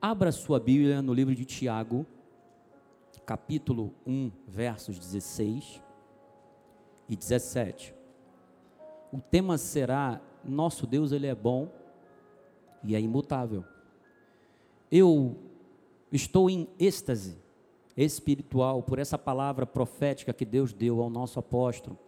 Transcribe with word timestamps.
Abra 0.00 0.30
sua 0.30 0.60
Bíblia 0.60 1.02
no 1.02 1.12
livro 1.12 1.34
de 1.34 1.44
Tiago, 1.44 2.06
capítulo 3.26 3.92
1, 4.06 4.30
versos 4.46 4.96
16 4.96 5.82
e 7.08 7.16
17. 7.16 7.92
O 9.12 9.20
tema 9.20 9.58
será: 9.58 10.20
Nosso 10.44 10.86
Deus, 10.86 11.10
Ele 11.10 11.26
é 11.26 11.34
bom 11.34 11.68
e 12.84 12.94
é 12.94 13.00
imutável. 13.00 13.64
Eu 14.88 15.36
estou 16.12 16.48
em 16.48 16.68
êxtase 16.78 17.36
espiritual 17.96 18.84
por 18.84 19.00
essa 19.00 19.18
palavra 19.18 19.66
profética 19.66 20.32
que 20.32 20.44
Deus 20.44 20.72
deu 20.72 21.02
ao 21.02 21.10
nosso 21.10 21.40
apóstolo. 21.40 21.98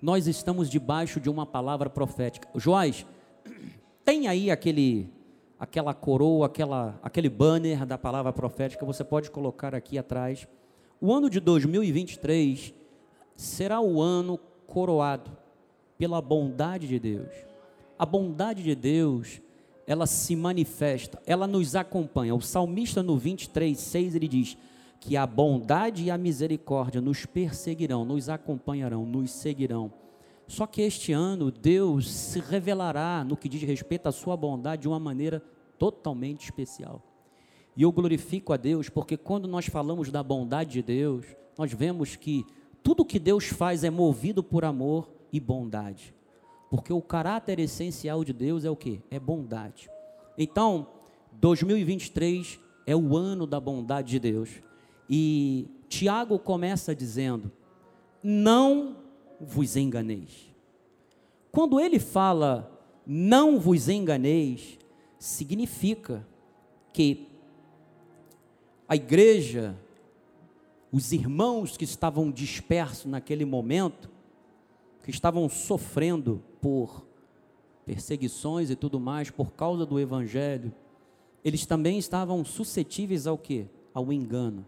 Nós 0.00 0.26
estamos 0.26 0.70
debaixo 0.70 1.20
de 1.20 1.28
uma 1.28 1.44
palavra 1.44 1.90
profética. 1.90 2.48
Joás, 2.54 3.04
tem 4.06 4.26
aí 4.26 4.50
aquele 4.50 5.19
aquela 5.60 5.92
coroa, 5.92 6.46
aquela, 6.46 6.98
aquele 7.02 7.28
banner 7.28 7.84
da 7.84 7.98
palavra 7.98 8.32
profética, 8.32 8.86
você 8.86 9.04
pode 9.04 9.30
colocar 9.30 9.74
aqui 9.74 9.98
atrás. 9.98 10.48
O 10.98 11.12
ano 11.12 11.28
de 11.28 11.38
2023 11.38 12.72
será 13.36 13.78
o 13.78 14.00
ano 14.00 14.40
coroado 14.66 15.30
pela 15.98 16.22
bondade 16.22 16.88
de 16.88 16.98
Deus. 16.98 17.28
A 17.98 18.06
bondade 18.06 18.62
de 18.62 18.74
Deus, 18.74 19.42
ela 19.86 20.06
se 20.06 20.34
manifesta, 20.34 21.20
ela 21.26 21.46
nos 21.46 21.76
acompanha. 21.76 22.34
O 22.34 22.40
salmista 22.40 23.02
no 23.02 23.18
23, 23.18 23.78
6, 23.78 24.14
ele 24.14 24.28
diz 24.28 24.56
que 24.98 25.14
a 25.14 25.26
bondade 25.26 26.04
e 26.04 26.10
a 26.10 26.16
misericórdia 26.16 27.02
nos 27.02 27.26
perseguirão, 27.26 28.02
nos 28.06 28.30
acompanharão, 28.30 29.04
nos 29.04 29.30
seguirão. 29.30 29.92
Só 30.50 30.66
que 30.66 30.82
este 30.82 31.12
ano 31.12 31.48
Deus 31.48 32.10
se 32.10 32.40
revelará 32.40 33.22
no 33.22 33.36
que 33.36 33.48
diz 33.48 33.62
respeito 33.62 34.08
à 34.08 34.12
sua 34.12 34.36
bondade 34.36 34.82
de 34.82 34.88
uma 34.88 34.98
maneira 34.98 35.40
totalmente 35.78 36.42
especial. 36.42 37.00
E 37.76 37.82
eu 37.82 37.92
glorifico 37.92 38.52
a 38.52 38.56
Deus 38.56 38.88
porque 38.88 39.16
quando 39.16 39.46
nós 39.46 39.66
falamos 39.66 40.10
da 40.10 40.24
bondade 40.24 40.72
de 40.72 40.82
Deus, 40.82 41.24
nós 41.56 41.72
vemos 41.72 42.16
que 42.16 42.44
tudo 42.82 43.04
que 43.04 43.20
Deus 43.20 43.44
faz 43.44 43.84
é 43.84 43.90
movido 43.90 44.42
por 44.42 44.64
amor 44.64 45.08
e 45.32 45.38
bondade. 45.38 46.12
Porque 46.68 46.92
o 46.92 47.00
caráter 47.00 47.60
essencial 47.60 48.24
de 48.24 48.32
Deus 48.32 48.64
é 48.64 48.70
o 48.70 48.74
que? 48.74 49.00
É 49.08 49.20
bondade. 49.20 49.88
Então, 50.36 50.88
2023 51.34 52.58
é 52.88 52.96
o 52.96 53.16
ano 53.16 53.46
da 53.46 53.60
bondade 53.60 54.10
de 54.10 54.18
Deus. 54.18 54.50
E 55.08 55.68
Tiago 55.88 56.40
começa 56.40 56.92
dizendo: 56.92 57.52
Não 58.20 58.96
vos 59.40 59.76
enganeis. 59.76 60.50
Quando 61.50 61.80
ele 61.80 61.98
fala 61.98 62.78
não 63.06 63.58
vos 63.58 63.88
enganeis, 63.88 64.78
significa 65.18 66.26
que 66.92 67.28
a 68.88 68.94
igreja, 68.94 69.76
os 70.92 71.12
irmãos 71.12 71.76
que 71.76 71.84
estavam 71.84 72.30
dispersos 72.30 73.06
naquele 73.06 73.44
momento, 73.44 74.10
que 75.02 75.10
estavam 75.10 75.48
sofrendo 75.48 76.42
por 76.60 77.06
perseguições 77.86 78.70
e 78.70 78.76
tudo 78.76 79.00
mais 79.00 79.30
por 79.30 79.52
causa 79.52 79.86
do 79.86 79.98
evangelho, 79.98 80.72
eles 81.44 81.64
também 81.66 81.98
estavam 81.98 82.44
suscetíveis 82.44 83.26
ao 83.26 83.38
que? 83.38 83.66
Ao 83.92 84.12
engano, 84.12 84.64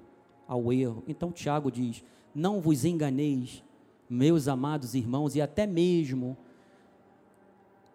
ao 0.48 0.73
erro. 0.73 1.05
Então 1.07 1.31
Tiago 1.31 1.70
diz: 1.70 2.03
Não 2.34 2.61
vos 2.61 2.84
enganeis, 2.84 3.62
meus 4.12 4.46
amados 4.46 4.94
irmãos, 4.94 5.34
e 5.34 5.41
até 5.41 5.66
mesmo 5.66 6.36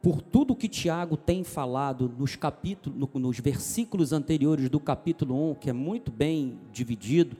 por 0.01 0.21
tudo 0.21 0.55
que 0.55 0.67
Tiago 0.67 1.15
tem 1.15 1.43
falado 1.43 2.11
nos 2.17 2.35
capítulos, 2.35 3.09
nos 3.13 3.39
versículos 3.39 4.11
anteriores 4.11 4.69
do 4.69 4.79
capítulo 4.79 5.51
1, 5.51 5.55
que 5.55 5.69
é 5.69 5.73
muito 5.73 6.11
bem 6.11 6.59
dividido, 6.71 7.37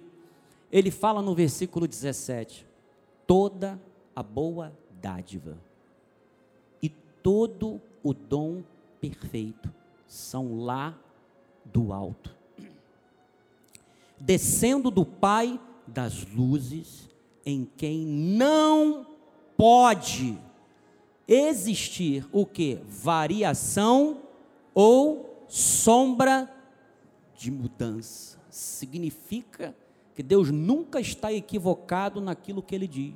ele 0.72 0.92
fala 0.92 1.22
no 1.22 1.34
versículo 1.34 1.88
17: 1.88 2.68
toda 3.26 3.82
a 4.16 4.22
boa 4.22 4.72
dádiva 5.02 5.58
e 6.82 6.90
todo 6.90 7.82
o 8.04 8.14
dom 8.14 8.64
perfeito 9.02 9.74
são 10.08 10.60
lá 10.60 10.96
do 11.66 11.92
alto, 11.92 12.36
descendo 14.20 14.92
do 14.92 15.06
Pai 15.06 15.60
das 15.88 16.26
luzes, 16.28 17.10
em 17.48 17.66
quem 17.78 18.06
não 18.06 19.08
pode 19.56 20.38
existir 21.26 22.28
o 22.34 22.46
que? 22.46 22.78
Variação 22.86 24.24
ou 24.76 25.46
sombra 25.48 26.54
de 27.38 27.50
mudança. 27.50 28.38
Significa 28.50 29.74
que 30.14 30.22
Deus 30.22 30.52
nunca 30.52 31.00
está 31.00 31.32
equivocado 31.32 32.20
naquilo 32.20 32.62
que 32.62 32.76
ele 32.76 32.86
diz. 32.86 33.16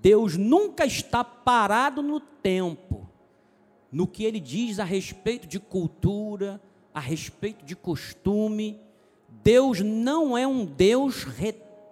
Deus 0.00 0.38
nunca 0.38 0.86
está 0.86 1.22
parado 1.22 2.02
no 2.02 2.18
tempo, 2.18 3.06
no 3.92 4.06
que 4.06 4.24
ele 4.24 4.40
diz 4.40 4.78
a 4.78 4.84
respeito 4.84 5.46
de 5.46 5.60
cultura, 5.60 6.58
a 6.94 7.00
respeito 7.00 7.66
de 7.66 7.76
costume. 7.76 8.80
Deus 9.42 9.82
não 9.82 10.38
é 10.38 10.46
um 10.46 10.64
Deus 10.64 11.22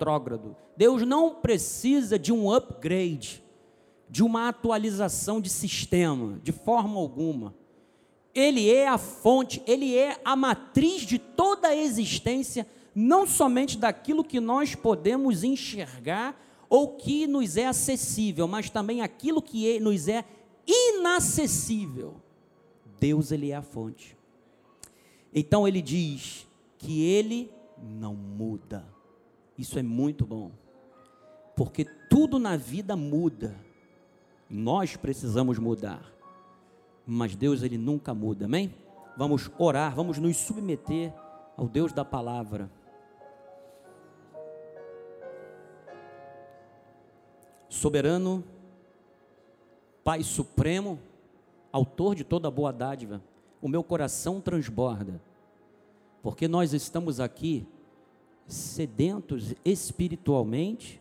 retrógrado. 0.02 0.56
Deus 0.76 1.02
não 1.02 1.36
precisa 1.36 2.18
de 2.18 2.32
um 2.32 2.52
upgrade, 2.52 3.42
de 4.10 4.22
uma 4.22 4.48
atualização 4.48 5.40
de 5.40 5.48
sistema, 5.48 6.40
de 6.42 6.50
forma 6.50 6.98
alguma. 6.98 7.54
Ele 8.34 8.70
é 8.70 8.88
a 8.88 8.98
fonte, 8.98 9.62
ele 9.66 9.96
é 9.96 10.20
a 10.24 10.34
matriz 10.34 11.02
de 11.02 11.18
toda 11.18 11.68
a 11.68 11.76
existência, 11.76 12.66
não 12.94 13.26
somente 13.26 13.78
daquilo 13.78 14.24
que 14.24 14.40
nós 14.40 14.74
podemos 14.74 15.44
enxergar 15.44 16.38
ou 16.68 16.96
que 16.96 17.26
nos 17.26 17.56
é 17.56 17.66
acessível, 17.66 18.48
mas 18.48 18.70
também 18.70 19.02
aquilo 19.02 19.40
que 19.40 19.76
é, 19.76 19.78
nos 19.78 20.08
é 20.08 20.24
inacessível. 20.66 22.16
Deus, 22.98 23.30
ele 23.30 23.50
é 23.50 23.56
a 23.56 23.62
fonte. 23.62 24.16
Então 25.34 25.66
ele 25.66 25.82
diz 25.82 26.46
que 26.78 27.02
ele 27.02 27.50
não 27.78 28.14
muda. 28.14 28.86
Isso 29.58 29.78
é 29.78 29.82
muito 29.82 30.26
bom 30.26 30.50
porque 31.56 31.84
tudo 31.84 32.38
na 32.38 32.56
vida 32.56 32.96
muda. 32.96 33.54
Nós 34.48 34.96
precisamos 34.96 35.58
mudar. 35.58 36.12
Mas 37.06 37.34
Deus 37.34 37.62
ele 37.62 37.78
nunca 37.78 38.14
muda, 38.14 38.44
amém? 38.44 38.74
Vamos 39.16 39.50
orar, 39.58 39.94
vamos 39.94 40.18
nos 40.18 40.36
submeter 40.36 41.12
ao 41.56 41.68
Deus 41.68 41.92
da 41.92 42.04
palavra. 42.04 42.70
Soberano, 47.68 48.44
Pai 50.04 50.22
supremo, 50.22 50.98
autor 51.70 52.14
de 52.14 52.24
toda 52.24 52.50
boa 52.50 52.72
dádiva, 52.72 53.22
o 53.60 53.68
meu 53.68 53.84
coração 53.84 54.40
transborda, 54.40 55.22
porque 56.20 56.48
nós 56.48 56.72
estamos 56.72 57.20
aqui 57.20 57.66
sedentos 58.46 59.54
espiritualmente 59.64 61.00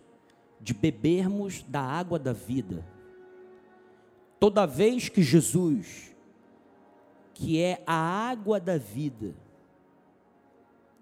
de 0.60 0.74
bebermos 0.74 1.64
da 1.68 1.82
água 1.82 2.20
da 2.20 2.34
vida. 2.34 2.86
Toda 4.40 4.66
vez 4.66 5.10
que 5.10 5.22
Jesus, 5.22 6.16
que 7.34 7.60
é 7.60 7.84
a 7.86 7.94
água 7.94 8.60
da 8.60 8.78
vida, 8.78 9.36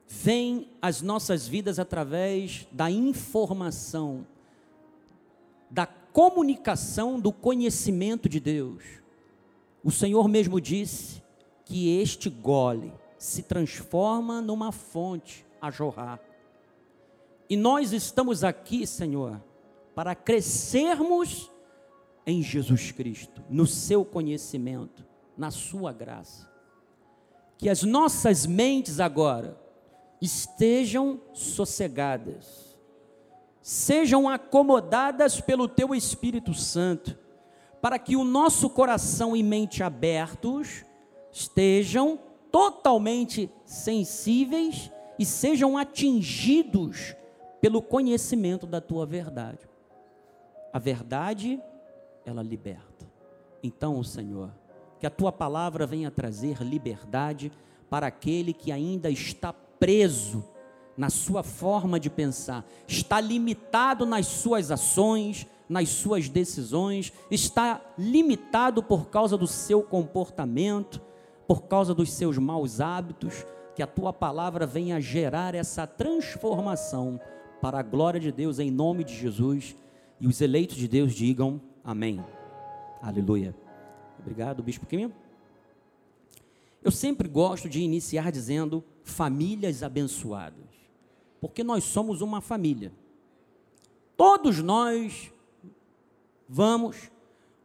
vem 0.08 0.68
às 0.82 1.02
nossas 1.02 1.48
vidas 1.48 1.78
através 1.78 2.68
da 2.72 2.90
informação, 2.90 4.26
da 5.70 5.86
comunicação 5.86 7.20
do 7.20 7.32
conhecimento 7.32 8.28
de 8.28 8.40
Deus. 8.40 8.84
O 9.84 9.92
Senhor 9.92 10.28
mesmo 10.28 10.60
disse 10.60 11.22
que 11.64 12.00
este 12.00 12.30
gole 12.30 12.92
se 13.18 13.44
transforma 13.44 14.42
numa 14.42 14.72
fonte 14.72 15.46
a 15.62 15.70
jorrar. 15.70 16.20
E 17.50 17.58
nós 17.58 17.94
estamos 17.94 18.44
aqui, 18.44 18.86
Senhor, 18.86 19.44
para 19.96 20.14
crescermos 20.14 21.50
em 22.24 22.44
Jesus 22.44 22.92
Cristo, 22.92 23.44
no 23.50 23.66
seu 23.66 24.06
conhecimento, 24.06 25.04
na 25.36 25.50
sua 25.50 25.92
graça. 25.92 26.48
Que 27.58 27.68
as 27.68 27.82
nossas 27.82 28.46
mentes 28.46 29.00
agora 29.00 29.60
estejam 30.22 31.20
sossegadas, 31.34 32.78
sejam 33.64 34.30
acomodadas 34.30 35.42
pelo 35.42 35.68
teu 35.68 35.96
Espírito 35.96 36.54
Santo, 36.54 37.18
para 37.82 37.98
que 37.98 38.16
o 38.16 38.24
nosso 38.24 38.70
coração 38.70 39.36
e 39.36 39.42
mente 39.42 39.82
abertos 39.82 40.86
estejam 41.32 42.20
totalmente 42.52 43.50
sensíveis 43.66 44.92
e 45.18 45.26
sejam 45.26 45.78
atingidos 45.78 47.16
pelo 47.62 47.82
conhecimento 47.82 48.66
da 48.66 48.80
tua 48.80 49.06
verdade. 49.06 49.68
A 50.72 50.80
verdade, 50.80 51.62
ela 52.26 52.42
liberta. 52.42 53.08
Então, 53.62 54.02
Senhor, 54.04 54.52
que 55.00 55.08
a 55.08 55.10
tua 55.10 55.32
palavra 55.32 55.86
venha 55.86 56.12
trazer 56.12 56.62
liberdade 56.62 57.52
para 57.90 58.08
aquele 58.08 58.54
que 58.54 58.72
ainda 58.72 59.10
está 59.10 59.52
preso 59.52 60.44
na 60.96 61.10
sua 61.10 61.44
forma 61.44 62.00
de 62.00 62.10
pensar, 62.10 62.66
está 62.86 63.22
limitado 63.22 64.06
nas 64.06 64.28
suas 64.28 64.70
ações, 64.70 65.48
nas 65.68 65.88
suas 65.90 66.28
decisões, 66.28 67.14
está 67.32 67.80
limitado 67.98 68.84
por 68.84 69.08
causa 69.08 69.38
do 69.38 69.48
seu 69.48 69.82
comportamento, 69.82 71.02
por 71.48 71.64
causa 71.64 71.94
dos 71.94 72.12
seus 72.12 72.38
maus 72.38 72.82
hábitos, 72.82 73.46
que 73.76 73.82
a 73.82 73.88
tua 73.88 74.12
palavra 74.12 74.66
venha 74.66 75.00
gerar 75.00 75.56
essa 75.56 75.88
transformação 75.88 77.20
para 77.62 77.80
a 77.80 77.84
glória 77.84 78.20
de 78.20 78.32
Deus 78.32 78.60
em 78.60 78.72
nome 78.72 79.04
de 79.04 79.16
Jesus 79.16 79.76
e 80.20 80.28
os 80.28 80.42
eleitos 80.42 80.78
de 80.78 80.88
Deus 80.88 81.14
digam 81.14 81.62
amém. 81.84 82.24
Aleluia. 83.02 83.56
Obrigado, 84.20 84.62
bispo 84.62 84.86
Kim. 84.86 85.12
Eu 86.84 86.92
sempre 86.92 87.28
gosto 87.28 87.68
de 87.68 87.82
iniciar 87.82 88.32
dizendo 88.32 88.84
famílias 89.04 89.84
abençoadas, 89.84 90.66
porque 91.42 91.64
nós 91.64 91.84
somos 91.84 92.22
uma 92.22 92.42
família. 92.42 92.92
Todos 94.16 94.62
nós 94.62 95.32
vamos 96.48 97.12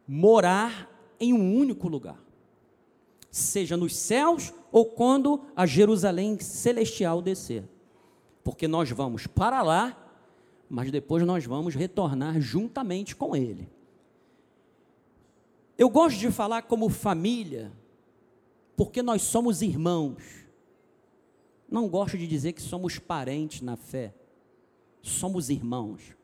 morar 0.07 0.89
em 1.19 1.33
um 1.33 1.55
único 1.55 1.87
lugar, 1.87 2.19
seja 3.31 3.75
nos 3.75 3.95
céus 3.95 4.53
ou 4.71 4.85
quando 4.85 5.41
a 5.55 5.65
Jerusalém 5.65 6.39
celestial 6.39 7.21
descer, 7.21 7.63
porque 8.45 8.67
nós 8.67 8.91
vamos 8.91 9.25
para 9.25 9.63
lá, 9.63 9.99
mas 10.69 10.91
depois 10.91 11.25
nós 11.25 11.43
vamos 11.45 11.73
retornar 11.73 12.39
juntamente 12.39 13.15
com 13.15 13.35
Ele. 13.35 13.67
Eu 15.75 15.89
gosto 15.89 16.19
de 16.19 16.29
falar 16.29 16.61
como 16.61 16.87
família, 16.87 17.71
porque 18.77 19.01
nós 19.01 19.23
somos 19.23 19.63
irmãos. 19.63 20.45
Não 21.67 21.89
gosto 21.89 22.19
de 22.19 22.27
dizer 22.27 22.53
que 22.53 22.61
somos 22.61 22.99
parentes 22.99 23.61
na 23.61 23.75
fé. 23.75 24.13
Somos 25.01 25.49
irmãos. 25.49 26.15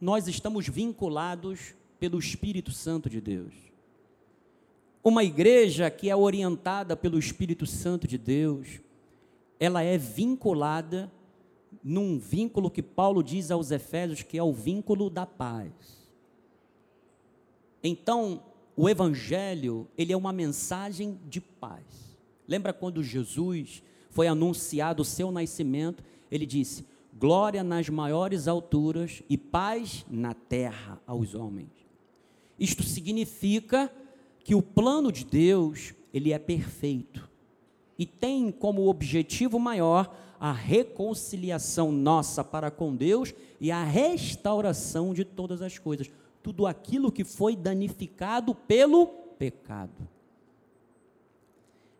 Nós 0.00 0.28
estamos 0.28 0.68
vinculados 0.68 1.74
pelo 1.98 2.20
Espírito 2.20 2.70
Santo 2.70 3.10
de 3.10 3.20
Deus. 3.20 3.52
Uma 5.02 5.24
igreja 5.24 5.90
que 5.90 6.08
é 6.08 6.14
orientada 6.14 6.96
pelo 6.96 7.18
Espírito 7.18 7.66
Santo 7.66 8.06
de 8.06 8.16
Deus, 8.16 8.80
ela 9.58 9.82
é 9.82 9.98
vinculada 9.98 11.10
num 11.88 12.18
vínculo 12.18 12.68
que 12.68 12.82
Paulo 12.82 13.22
diz 13.22 13.52
aos 13.52 13.70
Efésios 13.70 14.20
que 14.20 14.36
é 14.36 14.42
o 14.42 14.52
vínculo 14.52 15.08
da 15.08 15.24
paz. 15.24 15.70
Então, 17.80 18.42
o 18.76 18.88
evangelho, 18.88 19.86
ele 19.96 20.12
é 20.12 20.16
uma 20.16 20.32
mensagem 20.32 21.16
de 21.28 21.40
paz. 21.40 21.84
Lembra 22.48 22.72
quando 22.72 23.04
Jesus 23.04 23.84
foi 24.10 24.26
anunciado 24.26 25.02
o 25.02 25.04
seu 25.04 25.30
nascimento, 25.30 26.02
ele 26.28 26.44
disse: 26.44 26.84
"Glória 27.16 27.62
nas 27.62 27.88
maiores 27.88 28.48
alturas 28.48 29.22
e 29.30 29.38
paz 29.38 30.04
na 30.10 30.34
terra 30.34 31.00
aos 31.06 31.36
homens". 31.36 31.70
Isto 32.58 32.82
significa 32.82 33.92
que 34.42 34.56
o 34.56 34.62
plano 34.62 35.12
de 35.12 35.24
Deus, 35.24 35.94
ele 36.12 36.32
é 36.32 36.38
perfeito 36.40 37.30
e 37.96 38.04
tem 38.04 38.50
como 38.50 38.88
objetivo 38.88 39.60
maior 39.60 40.25
a 40.38 40.52
reconciliação 40.52 41.90
nossa 41.90 42.44
para 42.44 42.70
com 42.70 42.94
Deus 42.94 43.34
e 43.60 43.70
a 43.70 43.82
restauração 43.84 45.14
de 45.14 45.24
todas 45.24 45.62
as 45.62 45.78
coisas 45.78 46.10
tudo 46.46 46.64
aquilo 46.64 47.10
que 47.10 47.24
foi 47.24 47.56
danificado 47.56 48.54
pelo 48.54 49.08
pecado. 49.36 50.08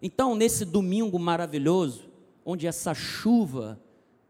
Então, 0.00 0.36
nesse 0.36 0.64
domingo 0.64 1.18
maravilhoso, 1.18 2.04
onde 2.44 2.64
essa 2.64 2.94
chuva 2.94 3.76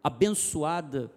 abençoada 0.03 1.13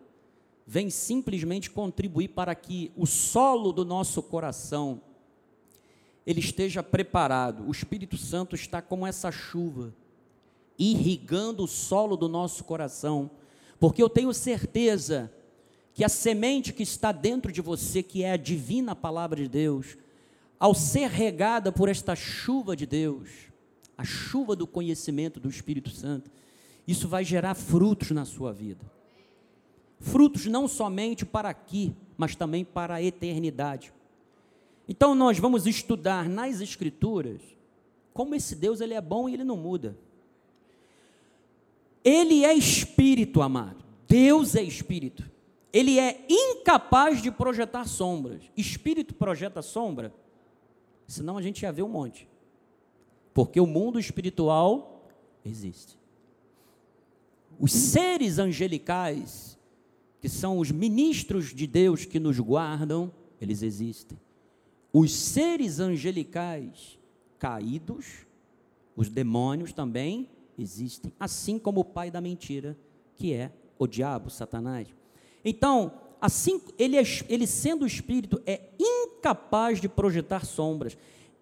vem 0.67 0.89
simplesmente 0.89 1.71
contribuir 1.71 2.27
para 2.27 2.53
que 2.53 2.91
o 2.93 3.05
solo 3.05 3.71
do 3.71 3.85
nosso 3.85 4.21
coração 4.21 5.01
ele 6.27 6.41
esteja 6.41 6.83
preparado. 6.83 7.65
O 7.65 7.71
Espírito 7.71 8.17
Santo 8.17 8.53
está 8.53 8.81
como 8.81 9.07
essa 9.07 9.31
chuva, 9.31 9.95
irrigando 10.79 11.65
o 11.65 11.67
solo 11.67 12.15
do 12.15 12.29
nosso 12.29 12.63
coração, 12.63 13.29
porque 13.79 14.01
eu 14.01 14.09
tenho 14.09 14.33
certeza 14.33 15.31
que 15.93 16.03
a 16.03 16.09
semente 16.09 16.71
que 16.71 16.81
está 16.81 17.11
dentro 17.11 17.51
de 17.51 17.61
você, 17.61 18.01
que 18.01 18.23
é 18.23 18.31
a 18.31 18.37
divina 18.37 18.95
palavra 18.95 19.43
de 19.43 19.49
Deus, 19.49 19.97
ao 20.57 20.73
ser 20.73 21.09
regada 21.09 21.71
por 21.71 21.89
esta 21.89 22.15
chuva 22.15 22.75
de 22.75 22.85
Deus, 22.85 23.29
a 23.97 24.05
chuva 24.05 24.55
do 24.55 24.65
conhecimento 24.65 25.39
do 25.39 25.49
Espírito 25.49 25.89
Santo, 25.89 26.31
isso 26.87 27.07
vai 27.07 27.23
gerar 27.25 27.53
frutos 27.53 28.11
na 28.11 28.23
sua 28.23 28.53
vida. 28.53 28.89
Frutos 29.99 30.45
não 30.45 30.67
somente 30.67 31.25
para 31.25 31.49
aqui, 31.49 31.93
mas 32.17 32.35
também 32.35 32.63
para 32.63 32.95
a 32.95 33.03
eternidade. 33.03 33.93
Então 34.87 35.13
nós 35.13 35.37
vamos 35.37 35.67
estudar 35.67 36.27
nas 36.27 36.61
escrituras 36.61 37.41
como 38.13 38.35
esse 38.35 38.55
Deus 38.55 38.81
ele 38.81 38.93
é 38.93 39.01
bom 39.01 39.29
e 39.29 39.33
ele 39.33 39.43
não 39.43 39.55
muda. 39.55 39.97
Ele 42.09 42.43
é 42.45 42.53
espírito, 42.53 43.41
amado. 43.41 43.83
Deus 44.07 44.55
é 44.55 44.63
espírito 44.63 45.29
ele 45.71 45.99
é 45.99 46.25
incapaz 46.27 47.21
de 47.21 47.31
projetar 47.31 47.85
sombras. 47.85 48.41
Espírito 48.57 49.13
projeta 49.13 49.61
sombra? 49.61 50.13
Senão 51.07 51.37
a 51.37 51.41
gente 51.41 51.61
ia 51.61 51.71
ver 51.71 51.83
um 51.83 51.89
monte. 51.89 52.27
Porque 53.33 53.59
o 53.59 53.67
mundo 53.67 53.99
espiritual 53.99 55.07
existe. 55.45 55.97
Os 57.59 57.71
seres 57.71 58.39
angelicais, 58.39 59.57
que 60.19 60.29
são 60.29 60.57
os 60.57 60.71
ministros 60.71 61.53
de 61.53 61.67
Deus 61.67 62.05
que 62.05 62.19
nos 62.19 62.39
guardam, 62.39 63.11
eles 63.39 63.61
existem. 63.61 64.19
Os 64.91 65.13
seres 65.13 65.79
angelicais 65.79 66.97
caídos, 67.37 68.25
os 68.95 69.07
demônios 69.07 69.71
também 69.71 70.29
existem, 70.59 71.11
assim 71.19 71.57
como 71.57 71.81
o 71.81 71.85
pai 71.85 72.11
da 72.11 72.21
mentira, 72.21 72.77
que 73.15 73.33
é 73.33 73.51
o 73.77 73.87
diabo, 73.87 74.29
Satanás. 74.29 74.87
Então, 75.43 75.93
assim, 76.19 76.61
ele, 76.77 76.97
é, 76.97 77.03
ele 77.27 77.47
sendo 77.47 77.85
espírito, 77.85 78.41
é 78.45 78.69
incapaz 78.79 79.79
de 79.79 79.87
projetar 79.87 80.45
sombras. 80.45 80.97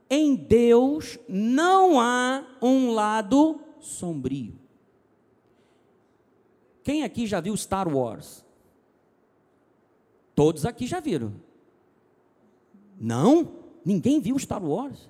Em 0.10 0.36
Deus 0.36 1.18
não 1.28 2.00
há 2.00 2.46
um 2.62 2.92
lado 2.92 3.60
sombrio. 3.80 4.54
Quem 6.84 7.04
aqui 7.04 7.28
já 7.28 7.42
viu 7.42 7.56
Star 7.58 7.94
Wars? 7.94 8.46
Todos 10.34 10.66
aqui 10.66 10.88
já 10.88 11.00
viram. 11.00 11.34
Não? 13.00 13.52
Ninguém 13.84 14.20
viu 14.22 14.38
Star 14.40 14.64
Wars? 14.64 15.10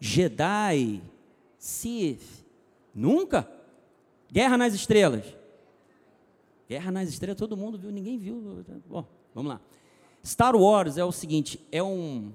Jedi, 0.00 1.02
Sith, 1.66 2.46
nunca? 2.94 3.50
Guerra 4.30 4.56
nas 4.56 4.72
Estrelas. 4.72 5.24
Guerra 6.68 6.92
nas 6.92 7.08
Estrelas, 7.08 7.36
todo 7.36 7.56
mundo 7.56 7.76
viu, 7.76 7.90
ninguém 7.90 8.16
viu. 8.16 8.64
Bom, 8.88 9.04
vamos 9.34 9.50
lá. 9.50 9.60
Star 10.24 10.54
Wars 10.54 10.96
é 10.96 11.04
o 11.04 11.10
seguinte, 11.10 11.60
é 11.72 11.82
um 11.82 12.32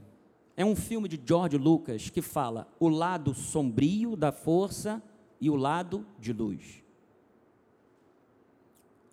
é 0.57 0.65
um 0.65 0.75
filme 0.75 1.07
de 1.07 1.17
George 1.25 1.57
Lucas 1.57 2.09
que 2.09 2.21
fala 2.21 2.67
o 2.77 2.89
lado 2.89 3.33
sombrio 3.33 4.17
da 4.17 4.33
força 4.33 5.01
e 5.39 5.50
o 5.50 5.55
lado 5.55 6.05
de 6.19 6.33
luz. 6.33 6.83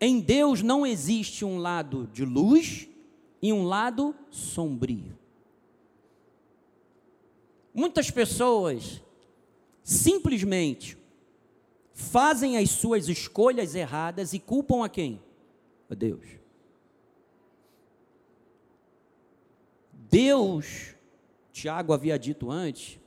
Em 0.01 0.19
Deus 0.19 0.63
não 0.63 0.85
existe 0.85 1.45
um 1.45 1.59
lado 1.59 2.09
de 2.13 2.25
luz 2.25 2.89
e 3.41 3.53
um 3.53 3.63
lado 3.63 4.13
sombrio. 4.33 5.17
Muitas 7.73 8.11
pessoas 8.11 9.01
simplesmente 9.89 10.99
fazem 11.95 12.59
as 12.59 12.69
suas 12.69 13.09
escolhas 13.09 13.75
erradas 13.75 14.35
e 14.35 14.39
culpam 14.39 14.85
a 14.85 14.89
quem? 14.89 15.19
A 15.89 15.95
Deus. 15.95 16.27
Deus, 20.11 20.95
Tiago 21.53 21.95
havia 21.95 22.19
dito 22.19 22.51
antes, 22.51 23.01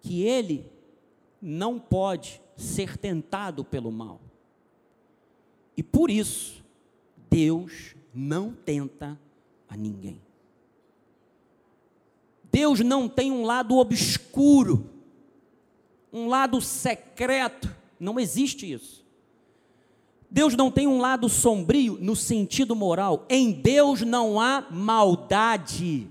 que 0.00 0.22
ele 0.22 0.70
não 1.42 1.80
pode 1.80 2.40
ser 2.56 2.96
tentado 2.96 3.64
pelo 3.64 3.90
mal. 3.90 4.20
E 5.76 5.82
por 5.82 6.12
isso, 6.12 6.64
Deus 7.28 7.96
não 8.14 8.52
tenta 8.52 9.20
a 9.68 9.76
ninguém. 9.76 10.22
Deus 12.52 12.78
não 12.78 13.08
tem 13.08 13.32
um 13.32 13.44
lado 13.44 13.76
obscuro 13.76 14.95
um 16.12 16.28
lado 16.28 16.60
secreto. 16.60 17.74
Não 17.98 18.18
existe 18.18 18.70
isso. 18.70 19.04
Deus 20.30 20.54
não 20.54 20.70
tem 20.70 20.86
um 20.86 21.00
lado 21.00 21.28
sombrio 21.28 21.98
no 22.00 22.16
sentido 22.16 22.74
moral. 22.74 23.24
Em 23.28 23.52
Deus 23.52 24.02
não 24.02 24.40
há 24.40 24.66
maldade. 24.70 26.10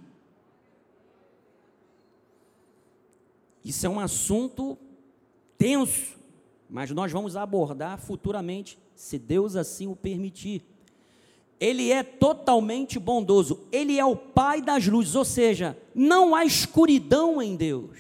Isso 3.64 3.86
é 3.86 3.90
um 3.90 4.00
assunto 4.00 4.78
extenso, 5.66 6.16
mas 6.70 6.92
nós 6.92 7.12
vamos 7.12 7.36
abordar 7.36 7.98
futuramente, 7.98 8.78
se 8.96 9.18
Deus 9.18 9.56
assim 9.56 9.88
o 9.88 9.96
permitir. 9.96 10.62
Ele 11.60 11.92
é 11.92 12.04
totalmente 12.04 13.00
bondoso, 13.00 13.62
ele 13.72 13.98
é 13.98 14.06
o 14.06 14.16
Pai 14.16 14.62
das 14.62 14.86
luzes, 14.86 15.16
ou 15.16 15.26
seja, 15.26 15.78
não 15.96 16.36
há 16.36 16.46
escuridão 16.46 17.42
em 17.42 17.56
Deus, 17.56 17.98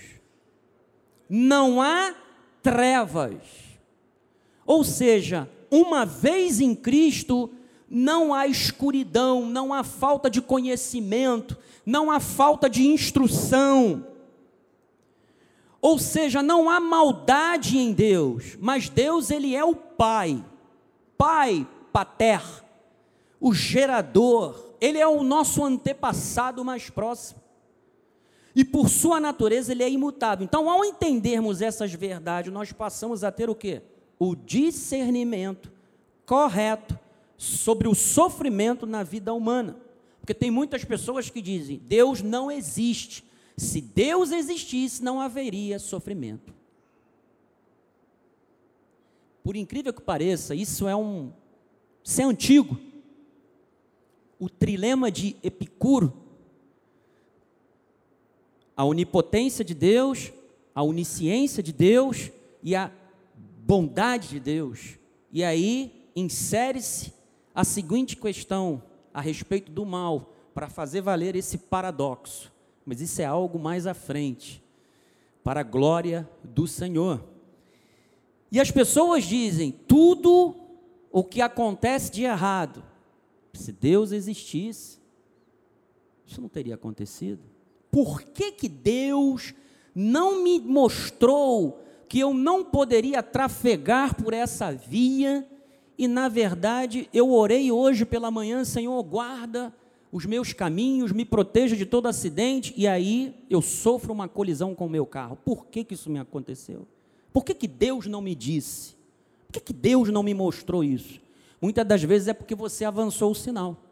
não 1.29 1.81
há 1.81 2.13
trevas. 2.61 3.41
Ou 4.65 4.83
seja, 4.83 5.49
uma 5.69 6.05
vez 6.05 6.59
em 6.59 6.73
Cristo, 6.73 7.49
não 7.89 8.33
há 8.33 8.47
escuridão, 8.47 9.45
não 9.45 9.73
há 9.73 9.83
falta 9.83 10.29
de 10.29 10.41
conhecimento, 10.41 11.57
não 11.85 12.09
há 12.09 12.19
falta 12.19 12.69
de 12.69 12.87
instrução. 12.87 14.07
Ou 15.79 15.99
seja, 15.99 16.41
não 16.41 16.69
há 16.69 16.79
maldade 16.79 17.77
em 17.77 17.93
Deus, 17.93 18.57
mas 18.59 18.89
Deus 18.89 19.29
ele 19.29 19.55
é 19.55 19.63
o 19.63 19.75
Pai, 19.75 20.43
Pai 21.15 21.67
pater, 21.93 22.41
o 23.39 23.53
gerador, 23.53 24.73
ele 24.81 24.97
é 24.97 25.07
o 25.07 25.23
nosso 25.23 25.63
antepassado 25.63 26.65
mais 26.65 26.89
próximo. 26.89 27.44
E 28.55 28.63
por 28.63 28.89
sua 28.89 29.19
natureza 29.19 29.71
ele 29.71 29.83
é 29.83 29.89
imutável. 29.89 30.45
Então, 30.45 30.69
ao 30.69 30.85
entendermos 30.85 31.61
essas 31.61 31.93
verdades, 31.93 32.53
nós 32.53 32.71
passamos 32.71 33.23
a 33.23 33.31
ter 33.31 33.49
o 33.49 33.55
quê? 33.55 33.81
O 34.17 34.35
discernimento 34.35 35.71
correto 36.25 36.97
sobre 37.37 37.87
o 37.87 37.93
sofrimento 37.93 38.85
na 38.85 39.03
vida 39.03 39.33
humana. 39.33 39.75
Porque 40.21 40.33
tem 40.33 40.49
muitas 40.49 40.85
pessoas 40.85 41.29
que 41.29 41.41
dizem: 41.41 41.81
Deus 41.85 42.21
não 42.21 42.49
existe. 42.49 43.23
Se 43.57 43.81
Deus 43.81 44.31
existisse, 44.31 45.03
não 45.03 45.19
haveria 45.19 45.77
sofrimento. 45.77 46.53
Por 49.43 49.55
incrível 49.55 49.93
que 49.93 50.01
pareça, 50.01 50.55
isso 50.55 50.87
é 50.87 50.95
um 50.95 51.31
isso 52.03 52.21
é 52.21 52.23
antigo. 52.23 52.79
O 54.39 54.47
trilema 54.47 55.11
de 55.11 55.35
Epicuro, 55.41 56.13
a 58.75 58.83
onipotência 58.83 59.63
de 59.63 59.73
Deus, 59.73 60.31
a 60.73 60.83
onisciência 60.83 61.63
de 61.63 61.71
Deus 61.71 62.31
e 62.61 62.75
a 62.75 62.91
bondade 63.65 64.29
de 64.29 64.39
Deus. 64.39 64.97
E 65.31 65.43
aí 65.43 66.09
insere-se 66.15 67.13
a 67.53 67.63
seguinte 67.63 68.17
questão 68.17 68.83
a 69.13 69.21
respeito 69.21 69.71
do 69.71 69.85
mal, 69.85 70.33
para 70.53 70.69
fazer 70.69 71.01
valer 71.01 71.35
esse 71.35 71.57
paradoxo. 71.57 72.51
Mas 72.85 73.01
isso 73.01 73.21
é 73.21 73.25
algo 73.25 73.57
mais 73.57 73.87
à 73.87 73.93
frente, 73.93 74.63
para 75.43 75.61
a 75.61 75.63
glória 75.63 76.29
do 76.43 76.67
Senhor. 76.67 77.23
E 78.51 78.59
as 78.59 78.71
pessoas 78.71 79.23
dizem: 79.23 79.71
tudo 79.71 80.55
o 81.11 81.23
que 81.23 81.41
acontece 81.41 82.11
de 82.11 82.23
errado, 82.23 82.83
se 83.53 83.71
Deus 83.71 84.11
existisse, 84.11 84.99
isso 86.25 86.41
não 86.41 86.49
teria 86.49 86.75
acontecido. 86.75 87.54
Por 87.95 88.23
que, 88.23 88.51
que 88.51 88.67
Deus 88.67 89.53
não 89.95 90.43
me 90.43 90.59
mostrou 90.59 91.81
que 92.09 92.19
eu 92.19 92.33
não 92.33 92.61
poderia 92.61 93.23
trafegar 93.23 94.21
por 94.21 94.33
essa 94.33 94.69
via 94.69 95.47
e 95.97 96.05
na 96.05 96.27
verdade 96.27 97.07
eu 97.13 97.31
orei 97.31 97.71
hoje 97.71 98.03
pela 98.03 98.29
manhã, 98.29 98.65
Senhor, 98.65 99.01
guarda 99.01 99.73
os 100.11 100.25
meus 100.25 100.51
caminhos, 100.51 101.13
me 101.13 101.23
proteja 101.23 101.73
de 101.73 101.85
todo 101.85 102.09
acidente, 102.09 102.73
e 102.75 102.85
aí 102.85 103.33
eu 103.49 103.61
sofro 103.61 104.11
uma 104.11 104.27
colisão 104.27 104.75
com 104.75 104.87
o 104.87 104.89
meu 104.89 105.05
carro. 105.05 105.37
Por 105.37 105.65
que, 105.67 105.85
que 105.85 105.93
isso 105.93 106.09
me 106.09 106.19
aconteceu? 106.19 106.85
Por 107.31 107.45
que, 107.45 107.53
que 107.53 107.65
Deus 107.65 108.07
não 108.07 108.19
me 108.19 108.35
disse? 108.35 108.97
Por 109.47 109.53
que, 109.53 109.59
que 109.61 109.73
Deus 109.73 110.09
não 110.09 110.21
me 110.21 110.33
mostrou 110.33 110.83
isso? 110.83 111.21
Muitas 111.61 111.87
das 111.87 112.03
vezes 112.03 112.27
é 112.27 112.33
porque 112.33 112.55
você 112.55 112.83
avançou 112.83 113.31
o 113.31 113.35
sinal. 113.35 113.84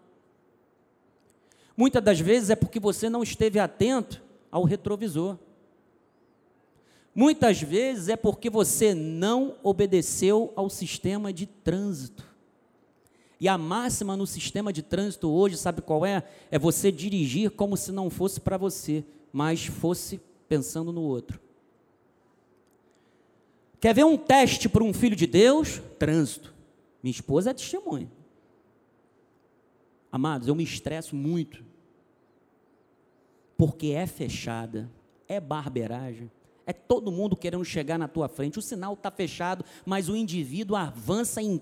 Muitas 1.75 2.03
das 2.03 2.19
vezes 2.19 2.49
é 2.49 2.55
porque 2.55 2.79
você 2.79 3.09
não 3.09 3.23
esteve 3.23 3.59
atento 3.59 4.21
ao 4.51 4.63
retrovisor. 4.63 5.37
Muitas 7.15 7.61
vezes 7.61 8.09
é 8.09 8.15
porque 8.15 8.49
você 8.49 8.93
não 8.93 9.55
obedeceu 9.61 10.51
ao 10.55 10.69
sistema 10.69 11.31
de 11.31 11.45
trânsito. 11.45 12.27
E 13.39 13.47
a 13.47 13.57
máxima 13.57 14.15
no 14.15 14.25
sistema 14.25 14.71
de 14.71 14.81
trânsito 14.81 15.29
hoje, 15.29 15.57
sabe 15.57 15.81
qual 15.81 16.05
é? 16.05 16.23
É 16.49 16.57
você 16.57 16.91
dirigir 16.91 17.51
como 17.51 17.75
se 17.75 17.91
não 17.91 18.09
fosse 18.09 18.39
para 18.39 18.57
você, 18.57 19.03
mas 19.31 19.65
fosse 19.65 20.21
pensando 20.47 20.93
no 20.93 21.01
outro. 21.01 21.39
Quer 23.79 23.93
ver 23.93 24.05
um 24.05 24.15
teste 24.15 24.69
para 24.69 24.83
um 24.83 24.93
filho 24.93 25.15
de 25.15 25.27
Deus? 25.27 25.81
Trânsito. 25.99 26.53
Minha 27.01 27.11
esposa 27.11 27.49
é 27.49 27.53
testemunha. 27.53 28.09
Amados, 30.13 30.47
eu 30.47 30.55
me 30.55 30.63
estresso 30.63 31.13
muito. 31.13 31.65
Porque 33.57 33.87
é 33.87 34.07
fechada, 34.07 34.89
é 35.27 35.41
barbeiragem 35.41 36.31
é 36.65 36.73
todo 36.73 37.11
mundo 37.11 37.35
querendo 37.35 37.63
chegar 37.65 37.97
na 37.97 38.07
tua 38.07 38.27
frente. 38.27 38.59
O 38.59 38.61
sinal 38.61 38.93
está 38.93 39.11
fechado, 39.11 39.65
mas 39.85 40.09
o 40.09 40.15
indivíduo 40.15 40.75
avança, 40.75 41.41
em, 41.41 41.61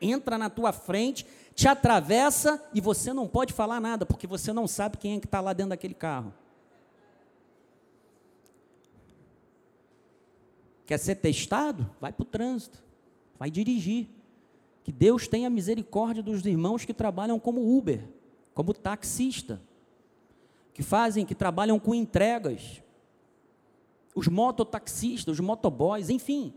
entra 0.00 0.38
na 0.38 0.48
tua 0.48 0.72
frente, 0.72 1.26
te 1.54 1.68
atravessa 1.68 2.62
e 2.74 2.80
você 2.80 3.12
não 3.12 3.28
pode 3.28 3.52
falar 3.52 3.80
nada, 3.80 4.06
porque 4.06 4.26
você 4.26 4.52
não 4.52 4.66
sabe 4.66 4.96
quem 4.96 5.16
é 5.16 5.20
que 5.20 5.26
está 5.26 5.40
lá 5.40 5.52
dentro 5.52 5.70
daquele 5.70 5.94
carro. 5.94 6.32
Quer 10.86 10.98
ser 10.98 11.16
testado? 11.16 11.90
Vai 12.00 12.12
para 12.12 12.22
o 12.22 12.26
trânsito, 12.26 12.82
vai 13.38 13.50
dirigir. 13.50 14.08
Que 14.84 14.92
Deus 14.92 15.26
tenha 15.26 15.50
misericórdia 15.50 16.22
dos 16.22 16.46
irmãos 16.46 16.84
que 16.84 16.94
trabalham 16.94 17.40
como 17.40 17.76
Uber, 17.76 18.06
como 18.54 18.72
taxista, 18.72 19.60
que 20.72 20.82
fazem, 20.82 21.26
que 21.26 21.34
trabalham 21.34 21.80
com 21.80 21.92
entregas 21.92 22.84
os 24.14 24.28
mototaxistas, 24.28 25.34
os 25.34 25.40
motoboys, 25.40 26.08
enfim. 26.08 26.54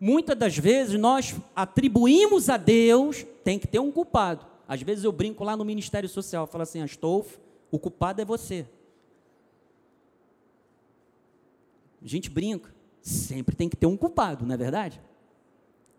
Muitas 0.00 0.36
das 0.36 0.56
vezes 0.56 0.98
nós 0.98 1.36
atribuímos 1.54 2.48
a 2.48 2.56
Deus, 2.56 3.24
tem 3.44 3.58
que 3.58 3.66
ter 3.66 3.78
um 3.78 3.92
culpado. 3.92 4.46
Às 4.66 4.80
vezes 4.82 5.04
eu 5.04 5.12
brinco 5.12 5.44
lá 5.44 5.56
no 5.56 5.64
Ministério 5.64 6.08
Social, 6.08 6.46
falo 6.46 6.62
assim, 6.62 6.80
Astolfo, 6.80 7.38
o 7.70 7.78
culpado 7.78 8.20
é 8.20 8.24
você. 8.24 8.66
A 12.02 12.08
gente 12.08 12.30
brinca, 12.30 12.74
sempre 13.00 13.54
tem 13.54 13.68
que 13.68 13.76
ter 13.76 13.86
um 13.86 13.96
culpado, 13.96 14.44
não 14.44 14.54
é 14.54 14.58
verdade? 14.58 15.00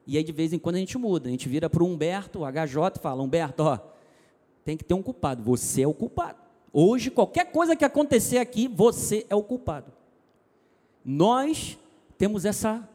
E 0.06 0.18
aí 0.18 0.24
de 0.24 0.32
vez 0.32 0.54
em 0.54 0.60
quando 0.60 0.76
a 0.76 0.80
gente 0.80 0.98
muda, 0.98 1.28
a 1.28 1.32
gente 1.32 1.48
vira 1.48 1.70
para 1.70 1.84
o 1.84 1.88
Humberto, 1.88 2.40
o 2.40 2.46
HJ, 2.46 2.98
e 2.98 3.00
fala, 3.00 3.22
Humberto, 3.24 3.64
ó, 3.64 3.80
tem 4.64 4.78
que 4.78 4.84
ter 4.84 4.94
um 4.94 5.02
culpado, 5.02 5.44
você 5.44 5.84
é 5.84 5.88
o 5.88 5.94
culpado. 5.94 6.40
Hoje, 6.72 7.12
qualquer 7.12 7.52
coisa 7.52 7.76
que 7.76 7.86
acontecer 7.86 8.40
aqui, 8.40 8.68
você 8.68 9.26
é 9.30 9.36
o 9.36 9.44
culpado. 9.44 9.92
Nós 11.06 11.78
temos 12.18 12.46
essa 12.46 12.88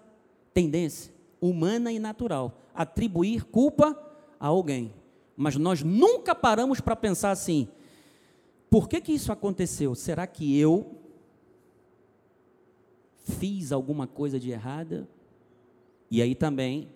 tendência 0.52 1.12
humana 1.40 1.92
e 1.92 1.98
natural, 1.98 2.58
atribuir 2.74 3.44
culpa 3.44 3.96
a 4.40 4.46
alguém. 4.48 4.92
Mas 5.36 5.56
nós 5.56 5.82
nunca 5.82 6.34
paramos 6.34 6.80
para 6.80 6.96
pensar 6.96 7.30
assim: 7.30 7.68
por 8.68 8.88
que, 8.88 9.00
que 9.00 9.12
isso 9.12 9.30
aconteceu? 9.30 9.94
Será 9.94 10.26
que 10.26 10.58
eu 10.58 10.96
fiz 13.22 13.70
alguma 13.70 14.06
coisa 14.06 14.40
de 14.40 14.50
errada? 14.50 15.08
E 16.10 16.20
aí 16.20 16.34
também 16.34 16.88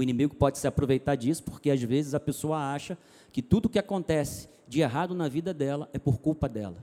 o 0.00 0.02
inimigo 0.02 0.34
pode 0.34 0.58
se 0.58 0.66
aproveitar 0.66 1.14
disso, 1.14 1.42
porque 1.44 1.70
às 1.70 1.82
vezes 1.82 2.14
a 2.14 2.20
pessoa 2.20 2.72
acha 2.72 2.96
que 3.30 3.42
tudo 3.42 3.68
que 3.68 3.78
acontece 3.78 4.48
de 4.66 4.80
errado 4.80 5.14
na 5.14 5.28
vida 5.28 5.52
dela 5.52 5.90
é 5.92 5.98
por 5.98 6.18
culpa 6.18 6.48
dela. 6.48 6.82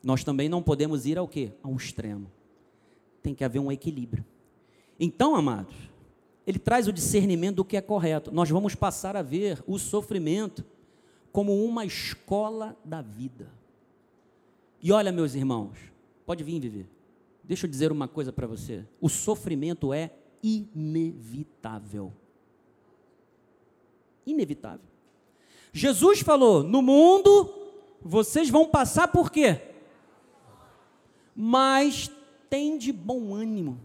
Nós 0.00 0.22
também 0.22 0.48
não 0.48 0.62
podemos 0.62 1.06
ir 1.06 1.18
ao 1.18 1.26
quê? 1.26 1.50
Ao 1.60 1.74
extremo. 1.74 2.30
Tem 3.20 3.34
que 3.34 3.42
haver 3.42 3.58
um 3.58 3.72
equilíbrio. 3.72 4.24
Então, 5.00 5.34
amados, 5.34 5.74
ele 6.46 6.60
traz 6.60 6.86
o 6.86 6.92
discernimento 6.92 7.56
do 7.56 7.64
que 7.64 7.76
é 7.76 7.80
correto. 7.80 8.30
Nós 8.30 8.48
vamos 8.48 8.76
passar 8.76 9.16
a 9.16 9.22
ver 9.22 9.60
o 9.66 9.76
sofrimento 9.76 10.64
como 11.32 11.64
uma 11.64 11.84
escola 11.84 12.76
da 12.84 13.02
vida. 13.02 13.48
E 14.80 14.92
olha, 14.92 15.10
meus 15.10 15.34
irmãos, 15.34 15.76
pode 16.24 16.44
vir 16.44 16.60
viver. 16.60 16.86
Deixa 17.42 17.66
eu 17.66 17.70
dizer 17.70 17.90
uma 17.90 18.06
coisa 18.06 18.32
para 18.32 18.46
você. 18.46 18.84
O 19.00 19.08
sofrimento 19.08 19.92
é 19.92 20.12
inevitável. 20.44 22.12
Inevitável. 24.26 24.86
Jesus 25.72 26.20
falou: 26.20 26.62
no 26.62 26.82
mundo 26.82 27.52
vocês 28.02 28.50
vão 28.50 28.66
passar 28.66 29.08
por 29.08 29.32
quê? 29.32 29.60
Mas 31.34 32.10
tem 32.50 32.76
de 32.76 32.92
bom 32.92 33.34
ânimo. 33.34 33.80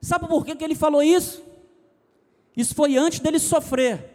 Sabe 0.00 0.28
por 0.28 0.46
que, 0.46 0.54
que 0.54 0.62
ele 0.62 0.76
falou 0.76 1.02
isso? 1.02 1.42
Isso 2.56 2.74
foi 2.74 2.96
antes 2.96 3.18
dele 3.18 3.40
sofrer. 3.40 4.14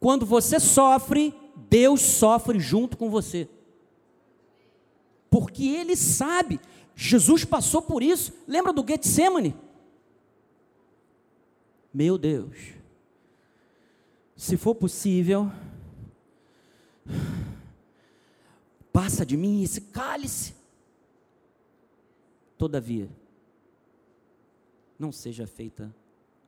Quando 0.00 0.24
você 0.24 0.58
sofre, 0.58 1.34
Deus 1.68 2.00
sofre 2.00 2.58
junto 2.58 2.96
com 2.96 3.10
você. 3.10 3.48
Porque 5.30 5.64
ele 5.64 5.94
sabe. 5.94 6.58
Jesus 6.96 7.44
passou 7.44 7.82
por 7.82 8.02
isso. 8.02 8.32
Lembra 8.46 8.72
do 8.72 8.84
Getsemane? 8.86 9.54
Meu 11.92 12.18
Deus. 12.18 12.74
Se 14.36 14.56
for 14.56 14.74
possível, 14.74 15.50
passa 18.92 19.24
de 19.24 19.36
mim 19.36 19.62
esse 19.62 19.80
cálice. 19.80 20.54
Todavia, 22.56 23.08
não 24.98 25.12
seja 25.12 25.46
feita 25.46 25.94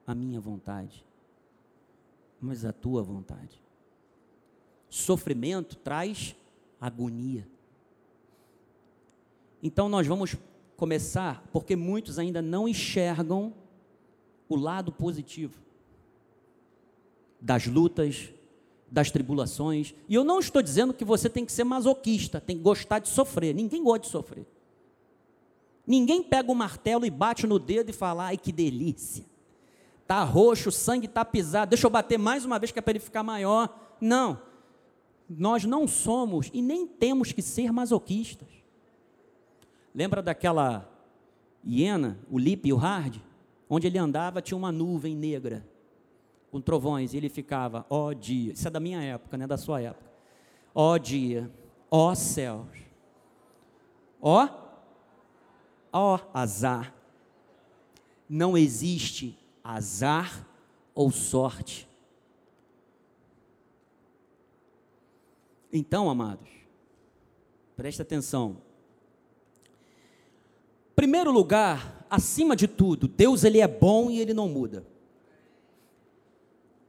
a 0.06 0.14
minha 0.14 0.40
vontade, 0.40 1.04
mas 2.40 2.64
a 2.64 2.72
tua 2.72 3.02
vontade. 3.02 3.62
Sofrimento 4.88 5.76
traz 5.76 6.34
agonia. 6.80 7.46
Então 9.62 9.88
nós 9.88 10.06
vamos 10.06 10.36
começar, 10.76 11.46
porque 11.52 11.76
muitos 11.76 12.18
ainda 12.18 12.42
não 12.42 12.68
enxergam 12.68 13.54
o 14.50 14.56
lado 14.56 14.92
positivo 14.92 15.58
das 17.40 17.66
lutas, 17.66 18.28
das 18.90 19.10
tribulações. 19.10 19.94
E 20.08 20.14
eu 20.14 20.24
não 20.24 20.40
estou 20.40 20.60
dizendo 20.60 20.92
que 20.92 21.04
você 21.04 21.30
tem 21.30 21.46
que 21.46 21.52
ser 21.52 21.64
masoquista, 21.64 22.40
tem 22.40 22.56
que 22.56 22.62
gostar 22.62 22.98
de 22.98 23.08
sofrer. 23.08 23.54
Ninguém 23.54 23.82
gosta 23.82 24.00
de 24.00 24.08
sofrer. 24.08 24.46
Ninguém 25.86 26.22
pega 26.22 26.52
o 26.52 26.54
martelo 26.54 27.06
e 27.06 27.10
bate 27.10 27.46
no 27.46 27.58
dedo 27.58 27.90
e 27.90 27.94
fala: 27.94 28.24
ai 28.26 28.36
que 28.36 28.52
delícia. 28.52 29.24
Tá 30.06 30.22
roxo, 30.24 30.68
o 30.68 30.72
sangue 30.72 31.06
está 31.06 31.24
pisado, 31.24 31.70
deixa 31.70 31.86
eu 31.86 31.90
bater 31.90 32.18
mais 32.18 32.44
uma 32.44 32.58
vez 32.58 32.72
que 32.72 32.78
é 32.78 32.82
para 32.82 32.92
ele 32.92 32.98
ficar 32.98 33.22
maior. 33.22 33.96
Não. 34.00 34.42
Nós 35.28 35.64
não 35.64 35.86
somos 35.86 36.50
e 36.52 36.60
nem 36.60 36.84
temos 36.84 37.30
que 37.30 37.40
ser 37.40 37.72
masoquistas. 37.72 38.48
Lembra 39.94 40.20
daquela 40.20 40.90
hiena, 41.64 42.18
o 42.28 42.38
Lip 42.38 42.68
e 42.68 42.72
o 42.72 42.76
Hard? 42.76 43.20
Onde 43.72 43.86
ele 43.86 43.98
andava 43.98 44.42
tinha 44.42 44.58
uma 44.58 44.72
nuvem 44.72 45.14
negra 45.14 45.64
com 46.50 46.60
trovões, 46.60 47.14
e 47.14 47.16
ele 47.16 47.28
ficava, 47.28 47.86
ó 47.88 48.08
oh, 48.08 48.14
dia, 48.14 48.52
isso 48.52 48.66
é 48.66 48.70
da 48.70 48.80
minha 48.80 49.00
época, 49.00 49.36
não 49.38 49.44
é 49.44 49.46
da 49.46 49.56
sua 49.56 49.80
época. 49.80 50.10
Ó 50.74 50.92
oh, 50.92 50.98
dia, 50.98 51.48
ó 51.88 52.10
oh, 52.10 52.14
céus, 52.16 52.66
ó, 54.20 54.48
ó 55.92 56.18
azar. 56.34 56.92
Não 58.28 58.58
existe 58.58 59.38
azar 59.62 60.44
ou 60.92 61.12
sorte. 61.12 61.88
Então, 65.72 66.10
amados, 66.10 66.48
preste 67.76 68.02
atenção. 68.02 68.56
Primeiro 71.00 71.32
lugar, 71.32 72.04
acima 72.10 72.54
de 72.54 72.68
tudo, 72.68 73.08
Deus 73.08 73.42
ele 73.42 73.58
é 73.58 73.66
bom 73.66 74.10
e 74.10 74.20
ele 74.20 74.34
não 74.34 74.50
muda. 74.50 74.86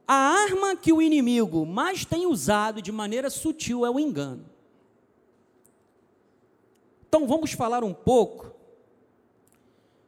A 0.05 0.13
arma 0.13 0.75
que 0.75 0.91
o 0.91 1.01
inimigo 1.01 1.65
mais 1.65 2.03
tem 2.03 2.27
usado 2.27 2.81
de 2.81 2.91
maneira 2.91 3.29
sutil 3.29 3.85
é 3.85 3.89
o 3.89 3.97
engano. 3.97 4.45
Então 7.07 7.25
vamos 7.25 7.53
falar 7.53 7.85
um 7.85 7.93
pouco 7.93 8.51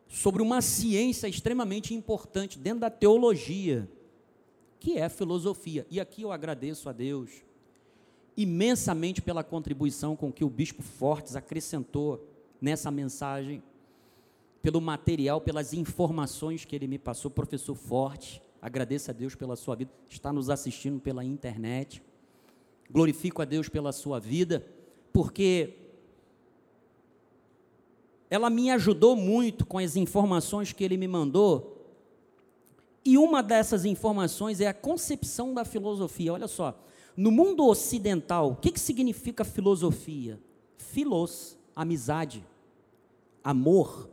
sobre 0.10 0.42
uma 0.42 0.62
ciência 0.62 1.30
extremamente 1.30 1.94
importante 1.94 2.60
dentro 2.60 2.82
da 2.82 2.90
teologia, 2.90 3.90
que 4.82 4.98
é 4.98 5.06
a 5.06 5.10
filosofia. 5.10 5.88
E 5.90 6.02
aqui 6.02 6.24
eu 6.24 6.34
agradeço 6.34 6.90
a 6.90 6.92
Deus 6.92 7.32
imensamente 8.36 9.22
pela 9.22 9.46
contribuição 9.46 10.14
com 10.14 10.30
que 10.30 10.44
o 10.44 10.50
bispo 10.50 10.84
Fortes 10.84 11.38
acrescentou 11.38 12.28
nessa 12.60 12.92
mensagem, 12.92 13.64
pelo 14.64 14.80
material, 14.80 15.42
pelas 15.42 15.74
informações 15.74 16.64
que 16.64 16.74
ele 16.74 16.88
me 16.88 16.98
passou, 16.98 17.30
professor 17.30 17.76
Forte. 17.76 18.42
Agradeço 18.62 19.12
a 19.12 19.14
Deus 19.14 19.36
pela 19.36 19.58
sua 19.58 19.76
vida, 19.76 19.92
está 20.10 20.32
nos 20.32 20.50
assistindo 20.50 21.02
pela 21.02 21.22
internet. 21.22 22.02
Glorifico 22.90 23.42
a 23.42 23.46
Deus 23.46 23.68
pela 23.68 23.92
sua 23.92 24.22
vida, 24.22 24.66
porque 25.12 25.76
ela 28.30 28.50
me 28.50 28.72
ajudou 28.72 29.18
muito 29.18 29.66
com 29.66 29.78
as 29.78 29.98
informações 29.98 30.72
que 30.72 30.82
ele 30.82 30.96
me 30.96 31.10
mandou. 31.10 31.86
E 33.04 33.18
uma 33.18 33.44
dessas 33.44 33.84
informações 33.84 34.62
é 34.62 34.68
a 34.68 34.74
concepção 34.74 35.54
da 35.54 35.66
filosofia. 35.66 36.32
Olha 36.32 36.48
só, 36.48 36.82
no 37.18 37.32
mundo 37.32 37.68
ocidental, 37.68 38.52
o 38.52 38.56
que, 38.56 38.72
que 38.72 38.80
significa 38.80 39.44
filosofia? 39.44 40.40
Filos, 40.78 41.58
amizade, 41.76 42.46
amor, 43.44 44.10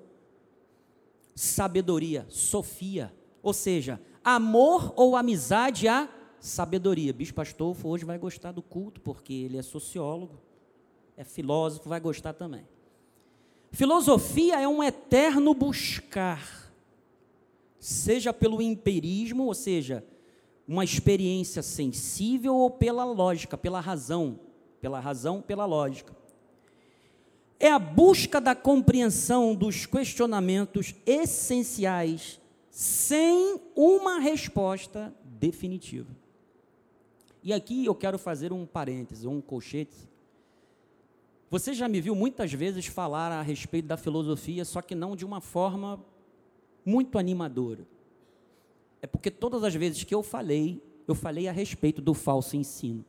sabedoria, 1.40 2.26
sofia. 2.28 3.10
Ou 3.42 3.54
seja, 3.54 3.98
amor 4.22 4.92
ou 4.94 5.16
amizade 5.16 5.88
à 5.88 6.06
sabedoria. 6.38 7.14
Bispo 7.14 7.40
Astolfo 7.40 7.88
hoje 7.88 8.04
vai 8.04 8.18
gostar 8.18 8.52
do 8.52 8.60
culto, 8.60 9.00
porque 9.00 9.32
ele 9.32 9.56
é 9.56 9.62
sociólogo, 9.62 10.38
é 11.16 11.24
filósofo, 11.24 11.88
vai 11.88 11.98
gostar 11.98 12.34
também. 12.34 12.68
Filosofia 13.72 14.60
é 14.60 14.68
um 14.68 14.82
eterno 14.82 15.54
buscar, 15.54 16.70
seja 17.78 18.34
pelo 18.34 18.60
empirismo, 18.60 19.44
ou 19.44 19.54
seja, 19.54 20.04
uma 20.68 20.84
experiência 20.84 21.62
sensível 21.62 22.54
ou 22.54 22.70
pela 22.70 23.04
lógica, 23.04 23.56
pela 23.56 23.80
razão, 23.80 24.40
pela 24.78 25.00
razão, 25.00 25.40
pela 25.40 25.64
lógica. 25.64 26.14
É 27.60 27.70
a 27.70 27.78
busca 27.78 28.40
da 28.40 28.56
compreensão 28.56 29.54
dos 29.54 29.86
questionamentos 29.86 30.94
essenciais 31.06 32.40
sem 32.70 33.60
uma 33.76 34.18
resposta 34.18 35.14
definitiva. 35.24 36.10
E 37.42 37.52
aqui 37.52 37.84
eu 37.84 37.94
quero 37.94 38.18
fazer 38.18 38.52
um 38.52 38.66
parêntese, 38.66 39.28
um 39.28 39.40
colchete. 39.40 40.08
Você 41.48 41.72
já 41.74 41.86
me 41.86 42.00
viu 42.00 42.14
muitas 42.14 42.52
vezes 42.52 42.86
falar 42.86 43.30
a 43.30 43.42
respeito 43.42 43.86
da 43.86 43.96
filosofia, 43.96 44.64
só 44.64 44.82
que 44.82 44.94
não 44.94 45.14
de 45.14 45.24
uma 45.24 45.40
forma 45.40 46.02
muito 46.84 47.18
animadora 47.18 47.86
é 49.02 49.06
porque 49.06 49.30
todas 49.30 49.64
as 49.64 49.74
vezes 49.74 50.04
que 50.04 50.14
eu 50.14 50.22
falei, 50.22 50.82
eu 51.08 51.14
falei 51.14 51.48
a 51.48 51.52
respeito 51.52 52.02
do 52.02 52.14
falso 52.14 52.56
ensino. 52.56 53.04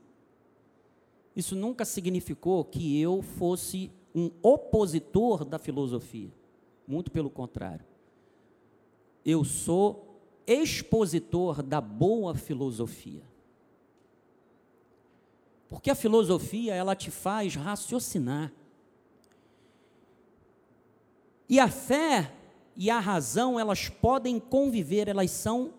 Isso 1.36 1.56
nunca 1.56 1.86
significou 1.86 2.64
que 2.64 3.00
eu 3.00 3.22
fosse 3.22 3.92
um 4.14 4.32
opositor 4.42 5.46
da 5.46 5.58
filosofia. 5.58 6.32
Muito 6.88 7.12
pelo 7.12 7.30
contrário. 7.30 7.86
Eu 9.26 9.44
sou 9.44 10.20
expositor 10.46 11.62
da 11.62 11.80
boa 11.80 12.36
filosofia. 12.36 13.24
Porque 15.70 15.90
a 15.90 15.96
filosofia, 15.96 16.74
ela 16.74 16.96
te 16.96 17.10
faz 17.10 17.56
raciocinar. 17.56 18.52
E 21.48 21.60
a 21.60 21.70
fé 21.70 22.34
e 22.76 22.90
a 22.90 23.00
razão, 23.00 23.60
elas 23.60 23.88
podem 23.88 24.40
conviver, 24.40 25.08
elas 25.08 25.32
são 25.32 25.74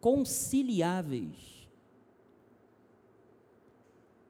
conciliáveis. 0.00 1.51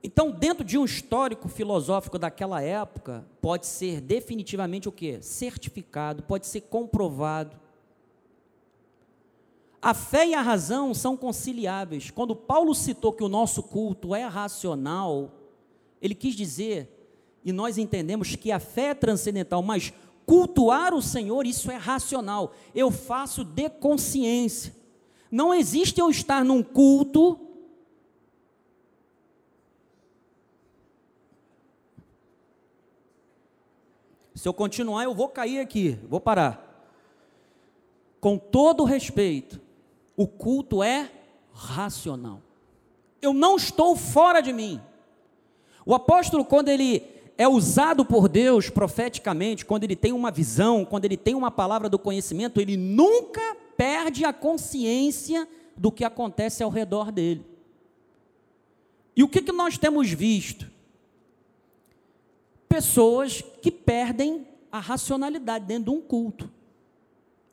Então, 0.04 0.32
dentro 0.32 0.64
de 0.64 0.76
um 0.76 0.84
histórico 0.84 1.48
filosófico 1.48 2.18
daquela 2.18 2.60
época, 2.60 3.24
pode 3.40 3.66
ser 3.66 4.00
definitivamente 4.00 4.88
o 4.88 4.92
que? 4.92 5.22
Certificado, 5.22 6.24
pode 6.24 6.46
ser 6.46 6.62
comprovado. 6.62 7.56
A 9.80 9.94
fé 9.94 10.26
e 10.26 10.34
a 10.34 10.42
razão 10.42 10.92
são 10.92 11.16
conciliáveis. 11.16 12.10
Quando 12.10 12.34
Paulo 12.34 12.74
citou 12.74 13.12
que 13.12 13.22
o 13.22 13.28
nosso 13.28 13.62
culto 13.62 14.14
é 14.14 14.24
racional, 14.24 15.30
ele 16.00 16.14
quis 16.16 16.34
dizer, 16.34 16.88
e 17.44 17.52
nós 17.52 17.78
entendemos 17.78 18.34
que 18.34 18.50
a 18.50 18.58
fé 18.58 18.90
é 18.90 18.94
transcendental, 18.94 19.62
mas 19.62 19.92
cultuar 20.26 20.94
o 20.94 21.02
Senhor, 21.02 21.46
isso 21.46 21.70
é 21.70 21.76
racional. 21.76 22.52
Eu 22.74 22.90
faço 22.90 23.44
de 23.44 23.68
consciência. 23.70 24.74
Não 25.30 25.54
existe 25.54 26.00
eu 26.00 26.10
estar 26.10 26.44
num 26.44 26.62
culto 26.62 27.38
Se 34.42 34.48
eu 34.48 34.52
continuar, 34.52 35.04
eu 35.04 35.14
vou 35.14 35.28
cair 35.28 35.60
aqui, 35.60 35.96
vou 36.08 36.18
parar. 36.18 36.90
Com 38.20 38.36
todo 38.36 38.82
respeito, 38.82 39.60
o 40.16 40.26
culto 40.26 40.82
é 40.82 41.08
racional. 41.52 42.42
Eu 43.20 43.32
não 43.32 43.54
estou 43.54 43.94
fora 43.94 44.40
de 44.40 44.52
mim. 44.52 44.80
O 45.86 45.94
apóstolo, 45.94 46.44
quando 46.44 46.70
ele 46.70 47.04
é 47.38 47.46
usado 47.46 48.04
por 48.04 48.28
Deus 48.28 48.68
profeticamente, 48.68 49.64
quando 49.64 49.84
ele 49.84 49.94
tem 49.94 50.12
uma 50.12 50.32
visão, 50.32 50.84
quando 50.84 51.04
ele 51.04 51.16
tem 51.16 51.36
uma 51.36 51.52
palavra 51.52 51.88
do 51.88 51.96
conhecimento, 51.96 52.60
ele 52.60 52.76
nunca 52.76 53.56
perde 53.76 54.24
a 54.24 54.32
consciência 54.32 55.46
do 55.76 55.92
que 55.92 56.02
acontece 56.02 56.64
ao 56.64 56.68
redor 56.68 57.12
dele. 57.12 57.46
E 59.14 59.22
o 59.22 59.28
que, 59.28 59.40
que 59.40 59.52
nós 59.52 59.78
temos 59.78 60.10
visto? 60.10 60.71
Pessoas 62.72 63.42
que 63.60 63.70
perdem 63.70 64.48
a 64.70 64.80
racionalidade 64.80 65.66
dentro 65.66 65.92
de 65.92 65.98
um 65.98 66.00
culto. 66.00 66.50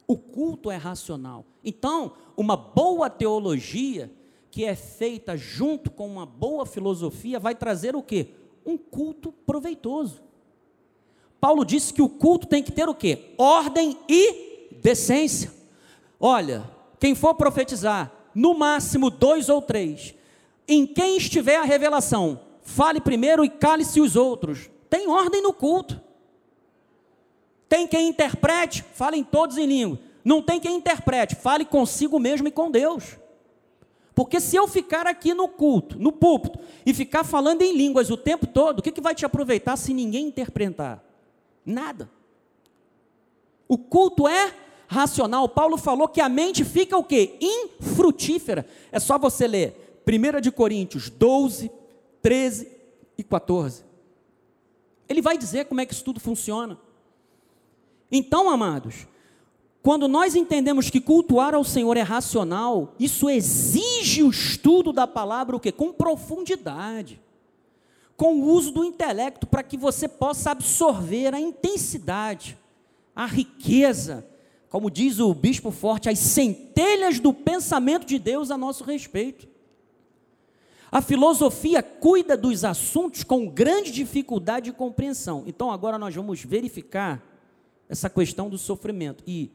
O 0.08 0.17
culto 0.17 0.71
é 0.71 0.77
racional. 0.77 1.45
Então, 1.62 2.13
uma 2.38 2.55
boa 2.55 3.10
teologia 3.10 4.10
que 4.49 4.63
é 4.63 4.73
feita 4.75 5.36
junto 5.36 5.91
com 5.91 6.08
uma 6.08 6.25
boa 6.25 6.65
filosofia 6.65 7.38
vai 7.38 7.53
trazer 7.53 7.97
o 7.97 8.01
quê? 8.01 8.29
Um 8.65 8.77
culto 8.77 9.34
proveitoso. 9.45 10.23
Paulo 11.41 11.65
disse 11.65 11.93
que 11.93 12.01
o 12.01 12.08
culto 12.08 12.47
tem 12.47 12.63
que 12.63 12.71
ter 12.71 12.88
o 12.88 12.95
quê? 12.95 13.34
Ordem 13.38 13.97
e 14.08 14.77
decência. 14.82 15.51
Olha, 16.17 16.63
quem 16.97 17.13
for 17.13 17.36
profetizar, 17.36 18.10
no 18.34 18.53
máximo 18.53 19.10
dois 19.10 19.49
ou 19.49 19.62
três. 19.62 20.15
Em 20.65 20.88
quem 20.88 21.17
estiver 21.17 21.58
a 21.58 21.63
revelação, 21.63 22.39
fale 22.62 23.01
primeiro 23.01 23.43
e 23.43 23.49
cale-se 23.49 23.99
os 23.99 24.15
outros. 24.15 24.69
Tem 24.89 25.08
ordem 25.08 25.41
no 25.41 25.54
culto. 25.54 26.02
Tem 27.67 27.88
quem 27.88 28.10
interprete, 28.10 28.84
falem 28.93 29.23
todos 29.23 29.58
em 29.58 29.67
língua. 29.67 29.99
Não 30.25 30.41
tem 30.41 30.60
quem 30.60 30.75
interprete, 30.75 31.36
fale 31.36 31.63
consigo 31.63 32.19
mesmo 32.19 32.47
e 32.47 32.52
com 32.52 32.71
Deus. 32.71 33.17
Porque 34.15 34.41
se 34.41 34.56
eu 34.56 34.67
ficar 34.67 35.08
aqui 35.08 35.34
no 35.34 35.47
culto, 35.47 35.97
no 35.97 36.12
púlpito, 36.12 36.60
e 36.86 36.93
ficar 36.93 37.23
falando 37.23 37.62
em 37.62 37.78
línguas 37.78 38.10
o 38.10 38.17
tempo 38.17 38.45
todo, 38.45 38.80
o 38.80 38.82
que, 38.82 38.91
que 38.91 38.99
vai 38.99 39.15
te 39.15 39.25
aproveitar 39.25 39.78
se 39.78 39.93
ninguém 39.93 40.28
interpretar? 40.28 41.02
Nada. 41.65 42.10
O 43.67 43.78
culto 43.78 44.28
é 44.28 44.54
racional. 44.88 45.47
Paulo 45.47 45.78
falou 45.78 46.08
que 46.08 46.19
a 46.19 46.28
mente 46.28 46.65
fica 46.65 46.97
o 46.97 47.04
quê? 47.04 47.38
Infrutífera. 47.39 48.65
É 48.91 48.99
só 48.99 49.17
você 49.17 49.47
ler 49.47 50.02
1 50.06 50.41
de 50.41 50.52
Coríntios 50.52 51.10
12, 51.10 51.71
13 52.21 52.67
e 53.17 53.23
14. 53.23 53.88
Ele 55.09 55.21
vai 55.21 55.37
dizer 55.37 55.65
como 55.65 55.81
é 55.81 55.85
que 55.85 55.93
isso 55.93 56.03
tudo 56.03 56.19
funciona. 56.19 56.77
Então, 58.11 58.49
amados, 58.49 59.07
quando 59.81 60.07
nós 60.07 60.35
entendemos 60.35 60.89
que 60.89 61.01
cultuar 61.01 61.55
ao 61.55 61.63
Senhor 61.63 61.97
é 61.97 62.01
racional, 62.01 62.93
isso 62.99 63.29
exige 63.29 64.21
o 64.21 64.29
estudo 64.29 64.93
da 64.93 65.07
palavra 65.07 65.55
o 65.55 65.59
quê? 65.59 65.71
Com 65.71 65.91
profundidade. 65.91 67.19
Com 68.15 68.35
o 68.35 68.51
uso 68.51 68.71
do 68.71 68.85
intelecto 68.85 69.47
para 69.47 69.63
que 69.63 69.77
você 69.77 70.07
possa 70.07 70.51
absorver 70.51 71.33
a 71.33 71.39
intensidade, 71.39 72.57
a 73.15 73.25
riqueza, 73.25 74.27
como 74.69 74.91
diz 74.91 75.19
o 75.19 75.33
bispo 75.33 75.71
forte, 75.71 76.07
as 76.07 76.19
centelhas 76.19 77.19
do 77.19 77.33
pensamento 77.33 78.05
de 78.05 78.19
Deus 78.19 78.51
a 78.51 78.57
nosso 78.57 78.83
respeito. 78.83 79.48
A 80.91 81.02
filosofia 81.02 81.84
cuida 81.84 82.36
dos 82.36 82.63
assuntos 82.65 83.23
com 83.23 83.47
grande 83.47 83.91
dificuldade 83.91 84.65
de 84.65 84.71
compreensão. 84.71 85.43
Então 85.45 85.69
agora 85.69 85.99
nós 85.99 86.15
vamos 86.15 86.43
verificar 86.43 87.23
essa 87.88 88.10
questão 88.10 88.49
do 88.49 88.58
sofrimento. 88.58 89.23
E, 89.28 89.52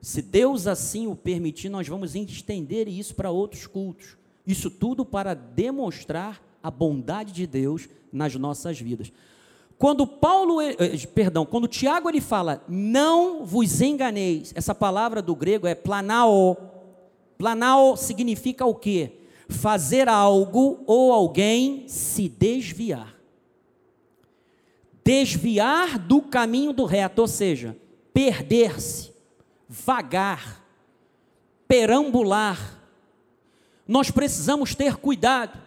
se 0.00 0.20
Deus 0.20 0.66
assim 0.66 1.06
o 1.06 1.16
permitir, 1.16 1.70
nós 1.70 1.88
vamos 1.88 2.14
estender 2.14 2.86
isso 2.86 3.14
para 3.14 3.30
outros 3.30 3.66
cultos. 3.66 4.16
Isso 4.46 4.70
tudo 4.70 5.04
para 5.04 5.32
demonstrar 5.32 6.42
a 6.62 6.70
bondade 6.70 7.32
de 7.32 7.46
Deus 7.46 7.88
nas 8.12 8.34
nossas 8.34 8.78
vidas. 8.78 9.10
Quando 9.78 10.06
Paulo, 10.06 10.60
eh, 10.60 10.76
eh, 10.78 11.06
perdão, 11.14 11.46
quando 11.46 11.66
Tiago 11.66 12.08
ele 12.08 12.20
fala, 12.20 12.62
não 12.68 13.44
vos 13.44 13.80
enganeis, 13.80 14.52
essa 14.54 14.74
palavra 14.74 15.22
do 15.22 15.34
grego 15.34 15.66
é 15.66 15.74
planao. 15.74 16.56
Planao 17.38 17.96
significa 17.96 18.64
o 18.66 18.74
quê? 18.74 19.21
Fazer 19.48 20.08
algo 20.08 20.82
ou 20.86 21.12
alguém 21.12 21.84
se 21.88 22.28
desviar 22.28 23.22
desviar 25.04 25.98
do 25.98 26.22
caminho 26.22 26.72
do 26.72 26.84
reto, 26.84 27.20
ou 27.22 27.28
seja, 27.28 27.76
perder-se, 28.12 29.12
vagar, 29.68 30.62
perambular. 31.66 32.80
Nós 33.86 34.10
precisamos 34.10 34.74
ter 34.74 34.96
cuidado, 34.96 35.60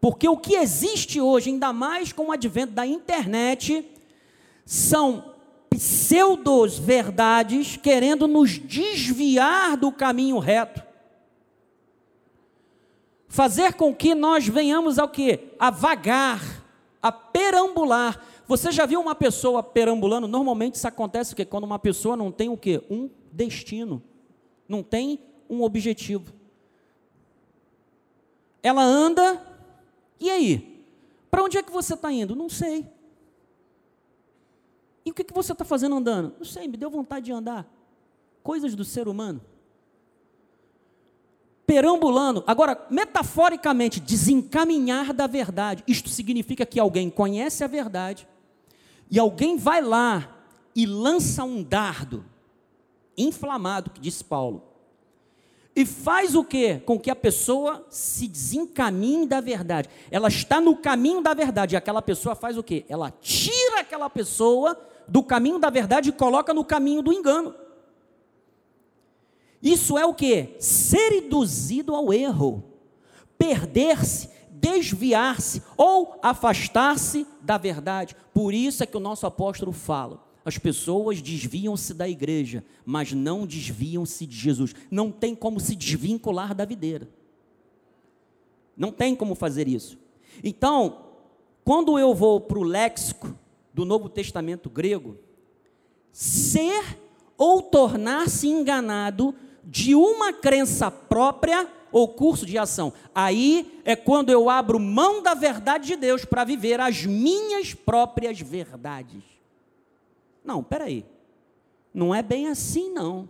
porque 0.00 0.28
o 0.28 0.36
que 0.36 0.54
existe 0.54 1.20
hoje, 1.20 1.50
ainda 1.50 1.72
mais 1.72 2.12
com 2.12 2.26
o 2.26 2.32
advento 2.32 2.72
da 2.72 2.86
internet, 2.86 3.84
são 4.64 5.34
pseudos 5.68 6.78
verdades 6.78 7.76
querendo 7.76 8.28
nos 8.28 8.58
desviar 8.58 9.76
do 9.76 9.90
caminho 9.90 10.38
reto. 10.38 10.87
Fazer 13.28 13.74
com 13.74 13.94
que 13.94 14.14
nós 14.14 14.48
venhamos 14.48 14.98
ao 14.98 15.08
que? 15.08 15.50
A 15.58 15.70
vagar, 15.70 16.64
a 17.00 17.12
perambular. 17.12 18.24
Você 18.46 18.72
já 18.72 18.86
viu 18.86 19.00
uma 19.00 19.14
pessoa 19.14 19.62
perambulando? 19.62 20.26
Normalmente 20.26 20.76
isso 20.76 20.88
acontece 20.88 21.36
que 21.36 21.44
quando 21.44 21.64
uma 21.64 21.78
pessoa 21.78 22.16
não 22.16 22.32
tem 22.32 22.48
o 22.48 22.56
quê? 22.56 22.82
Um 22.90 23.10
destino, 23.30 24.02
não 24.66 24.82
tem 24.82 25.20
um 25.48 25.62
objetivo. 25.62 26.32
Ela 28.62 28.82
anda, 28.82 29.40
e 30.18 30.30
aí? 30.30 30.84
Para 31.30 31.44
onde 31.44 31.58
é 31.58 31.62
que 31.62 31.70
você 31.70 31.92
está 31.92 32.10
indo? 32.10 32.34
Não 32.34 32.48
sei. 32.48 32.86
E 35.04 35.10
o 35.10 35.14
que, 35.14 35.22
que 35.22 35.34
você 35.34 35.52
está 35.52 35.64
fazendo 35.64 35.96
andando? 35.96 36.34
Não 36.38 36.44
sei, 36.44 36.66
me 36.66 36.78
deu 36.78 36.90
vontade 36.90 37.26
de 37.26 37.32
andar. 37.32 37.70
Coisas 38.42 38.74
do 38.74 38.84
ser 38.84 39.06
humano. 39.06 39.42
Perambulando. 41.68 42.42
Agora, 42.46 42.86
metaforicamente, 42.88 44.00
desencaminhar 44.00 45.12
da 45.12 45.26
verdade. 45.26 45.84
Isto 45.86 46.08
significa 46.08 46.64
que 46.64 46.80
alguém 46.80 47.10
conhece 47.10 47.62
a 47.62 47.66
verdade, 47.66 48.26
e 49.10 49.18
alguém 49.18 49.58
vai 49.58 49.82
lá 49.82 50.34
e 50.74 50.86
lança 50.86 51.44
um 51.44 51.62
dardo 51.62 52.24
inflamado, 53.18 53.90
que 53.90 54.00
diz 54.00 54.22
Paulo, 54.22 54.62
e 55.76 55.84
faz 55.84 56.34
o 56.34 56.42
que? 56.42 56.78
Com 56.86 56.98
que 56.98 57.10
a 57.10 57.14
pessoa 57.14 57.86
se 57.90 58.26
desencaminhe 58.26 59.26
da 59.26 59.42
verdade. 59.42 59.90
Ela 60.10 60.28
está 60.28 60.62
no 60.62 60.74
caminho 60.74 61.20
da 61.20 61.34
verdade, 61.34 61.74
e 61.74 61.76
aquela 61.76 62.00
pessoa 62.00 62.34
faz 62.34 62.56
o 62.56 62.62
que? 62.62 62.86
Ela 62.88 63.12
tira 63.20 63.80
aquela 63.80 64.08
pessoa 64.08 64.74
do 65.06 65.22
caminho 65.22 65.58
da 65.58 65.68
verdade 65.68 66.08
e 66.08 66.12
coloca 66.12 66.54
no 66.54 66.64
caminho 66.64 67.02
do 67.02 67.12
engano. 67.12 67.54
Isso 69.62 69.98
é 69.98 70.06
o 70.06 70.14
que? 70.14 70.54
Ser 70.58 71.12
induzido 71.12 71.94
ao 71.94 72.12
erro, 72.12 72.62
perder-se 73.36 74.28
desviar-se 74.58 75.62
ou 75.76 76.18
afastar-se 76.22 77.26
da 77.40 77.56
verdade. 77.56 78.16
Por 78.34 78.52
isso 78.52 78.82
é 78.82 78.86
que 78.86 78.96
o 78.96 79.00
nosso 79.00 79.26
apóstolo 79.26 79.72
fala: 79.72 80.24
as 80.44 80.58
pessoas 80.58 81.22
desviam-se 81.22 81.94
da 81.94 82.08
igreja, 82.08 82.64
mas 82.84 83.12
não 83.12 83.46
desviam-se 83.46 84.26
de 84.26 84.36
Jesus. 84.36 84.74
Não 84.90 85.10
tem 85.10 85.34
como 85.34 85.60
se 85.60 85.74
desvincular 85.74 86.54
da 86.54 86.64
videira. 86.64 87.08
Não 88.76 88.92
tem 88.92 89.14
como 89.14 89.34
fazer 89.34 89.66
isso. 89.66 89.98
Então, 90.42 91.06
quando 91.64 91.98
eu 91.98 92.14
vou 92.14 92.40
para 92.40 92.58
o 92.58 92.62
léxico 92.62 93.36
do 93.74 93.84
Novo 93.84 94.08
Testamento 94.08 94.70
grego, 94.70 95.16
ser 96.12 96.98
ou 97.36 97.62
tornar-se 97.62 98.48
enganado 98.48 99.34
de 99.70 99.94
uma 99.94 100.32
crença 100.32 100.90
própria 100.90 101.70
ou 101.92 102.08
curso 102.08 102.46
de 102.46 102.56
ação. 102.56 102.90
Aí 103.14 103.80
é 103.84 103.94
quando 103.94 104.30
eu 104.30 104.48
abro 104.48 104.80
mão 104.80 105.22
da 105.22 105.34
verdade 105.34 105.88
de 105.88 105.96
Deus 105.96 106.24
para 106.24 106.42
viver 106.42 106.80
as 106.80 107.04
minhas 107.04 107.74
próprias 107.74 108.40
verdades. 108.40 109.22
Não, 110.42 110.64
peraí. 110.64 111.04
Não 111.92 112.14
é 112.14 112.22
bem 112.22 112.48
assim, 112.48 112.90
não. 112.90 113.28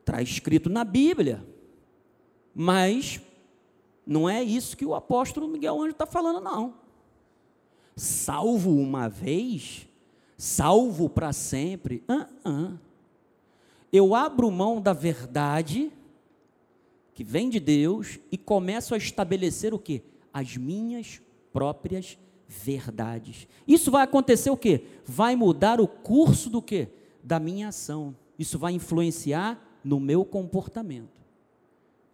Está 0.00 0.20
escrito 0.20 0.68
na 0.68 0.84
Bíblia. 0.84 1.42
Mas 2.54 3.22
não 4.06 4.28
é 4.28 4.42
isso 4.42 4.76
que 4.76 4.84
o 4.84 4.94
apóstolo 4.94 5.48
Miguel 5.48 5.80
Anjo 5.80 5.92
está 5.92 6.04
falando, 6.04 6.42
não. 6.42 6.74
Salvo 7.96 8.70
uma 8.76 9.08
vez, 9.08 9.88
salvo 10.36 11.08
para 11.08 11.32
sempre. 11.32 12.04
Uh 12.06 12.26
-uh. 12.44 12.89
Eu 13.92 14.14
abro 14.14 14.50
mão 14.50 14.80
da 14.80 14.92
verdade 14.92 15.92
que 17.14 17.24
vem 17.24 17.50
de 17.50 17.60
Deus 17.60 18.18
e 18.30 18.38
começo 18.38 18.94
a 18.94 18.98
estabelecer 18.98 19.74
o 19.74 19.78
que? 19.78 20.02
As 20.32 20.56
minhas 20.56 21.20
próprias 21.52 22.16
verdades. 22.48 23.46
Isso 23.66 23.90
vai 23.90 24.02
acontecer 24.02 24.50
o 24.50 24.56
que? 24.56 24.84
Vai 25.04 25.36
mudar 25.36 25.80
o 25.80 25.88
curso 25.88 26.48
do 26.48 26.62
que? 26.62 26.88
Da 27.22 27.38
minha 27.38 27.68
ação. 27.68 28.16
Isso 28.38 28.58
vai 28.58 28.72
influenciar 28.72 29.60
no 29.84 30.00
meu 30.00 30.24
comportamento, 30.24 31.20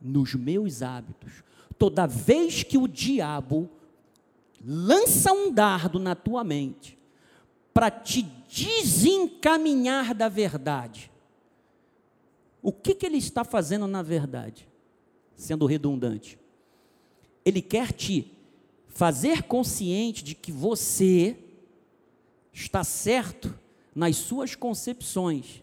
nos 0.01 0.35
meus 0.35 0.83
hábitos. 0.83 1.43
Toda 1.79 2.07
vez 2.07 2.63
que 2.63 2.79
o 2.79 2.89
diabo 2.89 3.71
lança 4.65 5.33
um 5.33 5.53
dardo 5.53 5.99
na 5.99 6.15
tua 6.15 6.43
mente 6.43 6.99
para 7.73 7.91
te 7.91 8.23
desencaminhar 8.49 10.15
da 10.15 10.29
verdade, 10.29 11.11
o 12.69 12.73
que, 12.73 12.95
que 12.95 13.07
ele 13.07 13.19
está 13.19 13.45
fazendo 13.45 13.87
na 13.87 14.03
verdade? 14.03 14.69
sendo 15.37 15.67
redundante. 15.67 16.39
Ele 17.45 17.63
quer 17.63 17.93
te 17.93 18.33
fazer 18.89 19.43
consciente 19.43 20.25
de 20.25 20.35
que 20.35 20.51
você 20.51 21.37
está 22.53 22.83
certo 22.83 23.57
nas 23.95 24.17
suas 24.17 24.55
concepções 24.55 25.63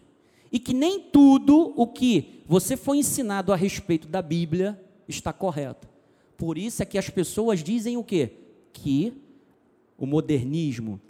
e 0.50 0.58
que 0.58 0.72
nem 0.72 1.00
tudo 1.00 1.74
o 1.76 1.86
que 1.86 2.42
você 2.46 2.76
foi 2.76 2.98
ensinado 2.98 3.52
a 3.52 3.56
respeito 3.56 4.06
da 4.06 4.22
Bíblia 4.22 4.80
está 5.08 5.32
correto. 5.32 5.88
Por 6.38 6.56
isso 6.56 6.82
é 6.82 6.86
que 6.86 6.96
as 6.96 7.10
pessoas 7.10 7.62
dizem 7.62 7.96
o 7.96 8.04
quê? 8.04 8.32
Que 8.72 9.12
o 9.98 10.06
modernismo 10.06 11.00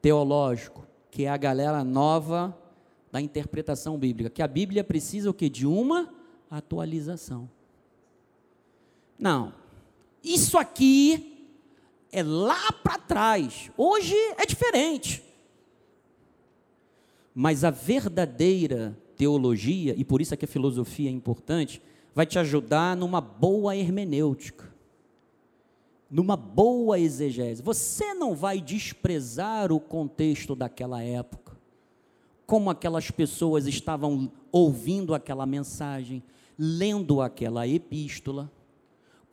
teológico, 0.00 0.86
que 1.10 1.24
é 1.24 1.28
a 1.28 1.36
galera 1.36 1.84
nova 1.84 2.56
da 3.16 3.20
interpretação 3.22 3.96
bíblica, 3.96 4.28
que 4.28 4.42
a 4.42 4.46
Bíblia 4.46 4.84
precisa 4.84 5.30
o 5.30 5.32
quê? 5.32 5.48
De 5.48 5.66
uma 5.66 6.12
atualização. 6.50 7.48
Não. 9.18 9.54
Isso 10.22 10.58
aqui 10.58 11.48
é 12.12 12.22
lá 12.22 12.70
para 12.72 12.98
trás. 12.98 13.70
Hoje 13.74 14.14
é 14.36 14.44
diferente. 14.44 15.24
Mas 17.34 17.64
a 17.64 17.70
verdadeira 17.70 18.94
teologia, 19.16 19.94
e 19.96 20.04
por 20.04 20.20
isso 20.20 20.34
é 20.34 20.36
que 20.36 20.44
a 20.44 20.48
filosofia 20.48 21.08
é 21.08 21.12
importante, 21.12 21.80
vai 22.14 22.26
te 22.26 22.38
ajudar 22.38 22.94
numa 22.94 23.22
boa 23.22 23.74
hermenêutica, 23.74 24.70
numa 26.10 26.36
boa 26.36 26.98
exegese. 26.98 27.62
Você 27.62 28.12
não 28.12 28.34
vai 28.34 28.60
desprezar 28.60 29.72
o 29.72 29.80
contexto 29.80 30.54
daquela 30.54 31.02
época, 31.02 31.45
como 32.46 32.70
aquelas 32.70 33.10
pessoas 33.10 33.66
estavam 33.66 34.30
ouvindo 34.52 35.14
aquela 35.14 35.44
mensagem, 35.44 36.22
lendo 36.58 37.20
aquela 37.20 37.66
epístola 37.66 38.50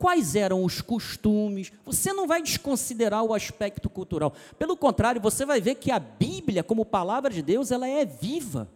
quais 0.04 0.34
eram 0.34 0.64
os 0.64 0.82
costumes. 0.82 1.72
Você 1.84 2.12
não 2.12 2.26
vai 2.26 2.42
desconsiderar 2.42 3.22
o 3.24 3.32
aspecto 3.32 3.88
cultural. 3.88 4.34
Pelo 4.58 4.76
contrário, 4.76 5.18
você 5.18 5.46
vai 5.46 5.62
ver 5.62 5.76
que 5.76 5.90
a 5.90 5.98
Bíblia, 5.98 6.62
como 6.62 6.84
palavra 6.84 7.30
de 7.30 7.40
Deus, 7.40 7.70
ela 7.70 7.88
é 7.88 8.04
viva. 8.04 8.68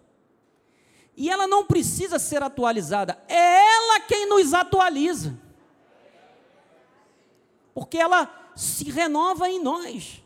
E 1.15 1.29
ela 1.29 1.47
não 1.47 1.67
precisa 1.67 2.19
ser 2.19 2.43
atualizada. 2.43 3.19
É 3.29 3.75
ela 3.75 4.01
quem 4.01 4.27
nos 4.27 4.55
atualiza. 4.55 5.39
Porque 7.75 7.99
ela 7.99 8.53
se 8.57 8.91
renova 8.91 9.51
em 9.51 9.63
nós. 9.63 10.23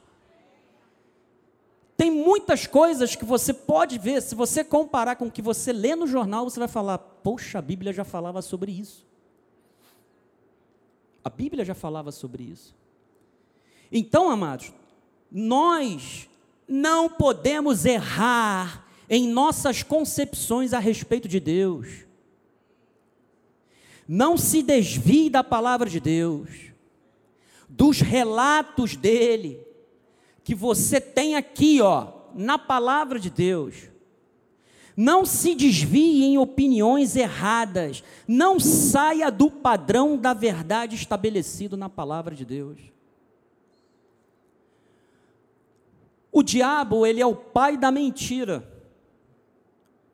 Tem 2.02 2.10
muitas 2.10 2.66
coisas 2.66 3.14
que 3.14 3.24
você 3.24 3.54
pode 3.54 3.96
ver, 3.96 4.20
se 4.20 4.34
você 4.34 4.64
comparar 4.64 5.14
com 5.14 5.26
o 5.26 5.30
que 5.30 5.40
você 5.40 5.72
lê 5.72 5.94
no 5.94 6.04
jornal, 6.04 6.50
você 6.50 6.58
vai 6.58 6.66
falar: 6.66 6.98
Poxa, 6.98 7.60
a 7.60 7.62
Bíblia 7.62 7.92
já 7.92 8.02
falava 8.02 8.42
sobre 8.42 8.72
isso. 8.72 9.06
A 11.22 11.30
Bíblia 11.30 11.64
já 11.64 11.74
falava 11.76 12.10
sobre 12.10 12.42
isso. 12.42 12.74
Então, 13.92 14.28
amados, 14.28 14.72
nós 15.30 16.28
não 16.66 17.08
podemos 17.08 17.84
errar 17.84 18.84
em 19.08 19.28
nossas 19.28 19.84
concepções 19.84 20.72
a 20.72 20.80
respeito 20.80 21.28
de 21.28 21.38
Deus. 21.38 21.86
Não 24.08 24.36
se 24.36 24.60
desvie 24.60 25.30
da 25.30 25.44
palavra 25.44 25.88
de 25.88 26.00
Deus, 26.00 26.50
dos 27.68 28.00
relatos 28.00 28.96
dele, 28.96 29.64
que 30.44 30.54
você 30.54 31.00
tem 31.00 31.36
aqui, 31.36 31.80
ó, 31.80 32.08
na 32.34 32.58
palavra 32.58 33.18
de 33.18 33.30
Deus. 33.30 33.90
Não 34.96 35.24
se 35.24 35.54
desvie 35.54 36.24
em 36.24 36.38
opiniões 36.38 37.16
erradas. 37.16 38.04
Não 38.28 38.60
saia 38.60 39.30
do 39.30 39.50
padrão 39.50 40.16
da 40.16 40.34
verdade 40.34 40.94
estabelecido 40.96 41.76
na 41.76 41.88
palavra 41.88 42.34
de 42.34 42.44
Deus. 42.44 42.78
O 46.30 46.42
diabo, 46.42 47.06
ele 47.06 47.20
é 47.20 47.26
o 47.26 47.34
pai 47.34 47.76
da 47.76 47.90
mentira. 47.90 48.68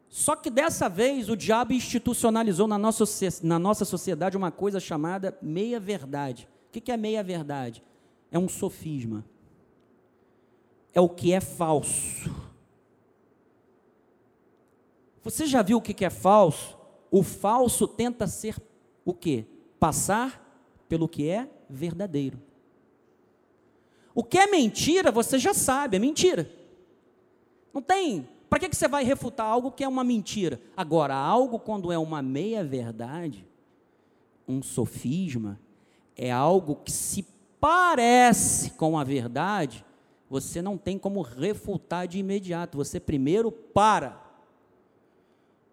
Só 0.08 0.34
que 0.34 0.50
dessa 0.50 0.88
vez 0.88 1.28
o 1.28 1.36
diabo 1.36 1.72
institucionalizou 1.72 2.66
na 2.66 2.78
nossa, 2.78 3.04
na 3.42 3.58
nossa 3.58 3.84
sociedade 3.84 4.36
uma 4.36 4.50
coisa 4.50 4.80
chamada 4.80 5.36
meia-verdade. 5.40 6.48
O 6.68 6.72
que 6.80 6.90
é 6.90 6.96
meia-verdade? 6.96 7.82
É 8.30 8.38
um 8.38 8.48
sofisma. 8.48 9.24
É 10.94 11.00
o 11.00 11.08
que 11.08 11.32
é 11.32 11.40
falso 11.40 12.48
você 15.28 15.46
já 15.46 15.60
viu 15.60 15.76
o 15.76 15.82
que 15.82 16.06
é 16.06 16.08
falso? 16.08 16.74
O 17.10 17.22
falso 17.22 17.86
tenta 17.86 18.26
ser 18.26 18.56
o 19.04 19.12
quê? 19.12 19.44
Passar 19.78 20.42
pelo 20.88 21.06
que 21.06 21.28
é 21.28 21.46
verdadeiro. 21.68 22.40
O 24.14 24.24
que 24.24 24.38
é 24.38 24.46
mentira, 24.46 25.12
você 25.12 25.38
já 25.38 25.52
sabe, 25.52 25.96
é 25.96 26.00
mentira. 26.00 26.50
Não 27.74 27.82
tem. 27.82 28.26
Para 28.48 28.58
que 28.58 28.74
você 28.74 28.88
vai 28.88 29.04
refutar 29.04 29.46
algo 29.46 29.70
que 29.70 29.84
é 29.84 29.88
uma 29.88 30.02
mentira? 30.02 30.62
Agora, 30.74 31.14
algo 31.14 31.58
quando 31.58 31.92
é 31.92 31.98
uma 31.98 32.22
meia-verdade, 32.22 33.46
um 34.48 34.62
sofisma, 34.62 35.60
é 36.16 36.30
algo 36.30 36.76
que 36.76 36.90
se 36.90 37.26
parece 37.60 38.70
com 38.70 38.98
a 38.98 39.04
verdade, 39.04 39.84
você 40.28 40.60
não 40.60 40.76
tem 40.76 40.98
como 40.98 41.22
refutar 41.22 42.06
de 42.06 42.18
imediato. 42.18 42.76
Você 42.76 43.00
primeiro 43.00 43.50
para 43.50 44.22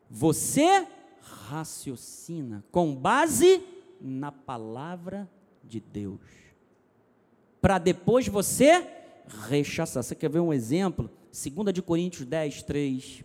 você 0.10 0.88
raciocina 1.22 2.64
com 2.72 2.96
base 2.96 3.64
na 4.00 4.32
palavra 4.32 5.30
de 5.64 5.80
Deus. 5.80 6.20
Para 7.60 7.78
depois 7.78 8.28
você 8.28 8.88
rechaçar. 9.48 10.04
Você 10.04 10.16
quer 10.16 10.30
ver 10.30 10.40
um 10.40 10.54
exemplo? 10.54 11.10
2 11.32 11.74
de 11.74 11.82
Coríntios 11.82 12.26
10, 12.26 12.64
3. 12.64 13.24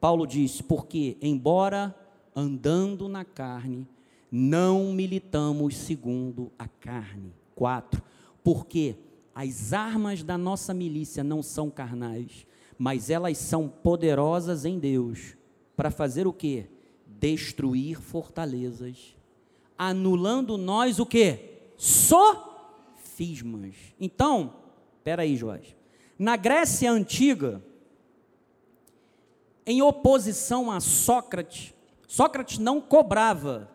Paulo 0.00 0.26
diz: 0.26 0.60
Porque, 0.60 1.16
embora 1.20 1.94
andando 2.34 3.08
na 3.08 3.24
carne, 3.24 3.86
não 4.30 4.92
militamos 4.92 5.76
segundo 5.76 6.52
a 6.58 6.68
carne. 6.68 7.32
4. 7.54 8.02
Porque 8.42 8.96
as 9.34 9.72
armas 9.72 10.22
da 10.22 10.38
nossa 10.38 10.72
milícia 10.72 11.24
não 11.24 11.42
são 11.42 11.68
carnais, 11.68 12.46
mas 12.78 13.10
elas 13.10 13.36
são 13.38 13.68
poderosas 13.68 14.64
em 14.64 14.78
Deus 14.78 15.36
para 15.76 15.90
fazer 15.90 16.26
o 16.26 16.32
quê? 16.32 16.66
Destruir 17.06 18.00
fortalezas, 18.00 19.16
anulando 19.76 20.56
nós 20.56 20.98
o 20.98 21.06
quê? 21.06 21.58
Sofismas. 21.76 22.54
Então, 24.00 24.54
espera 24.98 25.22
aí, 25.22 25.36
Jorge. 25.36 25.76
Na 26.18 26.36
Grécia 26.36 26.92
antiga, 26.92 27.60
em 29.66 29.82
oposição 29.82 30.70
a 30.70 30.78
Sócrates, 30.78 31.74
Sócrates 32.06 32.58
não 32.58 32.80
cobrava 32.80 33.68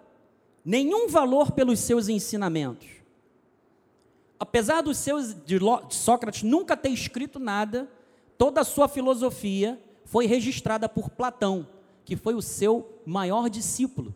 nenhum 0.64 1.10
valor 1.10 1.52
pelos 1.52 1.80
seus 1.80 2.08
ensinamentos. 2.08 2.99
Apesar 4.40 4.82
dos 4.82 4.98
seus 4.98 5.34
de 5.34 5.60
Sócrates 5.90 6.44
nunca 6.44 6.78
ter 6.78 6.90
escrito 6.90 7.40
nada, 7.40 7.90
toda 8.38 8.62
a 8.62 8.64
sua 8.64 8.88
filosofia 8.88 9.80
foi 10.06 10.26
registrada 10.26 10.88
por 10.88 11.10
Platão 11.10 11.68
que 12.10 12.16
foi 12.16 12.34
o 12.34 12.42
seu 12.42 13.00
maior 13.06 13.52
discípulo. 13.52 14.16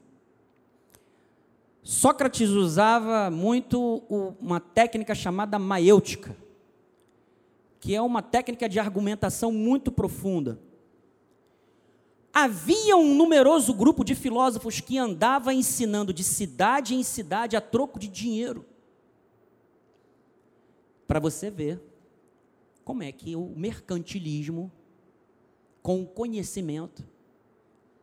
Sócrates 1.84 2.50
usava 2.50 3.30
muito 3.30 4.02
uma 4.42 4.60
técnica 4.60 5.14
chamada 5.14 5.60
maêutica, 5.60 6.36
que 7.80 7.94
é 7.94 8.02
uma 8.02 8.24
técnica 8.24 8.68
de 8.68 8.80
argumentação 8.80 9.52
muito 9.52 9.92
profunda. 9.92 10.60
Havia 12.34 12.98
um 12.98 13.14
numeroso 13.14 13.72
grupo 13.76 14.04
de 14.04 14.16
filósofos 14.16 14.80
que 14.80 14.98
andava 14.98 15.54
ensinando 15.54 16.12
de 16.12 16.24
cidade 16.24 16.96
em 16.96 17.04
cidade 17.04 17.56
a 17.56 17.62
troco 17.62 18.00
de 18.00 18.08
dinheiro. 18.08 18.66
Para 21.08 21.20
você 21.20 21.50
ver 21.50 21.82
como 22.84 23.04
é 23.04 23.12
que 23.12 23.36
o 23.36 23.54
mercantilismo, 23.56 24.72
com 25.82 26.02
o 26.02 26.08
conhecimento, 26.08 27.06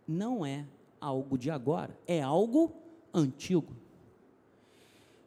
não 0.06 0.44
é 0.44 0.66
algo 1.00 1.38
de 1.38 1.50
agora, 1.50 1.98
é 2.06 2.20
algo 2.20 2.72
antigo. 3.12 3.74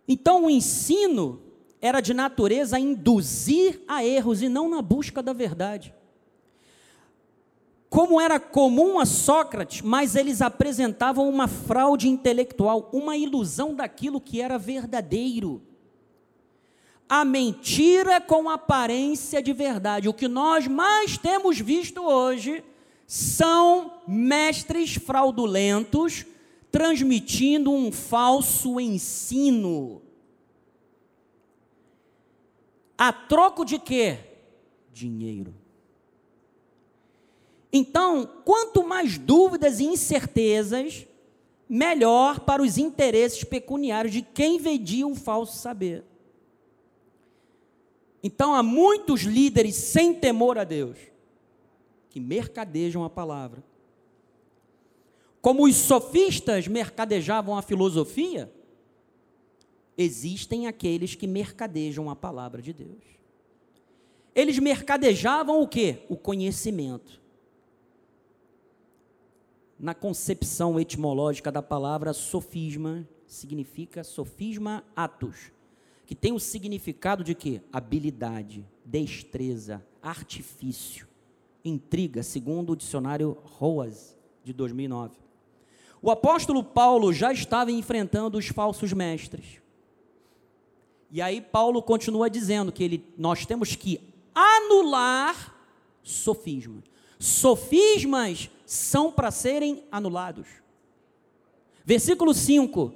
Então 0.08 0.46
o 0.46 0.50
ensino 0.50 1.42
era 1.82 2.00
de 2.00 2.14
natureza 2.14 2.78
a 2.78 2.80
induzir 2.80 3.82
a 3.88 4.06
erros 4.06 4.42
e 4.42 4.50
não 4.50 4.70
na 4.70 4.82
busca 4.82 5.22
da 5.22 5.34
verdade. 5.34 5.94
Como 7.90 8.20
era 8.20 8.40
comum 8.40 9.00
a 9.00 9.06
Sócrates, 9.06 9.82
mas 9.82 10.16
eles 10.16 10.42
apresentavam 10.42 11.30
uma 11.30 11.48
fraude 11.48 12.10
intelectual, 12.10 12.90
uma 12.92 13.16
ilusão 13.16 13.76
daquilo 13.76 14.20
que 14.20 14.42
era 14.42 14.58
verdadeiro. 14.58 15.62
A 17.08 17.24
mentira 17.24 18.20
com 18.20 18.50
aparência 18.50 19.42
de 19.42 19.54
verdade. 19.54 20.10
O 20.10 20.14
que 20.14 20.28
nós 20.28 20.68
mais 20.68 21.18
temos 21.18 21.60
visto 21.60 22.02
hoje 22.02 22.64
são 23.06 24.02
mestres 24.08 24.96
fraudulentos 24.96 26.26
transmitindo 26.72 27.72
um 27.72 27.92
falso 27.92 28.80
ensino. 28.80 30.02
A 32.98 33.14
troco 33.14 33.64
de 33.64 33.78
quê? 33.78 34.18
Dinheiro. 34.92 35.54
Então, 37.72 38.30
quanto 38.46 38.88
mais 38.88 39.18
dúvidas 39.18 39.80
e 39.80 39.84
incertezas, 39.84 41.08
melhor 41.68 42.40
para 42.40 42.62
os 42.62 42.78
interesses 42.78 43.44
pecuniários 43.44 44.14
de 44.14 44.22
quem 44.22 44.60
vendia 44.60 45.06
um 45.06 45.16
falso 45.16 45.58
saber. 45.58 46.04
Então, 48.24 48.56
há 48.56 48.64
muitos 48.64 49.22
líderes 49.22 49.76
sem 49.76 50.14
temor 50.14 50.58
a 50.58 50.64
Deus 50.64 50.98
que 52.10 52.20
mercadejam 52.20 53.04
a 53.04 53.10
palavra. 53.10 53.64
Como 55.42 55.66
os 55.66 55.76
sofistas 55.76 56.68
mercadejavam 56.68 57.58
a 57.58 57.62
filosofia, 57.62 58.50
existem 59.98 60.68
aqueles 60.68 61.16
que 61.16 61.28
mercadejam 61.28 62.10
a 62.10 62.16
palavra 62.16 62.62
de 62.62 62.72
Deus. 62.72 63.04
Eles 64.34 64.58
mercadejavam 64.58 65.62
o 65.62 65.68
que? 65.68 66.06
O 66.08 66.16
conhecimento. 66.16 67.22
Na 69.78 69.94
concepção 69.94 70.80
etimológica 70.80 71.52
da 71.52 71.62
palavra 71.62 72.14
sofisma, 72.14 73.08
significa 73.28 74.04
sofisma 74.04 74.84
atos, 74.96 75.52
que 76.14 76.20
tem 76.20 76.32
o 76.32 76.40
significado 76.40 77.24
de 77.24 77.34
quê? 77.34 77.60
Habilidade, 77.72 78.64
destreza, 78.86 79.84
artifício, 80.00 81.08
intriga, 81.66 82.22
segundo 82.22 82.74
o 82.74 82.76
dicionário 82.76 83.36
Roas, 83.44 84.16
de 84.44 84.54
2009. 84.54 85.16
O 86.04 86.12
apóstolo 86.12 86.64
Paulo 86.64 87.12
já 87.12 87.34
estava 87.34 87.72
enfrentando 87.72 88.38
os 88.38 88.48
falsos 88.50 88.94
mestres. 88.94 89.60
E 91.10 91.20
aí 91.20 91.42
Paulo 91.42 91.82
continua 91.82 92.30
dizendo 92.30 92.72
que 92.72 92.84
ele, 92.84 93.12
nós 93.18 93.44
temos 93.48 93.76
que 93.76 94.00
anular 94.36 95.58
sofismas. 96.04 96.84
Sofismas 97.18 98.52
são 98.68 99.12
para 99.12 99.32
serem 99.32 99.84
anulados. 99.92 100.46
Versículo 101.84 102.36
5: 102.36 102.94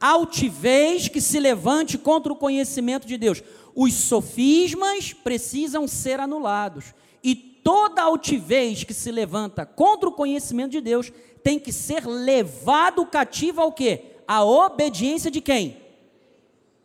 Altivez 0.00 1.08
que 1.08 1.20
se 1.20 1.40
levante 1.40 1.96
contra 1.96 2.32
o 2.32 2.36
conhecimento 2.36 3.06
de 3.06 3.16
Deus. 3.16 3.42
Os 3.74 3.94
sofismas 3.94 5.12
precisam 5.12 5.88
ser 5.88 6.20
anulados. 6.20 6.94
E 7.22 7.34
toda 7.34 8.02
altivez 8.02 8.84
que 8.84 8.94
se 8.94 9.10
levanta 9.10 9.66
contra 9.66 10.08
o 10.08 10.12
conhecimento 10.12 10.72
de 10.72 10.80
Deus 10.80 11.12
tem 11.42 11.58
que 11.58 11.72
ser 11.72 12.06
levado 12.06 13.06
cativo 13.06 13.60
ao 13.60 13.72
quê? 13.72 14.16
A 14.26 14.44
obediência 14.44 15.30
de 15.30 15.40
quem? 15.40 15.80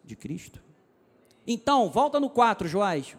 De 0.04 0.15
Cristo. 0.15 0.62
Então, 1.45 1.89
volta 1.89 2.19
no 2.19 2.30
4, 2.30 2.67
Joás. 2.67 3.15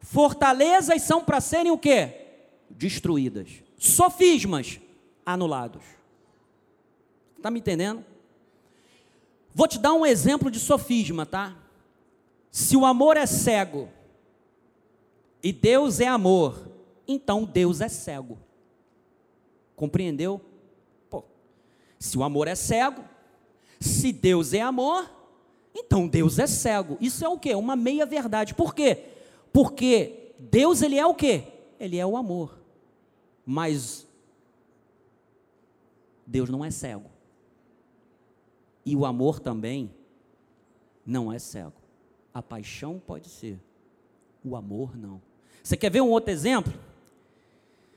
Fortalezas 0.00 1.02
são 1.02 1.24
para 1.24 1.40
serem 1.40 1.72
o 1.72 1.78
quê? 1.78 2.26
Destruídas. 2.70 3.48
Sofismas 3.76 4.80
anulados. 5.24 5.82
Está 7.46 7.50
me 7.52 7.60
entendendo? 7.60 8.04
Vou 9.54 9.68
te 9.68 9.78
dar 9.78 9.92
um 9.92 10.04
exemplo 10.04 10.50
de 10.50 10.58
sofisma, 10.58 11.24
tá? 11.24 11.56
Se 12.50 12.76
o 12.76 12.84
amor 12.84 13.16
é 13.16 13.24
cego 13.24 13.88
e 15.40 15.52
Deus 15.52 16.00
é 16.00 16.08
amor, 16.08 16.68
então 17.06 17.44
Deus 17.44 17.80
é 17.80 17.88
cego. 17.88 18.36
Compreendeu? 19.76 20.40
Pô, 21.08 21.22
se 22.00 22.18
o 22.18 22.24
amor 22.24 22.48
é 22.48 22.56
cego, 22.56 23.04
se 23.78 24.12
Deus 24.12 24.52
é 24.52 24.60
amor, 24.60 25.08
então 25.72 26.08
Deus 26.08 26.40
é 26.40 26.48
cego. 26.48 26.98
Isso 27.00 27.24
é 27.24 27.28
o 27.28 27.38
quê? 27.38 27.54
Uma 27.54 27.76
meia 27.76 28.04
verdade. 28.04 28.54
Por 28.54 28.74
quê? 28.74 29.04
Porque 29.52 30.32
Deus 30.36 30.82
ele 30.82 30.98
é 30.98 31.06
o 31.06 31.14
quê? 31.14 31.44
Ele 31.78 31.96
é 31.96 32.04
o 32.04 32.16
amor. 32.16 32.58
Mas 33.44 34.04
Deus 36.26 36.50
não 36.50 36.64
é 36.64 36.72
cego. 36.72 37.14
E 38.86 38.96
o 38.96 39.04
amor 39.04 39.38
também 39.40 39.92
não 41.04 41.30
é 41.30 41.38
cego. 41.38 41.74
A 42.32 42.40
paixão 42.40 43.02
pode 43.04 43.28
ser, 43.28 43.60
o 44.42 44.56
amor 44.56 44.96
não. 44.96 45.20
Você 45.62 45.76
quer 45.76 45.90
ver 45.90 46.00
um 46.00 46.08
outro 46.08 46.30
exemplo? 46.30 46.72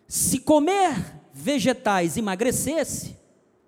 Se 0.06 0.40
comer 0.40 1.16
vegetais 1.32 2.18
emagrecesse, 2.18 3.16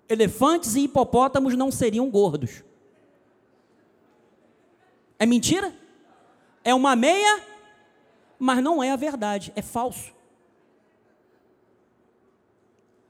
elefantes 0.06 0.74
e 0.74 0.80
hipopótamos 0.80 1.56
não 1.56 1.70
seriam 1.70 2.10
gordos. 2.10 2.64
É 5.18 5.24
mentira? 5.24 5.72
É 6.64 6.74
uma 6.74 6.96
meia 6.96 7.52
mas 8.44 8.60
não 8.60 8.82
é 8.82 8.90
a 8.90 8.96
verdade, 8.96 9.52
é 9.54 9.62
falso. 9.62 10.12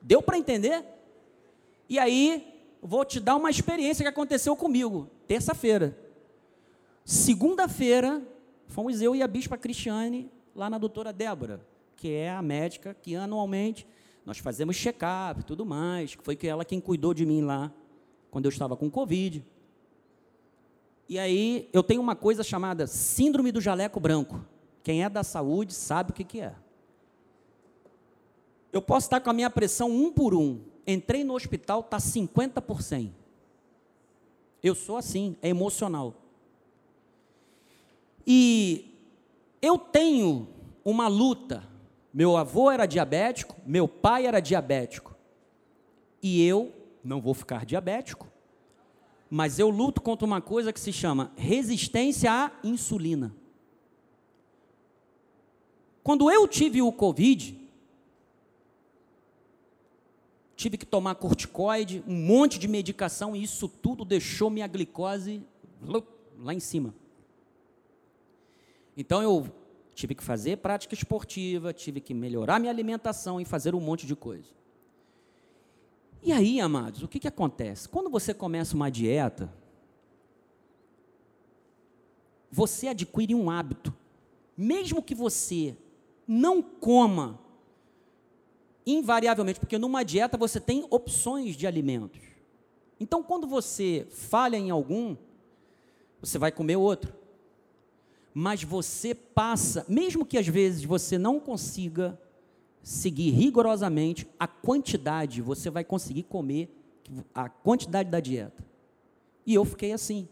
Deu 0.02 0.20
para 0.20 0.36
entender? 0.36 0.84
E 1.88 1.98
aí, 1.98 2.51
vou 2.82 3.04
te 3.04 3.20
dar 3.20 3.36
uma 3.36 3.48
experiência 3.48 4.02
que 4.02 4.08
aconteceu 4.08 4.56
comigo, 4.56 5.08
terça-feira. 5.28 5.96
Segunda-feira, 7.04 8.20
fomos 8.66 9.00
eu 9.00 9.14
e 9.14 9.22
a 9.22 9.28
bispa 9.28 9.56
Cristiane 9.56 10.28
lá 10.54 10.68
na 10.68 10.78
doutora 10.78 11.12
Débora, 11.12 11.64
que 11.96 12.10
é 12.10 12.30
a 12.30 12.42
médica 12.42 12.92
que 12.92 13.14
anualmente 13.14 13.86
nós 14.26 14.38
fazemos 14.38 14.76
check-up 14.76 15.40
e 15.40 15.44
tudo 15.44 15.64
mais, 15.64 16.16
que 16.16 16.24
foi 16.24 16.36
ela 16.42 16.64
quem 16.64 16.80
cuidou 16.80 17.14
de 17.14 17.24
mim 17.24 17.42
lá, 17.42 17.72
quando 18.30 18.46
eu 18.46 18.50
estava 18.50 18.76
com 18.76 18.90
Covid. 18.90 19.44
E 21.08 21.18
aí, 21.18 21.68
eu 21.72 21.82
tenho 21.82 22.00
uma 22.00 22.16
coisa 22.16 22.42
chamada 22.42 22.86
síndrome 22.86 23.52
do 23.52 23.60
jaleco 23.60 24.00
branco. 24.00 24.44
Quem 24.82 25.04
é 25.04 25.08
da 25.08 25.22
saúde 25.22 25.74
sabe 25.74 26.10
o 26.10 26.14
que, 26.14 26.24
que 26.24 26.40
é. 26.40 26.54
Eu 28.72 28.80
posso 28.80 29.06
estar 29.06 29.20
com 29.20 29.30
a 29.30 29.32
minha 29.32 29.50
pressão 29.50 29.90
um 29.90 30.10
por 30.10 30.34
um. 30.34 30.71
Entrei 30.86 31.24
no 31.24 31.34
hospital, 31.34 31.80
está 31.80 32.00
50 32.00 32.60
por 32.60 32.82
100. 32.82 33.14
Eu 34.62 34.74
sou 34.74 34.96
assim, 34.96 35.36
é 35.42 35.48
emocional. 35.48 36.14
E 38.26 38.92
eu 39.60 39.78
tenho 39.78 40.48
uma 40.84 41.08
luta. 41.08 41.68
Meu 42.12 42.36
avô 42.36 42.70
era 42.70 42.86
diabético, 42.86 43.56
meu 43.66 43.88
pai 43.88 44.26
era 44.26 44.40
diabético. 44.40 45.16
E 46.22 46.46
eu 46.46 46.72
não 47.02 47.20
vou 47.20 47.34
ficar 47.34 47.64
diabético. 47.64 48.28
Mas 49.30 49.58
eu 49.58 49.70
luto 49.70 50.02
contra 50.02 50.26
uma 50.26 50.40
coisa 50.40 50.72
que 50.72 50.80
se 50.80 50.92
chama 50.92 51.32
resistência 51.36 52.30
à 52.30 52.52
insulina. 52.62 53.34
Quando 56.02 56.30
eu 56.30 56.46
tive 56.46 56.82
o 56.82 56.92
Covid, 56.92 57.61
tive 60.56 60.76
que 60.76 60.86
tomar 60.86 61.14
corticoide, 61.14 62.02
um 62.06 62.14
monte 62.14 62.58
de 62.58 62.68
medicação, 62.68 63.34
e 63.34 63.42
isso 63.42 63.68
tudo 63.68 64.04
deixou 64.04 64.50
minha 64.50 64.66
glicose 64.66 65.42
lá 66.38 66.54
em 66.54 66.60
cima. 66.60 66.94
Então 68.96 69.22
eu 69.22 69.46
tive 69.94 70.14
que 70.14 70.22
fazer 70.22 70.58
prática 70.58 70.94
esportiva, 70.94 71.72
tive 71.72 72.00
que 72.00 72.14
melhorar 72.14 72.58
minha 72.58 72.72
alimentação 72.72 73.40
e 73.40 73.44
fazer 73.44 73.74
um 73.74 73.80
monte 73.80 74.06
de 74.06 74.14
coisa. 74.14 74.48
E 76.22 76.32
aí, 76.32 76.60
amados, 76.60 77.02
o 77.02 77.08
que, 77.08 77.18
que 77.18 77.28
acontece? 77.28 77.88
Quando 77.88 78.08
você 78.08 78.32
começa 78.32 78.76
uma 78.76 78.90
dieta, 78.90 79.52
você 82.50 82.88
adquire 82.88 83.34
um 83.34 83.50
hábito. 83.50 83.92
Mesmo 84.56 85.02
que 85.02 85.14
você 85.14 85.76
não 86.28 86.62
coma 86.62 87.40
invariavelmente, 88.86 89.60
porque 89.60 89.78
numa 89.78 90.02
dieta 90.02 90.36
você 90.36 90.60
tem 90.60 90.86
opções 90.90 91.56
de 91.56 91.66
alimentos. 91.66 92.20
Então, 92.98 93.22
quando 93.22 93.46
você 93.46 94.06
falha 94.10 94.56
em 94.56 94.70
algum, 94.70 95.16
você 96.20 96.38
vai 96.38 96.52
comer 96.52 96.76
outro. 96.76 97.12
Mas 98.34 98.62
você 98.62 99.14
passa, 99.14 99.84
mesmo 99.88 100.24
que 100.24 100.38
às 100.38 100.46
vezes 100.46 100.84
você 100.84 101.18
não 101.18 101.38
consiga 101.38 102.18
seguir 102.82 103.30
rigorosamente 103.30 104.26
a 104.38 104.46
quantidade, 104.46 105.42
você 105.42 105.70
vai 105.70 105.84
conseguir 105.84 106.24
comer 106.24 106.68
a 107.34 107.48
quantidade 107.48 108.08
da 108.08 108.20
dieta. 108.20 108.64
E 109.46 109.54
eu 109.54 109.64
fiquei 109.64 109.92
assim. 109.92 110.28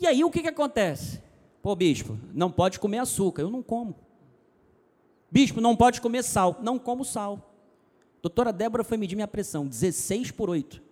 E 0.00 0.06
aí 0.06 0.22
o 0.22 0.30
que, 0.30 0.42
que 0.42 0.48
acontece? 0.48 1.20
Pô, 1.60 1.74
bispo, 1.74 2.18
não 2.32 2.50
pode 2.50 2.78
comer 2.78 2.98
açúcar. 2.98 3.42
Eu 3.42 3.50
não 3.50 3.62
como. 3.62 3.94
Bispo, 5.30 5.60
não 5.60 5.76
pode 5.76 6.00
comer 6.00 6.22
sal. 6.22 6.58
Não 6.62 6.78
como 6.78 7.04
sal. 7.04 7.54
Doutora 8.22 8.52
Débora 8.52 8.82
foi 8.82 8.96
medir 8.96 9.14
minha 9.14 9.28
pressão, 9.28 9.66
16 9.66 10.30
por 10.30 10.50
8. 10.50 10.82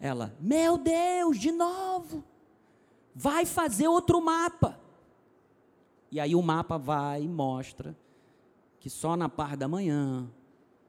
Ela, 0.00 0.36
meu 0.40 0.76
Deus, 0.78 1.38
de 1.38 1.50
novo. 1.50 2.24
Vai 3.14 3.44
fazer 3.44 3.88
outro 3.88 4.20
mapa. 4.20 4.78
E 6.10 6.20
aí 6.20 6.34
o 6.34 6.42
mapa 6.42 6.78
vai 6.78 7.22
e 7.22 7.28
mostra 7.28 7.96
que 8.80 8.88
só 8.88 9.16
na 9.16 9.28
parte 9.28 9.56
da 9.56 9.66
manhã, 9.66 10.30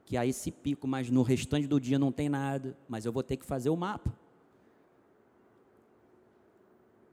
que 0.06 0.16
há 0.16 0.24
esse 0.24 0.50
pico, 0.50 0.86
mas 0.86 1.10
no 1.10 1.22
restante 1.22 1.66
do 1.66 1.80
dia 1.80 1.98
não 1.98 2.12
tem 2.12 2.28
nada, 2.28 2.76
mas 2.88 3.04
eu 3.04 3.12
vou 3.12 3.22
ter 3.22 3.36
que 3.36 3.44
fazer 3.44 3.68
o 3.70 3.76
mapa. 3.76 4.12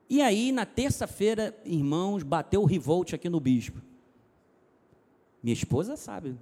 E 0.10 0.22
aí, 0.22 0.52
na 0.52 0.66
terça-feira, 0.66 1.58
irmãos, 1.66 2.24
bateu 2.24 2.62
o 2.62 2.66
revolt 2.66 3.14
aqui 3.14 3.28
no 3.30 3.40
bispo. 3.40 3.82
Minha 5.44 5.54
esposa 5.54 5.98
sabe. 5.98 6.38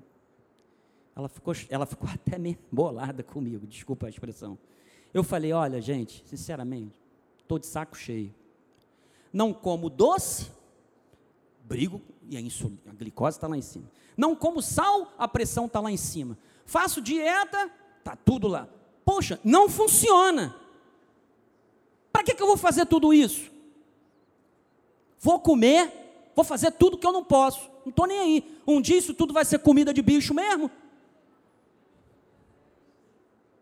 Ela 1.15 1.27
ficou, 1.29 1.53
ela 1.69 1.85
ficou 1.85 2.09
até 2.13 2.37
meio 2.37 2.57
bolada 2.71 3.23
comigo, 3.23 3.65
desculpa 3.65 4.05
a 4.05 4.09
expressão. 4.09 4.57
Eu 5.13 5.23
falei: 5.23 5.53
olha, 5.53 5.81
gente, 5.81 6.23
sinceramente, 6.27 6.99
estou 7.39 7.57
de 7.57 7.65
saco 7.65 7.97
cheio. 7.97 8.33
Não 9.31 9.53
como 9.53 9.89
doce, 9.89 10.51
brigo 11.63 12.01
e 12.29 12.37
a, 12.37 12.41
insulina, 12.41 12.79
a 12.87 12.93
glicose 12.93 13.37
está 13.37 13.47
lá 13.47 13.57
em 13.57 13.61
cima. 13.61 13.89
Não 14.15 14.35
como 14.35 14.61
sal, 14.61 15.13
a 15.17 15.27
pressão 15.27 15.65
está 15.65 15.79
lá 15.79 15.91
em 15.91 15.97
cima. 15.97 16.37
Faço 16.65 17.01
dieta, 17.01 17.69
está 17.99 18.15
tudo 18.15 18.47
lá. 18.47 18.67
Poxa, 19.03 19.39
não 19.43 19.69
funciona. 19.69 20.55
Para 22.11 22.23
que, 22.23 22.33
que 22.33 22.41
eu 22.41 22.47
vou 22.47 22.57
fazer 22.57 22.85
tudo 22.85 23.13
isso? 23.13 23.51
Vou 25.25 25.39
comer, 25.39 25.91
vou 26.35 26.45
fazer 26.45 26.69
tudo 26.73 26.99
que 26.99 27.07
eu 27.07 27.11
não 27.11 27.23
posso. 27.23 27.67
Não 27.83 27.89
estou 27.89 28.05
nem 28.05 28.19
aí. 28.19 28.59
Um 28.67 28.79
dia 28.79 28.95
isso 28.95 29.11
tudo 29.11 29.33
vai 29.33 29.43
ser 29.43 29.57
comida 29.57 29.91
de 29.91 29.99
bicho 29.99 30.35
mesmo. 30.35 30.69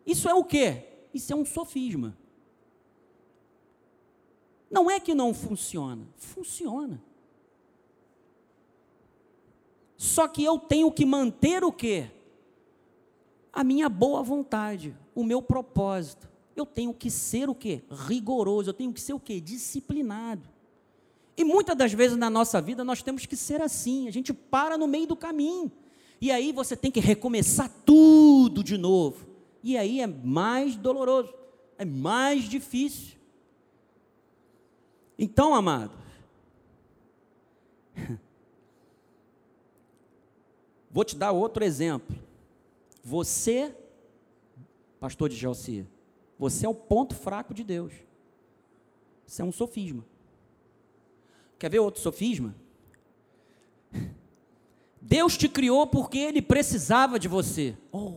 Isso 0.06 0.28
é 0.28 0.34
o 0.34 0.44
quê? 0.44 0.84
Isso 1.14 1.32
é 1.32 1.36
um 1.38 1.46
sofisma. 1.46 2.18
Não 4.70 4.92
é 4.92 5.00
que 5.00 5.16
não 5.16 5.34
funciona, 5.34 6.06
funciona. 6.18 7.02
Só 9.96 10.28
que 10.28 10.44
eu 10.44 10.60
tenho 10.60 10.92
que 10.92 11.06
manter 11.06 11.64
o 11.64 11.72
quê? 11.72 12.12
A 13.54 13.64
minha 13.64 13.88
boa 13.88 14.22
vontade, 14.22 14.94
o 15.16 15.24
meu 15.24 15.42
propósito. 15.42 16.30
Eu 16.58 16.66
tenho 16.66 16.94
que 16.94 17.10
ser 17.10 17.50
o 17.50 17.56
quê? 17.56 17.84
Rigoroso, 17.90 18.72
eu 18.72 18.74
tenho 18.74 18.92
que 18.92 19.00
ser 19.00 19.14
o 19.14 19.20
quê? 19.20 19.40
Disciplinado. 19.40 20.53
E 21.36 21.44
muitas 21.44 21.76
das 21.76 21.94
vezes 21.94 22.18
na 22.18 22.30
nossa 22.30 22.62
vida 22.62 22.84
nós 22.84 23.02
temos 23.02 23.26
que 23.26 23.36
ser 23.36 23.62
assim, 23.62 24.08
a 24.08 24.12
gente 24.12 24.34
para 24.34 24.78
no 24.78 24.88
meio 24.88 25.08
do 25.08 25.16
caminho. 25.16 25.72
E 26.22 26.32
aí 26.32 26.52
você 26.52 26.76
tem 26.76 26.92
que 26.92 27.00
recomeçar 27.00 27.70
tudo 27.86 28.64
de 28.64 28.78
novo. 28.78 29.28
E 29.64 29.78
aí 29.78 30.00
é 30.00 30.08
mais 30.08 30.76
doloroso, 30.76 31.34
é 31.78 31.86
mais 31.86 32.44
difícil. 32.44 33.18
Então, 35.18 35.54
amado, 35.54 36.04
Vou 40.90 41.04
te 41.04 41.16
dar 41.16 41.32
outro 41.32 41.64
exemplo. 41.64 42.16
Você, 43.04 43.76
pastor 45.00 45.30
de 45.30 45.36
Gelsia, 45.36 45.88
você 46.38 46.66
é 46.66 46.70
o 46.70 46.76
ponto 46.76 47.16
fraco 47.16 47.54
de 47.54 47.64
Deus. 47.64 47.94
Isso 49.26 49.42
é 49.42 49.46
um 49.46 49.52
sofisma. 49.52 50.06
Quer 51.64 51.70
ver 51.70 51.80
outro 51.80 52.02
sofisma? 52.02 52.54
Deus 55.02 55.38
te 55.38 55.48
criou 55.48 55.88
porque 55.88 56.18
Ele 56.18 56.42
precisava 56.42 57.18
de 57.18 57.30
você. 57.30 57.78
Oh. 57.90 58.16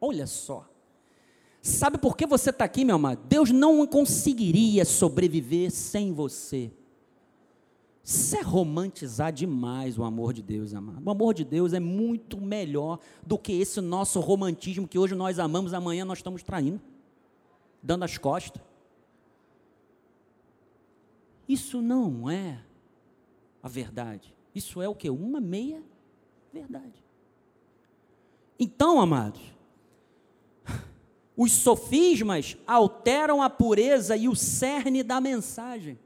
Olha 0.00 0.28
só. 0.28 0.70
Sabe 1.60 1.98
por 1.98 2.16
que 2.16 2.28
você 2.28 2.50
está 2.50 2.64
aqui, 2.64 2.84
meu 2.84 2.94
amado? 2.94 3.22
Deus 3.26 3.50
não 3.50 3.84
conseguiria 3.88 4.84
sobreviver 4.84 5.72
sem 5.72 6.12
você. 6.12 6.70
Isso 8.04 8.36
é 8.36 8.40
romantizar 8.40 9.32
demais 9.32 9.98
o 9.98 10.04
amor 10.04 10.32
de 10.32 10.42
Deus, 10.42 10.72
amado. 10.74 11.02
O 11.04 11.10
amor 11.10 11.34
de 11.34 11.44
Deus 11.44 11.72
é 11.72 11.80
muito 11.80 12.40
melhor 12.40 13.00
do 13.26 13.36
que 13.36 13.50
esse 13.54 13.80
nosso 13.80 14.20
romantismo 14.20 14.86
que 14.86 14.96
hoje 14.96 15.16
nós 15.16 15.40
amamos, 15.40 15.74
amanhã 15.74 16.04
nós 16.04 16.18
estamos 16.18 16.44
traindo, 16.44 16.80
dando 17.82 18.04
as 18.04 18.16
costas. 18.16 18.69
Isso 21.50 21.82
não 21.82 22.30
é 22.30 22.60
a 23.60 23.66
verdade. 23.66 24.32
Isso 24.54 24.80
é 24.80 24.88
o 24.88 24.94
que? 24.94 25.10
Uma 25.10 25.40
meia 25.40 25.82
verdade. 26.52 27.04
Então, 28.56 29.00
amados, 29.00 29.40
os 31.36 31.50
sofismas 31.50 32.56
alteram 32.64 33.42
a 33.42 33.50
pureza 33.50 34.16
e 34.16 34.28
o 34.28 34.36
cerne 34.36 35.02
da 35.02 35.20
mensagem 35.20 35.98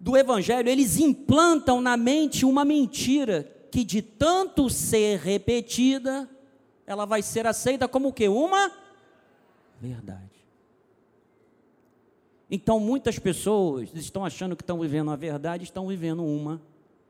do 0.00 0.16
Evangelho, 0.16 0.68
eles 0.68 0.98
implantam 0.98 1.80
na 1.80 1.96
mente 1.96 2.44
uma 2.44 2.64
mentira 2.64 3.44
que 3.70 3.84
de 3.84 4.02
tanto 4.02 4.68
ser 4.68 5.20
repetida, 5.20 6.28
ela 6.84 7.04
vai 7.04 7.22
ser 7.22 7.46
aceita 7.46 7.86
como 7.86 8.08
o 8.08 8.12
quê? 8.12 8.26
Uma 8.26 8.72
verdade. 9.80 10.29
Então 12.50 12.80
muitas 12.80 13.18
pessoas 13.18 13.90
estão 13.94 14.24
achando 14.24 14.56
que 14.56 14.62
estão 14.62 14.80
vivendo 14.80 15.10
a 15.10 15.16
verdade, 15.16 15.62
estão 15.62 15.86
vivendo 15.86 16.24
uma 16.24 16.60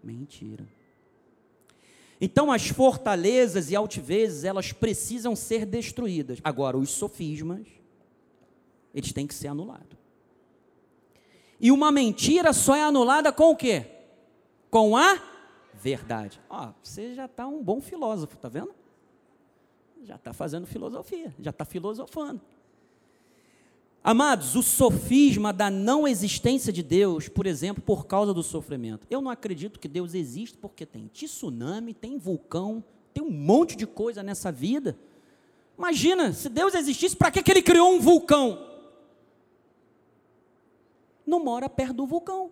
mentira. 0.03 0.69
Então 2.21 2.53
as 2.53 2.69
fortalezas 2.69 3.71
e 3.71 3.77
altivezes, 3.77 4.45
elas 4.45 4.73
precisam 4.73 5.35
ser 5.35 5.65
destruídas. 5.65 6.39
Agora, 6.45 6.77
os 6.77 6.91
sofismas, 6.91 7.67
eles 8.95 9.13
têm 9.13 9.27
que 9.27 9.35
ser 9.35 9.49
anulados. 9.49 9.99
E 11.59 11.73
uma 11.73 11.91
mentira 11.91 12.53
só 12.53 12.77
é 12.77 12.83
anulada 12.83 13.33
com 13.33 13.51
o 13.51 13.57
quê? 13.57 13.87
Com 14.71 14.97
a 14.97 15.23
verdade. 15.75 16.39
Ó, 16.51 16.73
você 16.83 17.15
já 17.15 17.25
está 17.25 17.47
um 17.47 17.63
bom 17.63 17.81
filósofo, 17.81 18.37
tá 18.37 18.49
vendo? 18.49 18.75
Já 20.03 20.17
está 20.17 20.33
fazendo 20.33 20.67
filosofia, 20.67 21.35
já 21.39 21.51
está 21.51 21.65
filosofando. 21.65 22.41
Amados, 24.03 24.57
o 24.57 24.63
sofisma 24.63 25.53
da 25.53 25.71
não 25.71 26.09
existência 26.09 26.73
de 26.73 26.83
Deus, 26.83 27.29
por 27.29 27.47
exemplo, 27.47 27.83
por 27.83 28.07
causa 28.07 28.33
do 28.33 28.43
sofrimento. 28.43 29.07
Eu 29.11 29.21
não 29.21 29.31
acredito 29.31 29.79
que 29.79 29.89
Deus 29.89 30.15
existe 30.15 30.57
porque 30.57 30.87
tem 30.87 31.07
tsunami, 31.09 31.93
tem 31.93 32.19
vulcão, 32.19 32.83
tem 33.13 33.23
um 33.23 33.31
monte 33.31 33.77
de 33.77 33.87
coisa 33.87 34.23
nessa 34.23 34.51
vida. 34.51 34.99
Imagina, 35.77 36.33
se 36.33 36.49
Deus 36.49 36.75
existisse, 36.75 37.15
para 37.15 37.31
que, 37.31 37.43
que 37.43 37.51
ele 37.51 37.63
criou 37.63 37.93
um 37.93 38.01
vulcão? 38.01 38.71
não 41.31 41.43
mora 41.43 41.69
perto 41.69 41.95
do 41.95 42.07
vulcão. 42.07 42.51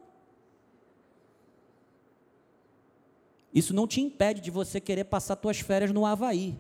Isso 3.52 3.74
não 3.74 3.86
te 3.86 4.00
impede 4.00 4.40
de 4.40 4.50
você 4.50 4.80
querer 4.80 5.04
passar 5.04 5.36
suas 5.40 5.58
férias 5.58 5.90
no 5.90 6.06
Havaí. 6.06 6.56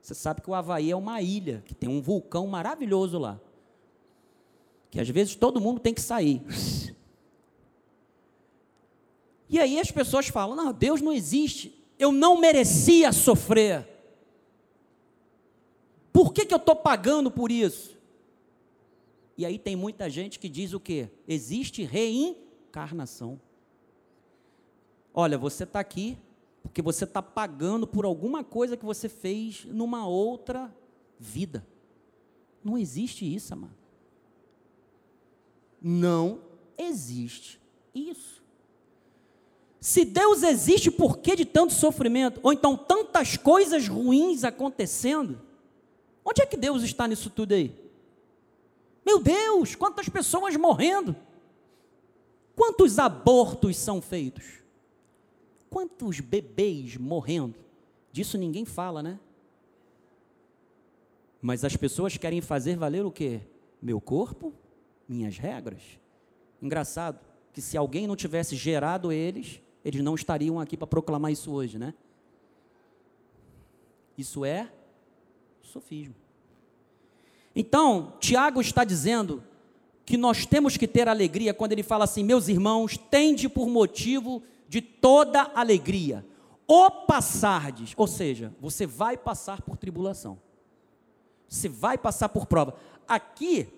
Você 0.00 0.14
sabe 0.14 0.42
que 0.42 0.50
o 0.50 0.54
Havaí 0.54 0.90
é 0.90 0.96
uma 0.96 1.22
ilha, 1.22 1.62
que 1.64 1.74
tem 1.74 1.88
um 1.88 2.02
vulcão 2.02 2.46
maravilhoso 2.46 3.18
lá. 3.18 3.40
Que 4.92 5.00
às 5.00 5.08
vezes 5.08 5.34
todo 5.34 5.58
mundo 5.58 5.80
tem 5.80 5.94
que 5.94 6.02
sair. 6.02 6.42
E 9.48 9.58
aí 9.58 9.80
as 9.80 9.90
pessoas 9.90 10.28
falam: 10.28 10.54
não, 10.54 10.70
Deus 10.70 11.00
não 11.00 11.14
existe. 11.14 11.74
Eu 11.98 12.12
não 12.12 12.38
merecia 12.38 13.10
sofrer. 13.10 13.88
Por 16.12 16.34
que, 16.34 16.44
que 16.44 16.52
eu 16.52 16.58
estou 16.58 16.76
pagando 16.76 17.30
por 17.30 17.50
isso? 17.50 17.98
E 19.36 19.46
aí 19.46 19.58
tem 19.58 19.74
muita 19.74 20.10
gente 20.10 20.38
que 20.38 20.48
diz 20.48 20.74
o 20.74 20.80
quê? 20.80 21.08
Existe 21.26 21.84
reencarnação. 21.84 23.40
Olha, 25.14 25.38
você 25.38 25.64
está 25.64 25.80
aqui 25.80 26.18
porque 26.62 26.82
você 26.82 27.04
está 27.04 27.22
pagando 27.22 27.86
por 27.86 28.04
alguma 28.04 28.44
coisa 28.44 28.76
que 28.76 28.84
você 28.84 29.08
fez 29.08 29.64
numa 29.64 30.06
outra 30.06 30.70
vida. 31.18 31.66
Não 32.62 32.76
existe 32.76 33.34
isso, 33.34 33.54
amado. 33.54 33.81
Não 35.82 36.40
existe 36.78 37.60
isso. 37.94 38.42
Se 39.80 40.04
Deus 40.04 40.44
existe, 40.44 40.92
por 40.92 41.18
que 41.18 41.34
de 41.34 41.44
tanto 41.44 41.72
sofrimento? 41.72 42.38
Ou 42.42 42.52
então 42.52 42.76
tantas 42.76 43.36
coisas 43.36 43.88
ruins 43.88 44.44
acontecendo? 44.44 45.40
Onde 46.24 46.40
é 46.40 46.46
que 46.46 46.56
Deus 46.56 46.84
está 46.84 47.08
nisso 47.08 47.28
tudo 47.28 47.52
aí? 47.52 47.74
Meu 49.04 49.18
Deus, 49.20 49.74
quantas 49.74 50.08
pessoas 50.08 50.56
morrendo! 50.56 51.16
Quantos 52.54 52.98
abortos 52.98 53.76
são 53.76 54.00
feitos? 54.00 54.60
Quantos 55.68 56.20
bebês 56.20 56.96
morrendo? 56.96 57.56
Disso 58.12 58.38
ninguém 58.38 58.64
fala, 58.64 59.02
né? 59.02 59.18
Mas 61.40 61.64
as 61.64 61.74
pessoas 61.74 62.16
querem 62.16 62.40
fazer 62.40 62.76
valer 62.76 63.04
o 63.04 63.10
quê? 63.10 63.40
Meu 63.80 64.00
corpo, 64.00 64.54
minhas 65.12 65.36
regras. 65.36 65.82
Engraçado 66.60 67.20
que 67.52 67.60
se 67.60 67.76
alguém 67.76 68.06
não 68.06 68.16
tivesse 68.16 68.56
gerado 68.56 69.12
eles, 69.12 69.60
eles 69.84 70.02
não 70.02 70.14
estariam 70.14 70.58
aqui 70.58 70.76
para 70.76 70.86
proclamar 70.86 71.30
isso 71.30 71.52
hoje, 71.52 71.78
né? 71.78 71.92
Isso 74.16 74.44
é 74.44 74.70
sofismo. 75.62 76.14
Então, 77.54 78.14
Tiago 78.18 78.60
está 78.60 78.84
dizendo 78.84 79.42
que 80.04 80.16
nós 80.16 80.46
temos 80.46 80.76
que 80.76 80.88
ter 80.88 81.08
alegria 81.08 81.52
quando 81.52 81.72
ele 81.72 81.82
fala 81.82 82.04
assim: 82.04 82.24
meus 82.24 82.48
irmãos, 82.48 82.96
tende 82.96 83.48
por 83.48 83.68
motivo 83.68 84.42
de 84.68 84.80
toda 84.80 85.50
alegria, 85.54 86.24
o 86.66 86.90
passardes, 86.90 87.92
ou 87.96 88.06
seja, 88.06 88.54
você 88.60 88.86
vai 88.86 89.16
passar 89.16 89.60
por 89.60 89.76
tribulação. 89.76 90.40
Você 91.48 91.68
vai 91.68 91.98
passar 91.98 92.30
por 92.30 92.46
prova. 92.46 92.74
Aqui, 93.06 93.68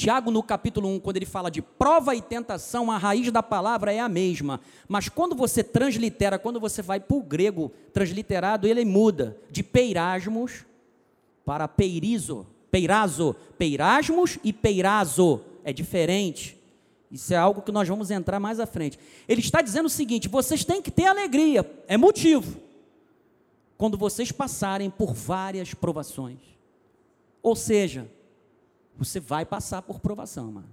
Tiago, 0.00 0.30
no 0.30 0.42
capítulo 0.42 0.88
1, 0.88 1.00
quando 1.00 1.18
ele 1.18 1.26
fala 1.26 1.50
de 1.50 1.60
prova 1.60 2.14
e 2.14 2.22
tentação, 2.22 2.90
a 2.90 2.96
raiz 2.96 3.30
da 3.30 3.42
palavra 3.42 3.92
é 3.92 4.00
a 4.00 4.08
mesma. 4.08 4.58
Mas 4.88 5.10
quando 5.10 5.36
você 5.36 5.62
translitera, 5.62 6.38
quando 6.38 6.58
você 6.58 6.80
vai 6.80 6.98
para 6.98 7.18
o 7.18 7.22
grego 7.22 7.70
transliterado, 7.92 8.66
ele 8.66 8.82
muda 8.82 9.36
de 9.50 9.62
peirasmos 9.62 10.64
para 11.44 11.68
peirizo. 11.68 12.46
Peirazo. 12.70 13.36
Peirasmos 13.58 14.38
e 14.42 14.54
peirazo. 14.54 15.42
É 15.62 15.70
diferente. 15.70 16.58
Isso 17.10 17.34
é 17.34 17.36
algo 17.36 17.60
que 17.60 17.70
nós 17.70 17.86
vamos 17.86 18.10
entrar 18.10 18.40
mais 18.40 18.58
à 18.58 18.64
frente. 18.64 18.98
Ele 19.28 19.42
está 19.42 19.60
dizendo 19.60 19.84
o 19.84 19.90
seguinte: 19.90 20.28
vocês 20.28 20.64
têm 20.64 20.80
que 20.80 20.90
ter 20.90 21.08
alegria, 21.08 21.70
é 21.86 21.98
motivo, 21.98 22.58
quando 23.76 23.98
vocês 23.98 24.32
passarem 24.32 24.88
por 24.88 25.12
várias 25.12 25.74
provações. 25.74 26.38
Ou 27.42 27.54
seja, 27.54 28.08
você 29.00 29.18
vai 29.18 29.46
passar 29.46 29.80
por 29.80 29.98
provação, 29.98 30.52
mano. 30.52 30.68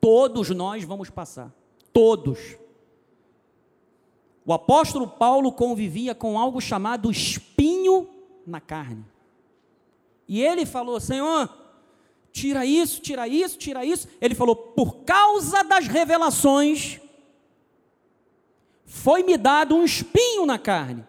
Todos 0.00 0.48
nós 0.48 0.84
vamos 0.84 1.10
passar. 1.10 1.52
Todos. 1.92 2.56
O 4.46 4.54
apóstolo 4.54 5.06
Paulo 5.06 5.52
convivia 5.52 6.14
com 6.14 6.38
algo 6.38 6.62
chamado 6.62 7.10
espinho 7.10 8.08
na 8.46 8.58
carne. 8.58 9.04
E 10.26 10.42
ele 10.42 10.64
falou: 10.64 10.98
Senhor, 10.98 11.52
tira 12.32 12.64
isso, 12.64 13.02
tira 13.02 13.28
isso, 13.28 13.58
tira 13.58 13.84
isso. 13.84 14.08
Ele 14.18 14.34
falou: 14.34 14.56
por 14.56 15.00
causa 15.04 15.62
das 15.62 15.86
revelações, 15.86 16.98
foi-me 18.86 19.36
dado 19.36 19.76
um 19.76 19.84
espinho 19.84 20.46
na 20.46 20.58
carne. 20.58 21.06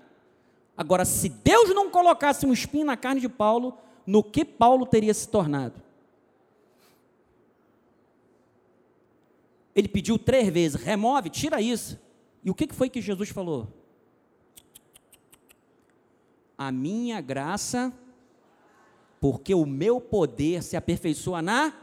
Agora, 0.75 1.05
se 1.05 1.29
Deus 1.29 1.69
não 1.73 1.89
colocasse 1.89 2.45
um 2.45 2.51
espinho 2.51 2.85
na 2.85 2.97
carne 2.97 3.21
de 3.21 3.29
Paulo, 3.29 3.77
no 4.05 4.23
que 4.23 4.43
Paulo 4.43 4.85
teria 4.85 5.13
se 5.13 5.27
tornado? 5.27 5.81
Ele 9.75 9.87
pediu 9.87 10.17
três 10.17 10.49
vezes: 10.49 10.81
remove, 10.81 11.29
tira 11.29 11.61
isso. 11.61 11.99
E 12.43 12.49
o 12.49 12.55
que 12.55 12.73
foi 12.73 12.89
que 12.89 13.01
Jesus 13.01 13.29
falou? 13.29 13.67
A 16.57 16.71
minha 16.71 17.21
graça 17.21 17.93
porque 19.19 19.53
o 19.53 19.65
meu 19.65 19.99
poder 19.99 20.63
se 20.63 20.77
aperfeiçoa 20.77 21.41
na 21.41 21.73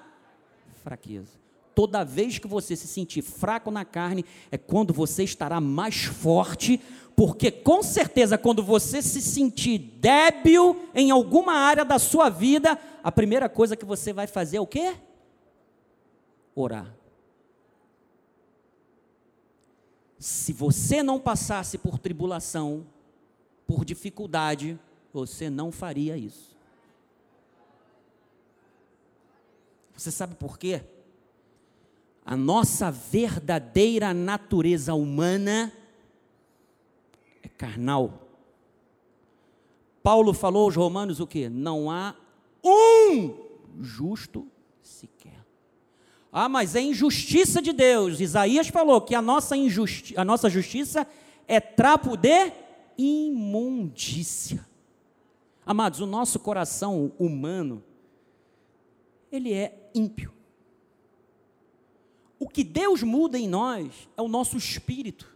fraqueza. 0.82 1.38
Toda 1.76 2.02
vez 2.02 2.38
que 2.38 2.48
você 2.48 2.74
se 2.74 2.88
sentir 2.88 3.20
fraco 3.20 3.70
na 3.70 3.84
carne, 3.84 4.24
é 4.50 4.56
quando 4.56 4.94
você 4.94 5.22
estará 5.22 5.60
mais 5.60 6.04
forte, 6.04 6.80
porque 7.14 7.50
com 7.50 7.82
certeza, 7.82 8.38
quando 8.38 8.62
você 8.62 9.02
se 9.02 9.20
sentir 9.20 9.76
débil 9.76 10.88
em 10.94 11.10
alguma 11.10 11.52
área 11.52 11.84
da 11.84 11.98
sua 11.98 12.30
vida, 12.30 12.80
a 13.04 13.12
primeira 13.12 13.46
coisa 13.46 13.76
que 13.76 13.84
você 13.84 14.10
vai 14.10 14.26
fazer 14.26 14.56
é 14.56 14.60
o 14.60 14.66
quê? 14.66 14.96
Orar. 16.54 16.96
Se 20.18 20.54
você 20.54 21.02
não 21.02 21.20
passasse 21.20 21.76
por 21.76 21.98
tribulação, 21.98 22.86
por 23.66 23.84
dificuldade, 23.84 24.80
você 25.12 25.50
não 25.50 25.70
faria 25.70 26.16
isso. 26.16 26.56
Você 29.94 30.10
sabe 30.10 30.36
por 30.36 30.58
quê? 30.58 30.82
A 32.26 32.36
nossa 32.36 32.90
verdadeira 32.90 34.12
natureza 34.12 34.94
humana 34.94 35.72
é 37.40 37.48
carnal. 37.48 38.26
Paulo 40.02 40.34
falou 40.34 40.64
aos 40.64 40.74
romanos 40.74 41.20
o 41.20 41.26
que? 41.26 41.48
Não 41.48 41.88
há 41.88 42.16
um 42.64 43.32
justo 43.80 44.48
sequer. 44.82 45.46
Ah, 46.32 46.48
mas 46.48 46.74
é 46.74 46.80
injustiça 46.80 47.62
de 47.62 47.72
Deus. 47.72 48.18
Isaías 48.18 48.66
falou 48.66 49.00
que 49.00 49.14
a 49.14 49.22
nossa, 49.22 49.56
injusti 49.56 50.18
a 50.18 50.24
nossa 50.24 50.50
justiça 50.50 51.06
é 51.46 51.60
trapo 51.60 52.16
de 52.16 52.52
imundícia. 52.98 54.66
Amados, 55.64 56.00
o 56.00 56.06
nosso 56.06 56.40
coração 56.40 57.12
humano, 57.20 57.84
ele 59.30 59.52
é 59.52 59.90
ímpio. 59.94 60.35
O 62.38 62.48
que 62.48 62.62
Deus 62.62 63.02
muda 63.02 63.38
em 63.38 63.48
nós 63.48 64.08
é 64.16 64.22
o 64.22 64.28
nosso 64.28 64.56
espírito. 64.56 65.26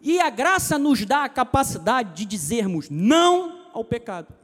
E 0.00 0.20
a 0.20 0.30
graça 0.30 0.78
nos 0.78 1.04
dá 1.04 1.24
a 1.24 1.28
capacidade 1.28 2.14
de 2.14 2.24
dizermos 2.24 2.90
não 2.90 3.66
ao 3.72 3.84
pecado. 3.84 4.34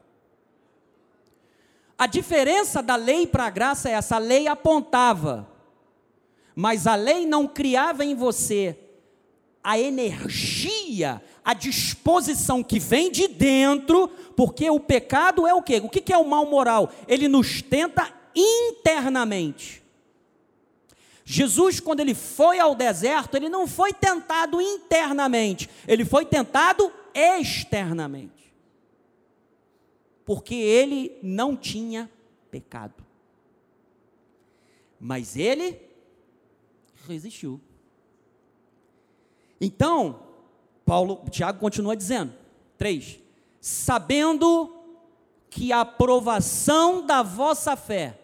A 1.99 2.07
diferença 2.07 2.83
da 2.83 2.97
lei 2.97 3.27
para 3.27 3.45
a 3.47 3.51
graça 3.51 3.89
é 3.89 3.93
essa: 3.93 4.17
a 4.17 4.19
lei 4.19 4.47
apontava, 4.47 5.49
mas 6.55 6.87
a 6.87 6.95
lei 6.95 7.27
não 7.27 7.47
criava 7.47 8.05
em 8.05 8.15
você 8.15 8.79
a 9.63 9.79
energia, 9.79 11.23
a 11.45 11.55
disposição 11.55 12.63
que 12.63 12.81
vem 12.81 13.11
de 13.11 13.29
dentro, 13.29 14.09
porque 14.37 14.69
o 14.69 14.81
pecado 14.81 15.47
é 15.47 15.55
o 15.55 15.63
quê? 15.63 15.81
O 15.83 15.89
que 15.89 16.13
é 16.13 16.19
o 16.19 16.29
mal 16.29 16.47
moral? 16.47 16.91
Ele 17.07 17.29
nos 17.29 17.63
tenta 17.63 18.13
internamente. 18.35 19.82
Jesus, 21.33 21.81
quando 21.81 22.01
ele 22.01 22.15
foi 22.15 22.59
ao 22.59 22.75
deserto, 22.75 23.39
ele 23.39 23.49
não 23.49 23.67
foi 23.67 23.91
tentado 23.91 24.61
internamente, 24.61 25.67
ele 25.89 26.05
foi 26.05 26.27
tentado 26.27 26.93
externamente. 27.15 28.53
Porque 30.27 30.55
ele 30.55 31.19
não 31.23 31.57
tinha 31.57 32.11
pecado. 32.51 33.03
Mas 35.01 35.35
ele 35.35 35.81
resistiu. 37.09 37.59
Então, 39.59 40.25
Paulo, 40.85 41.25
Tiago 41.31 41.59
continua 41.59 41.97
dizendo, 41.97 42.35
3, 42.77 43.19
sabendo 43.59 44.85
que 45.49 45.73
a 45.73 45.81
aprovação 45.81 47.07
da 47.07 47.23
vossa 47.23 47.75
fé 47.75 48.19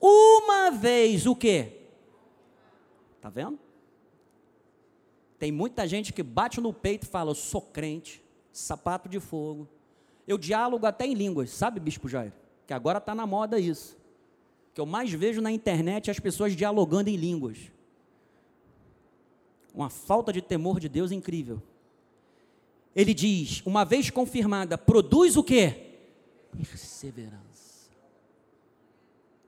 uma 0.00 0.70
vez 0.70 1.24
o 1.24 1.36
quê? 1.36 1.76
Tá 3.20 3.28
vendo? 3.28 3.58
Tem 5.38 5.50
muita 5.50 5.86
gente 5.88 6.12
que 6.12 6.22
bate 6.22 6.60
no 6.60 6.72
peito 6.72 7.04
e 7.04 7.08
fala: 7.08 7.30
Eu 7.30 7.34
sou 7.34 7.62
crente, 7.62 8.22
sapato 8.52 9.08
de 9.08 9.18
fogo. 9.18 9.68
Eu 10.28 10.38
diálogo 10.38 10.86
até 10.86 11.06
em 11.06 11.14
línguas, 11.14 11.50
sabe, 11.50 11.80
Bispo 11.80 12.08
Jair? 12.08 12.32
Que 12.66 12.74
agora 12.74 12.98
está 12.98 13.14
na 13.14 13.26
moda 13.26 13.58
isso. 13.58 13.96
Que 14.74 14.80
eu 14.80 14.86
mais 14.86 15.10
vejo 15.12 15.40
na 15.40 15.50
internet 15.50 16.10
as 16.10 16.20
pessoas 16.20 16.54
dialogando 16.54 17.10
em 17.10 17.16
línguas. 17.16 17.58
Uma 19.74 19.90
falta 19.90 20.32
de 20.32 20.42
temor 20.42 20.78
de 20.78 20.88
Deus 20.88 21.10
incrível. 21.10 21.62
Ele 22.94 23.14
diz: 23.14 23.62
uma 23.64 23.84
vez 23.84 24.10
confirmada, 24.10 24.76
produz 24.76 25.36
o 25.36 25.42
quê? 25.42 25.96
Perseverança. 26.52 27.90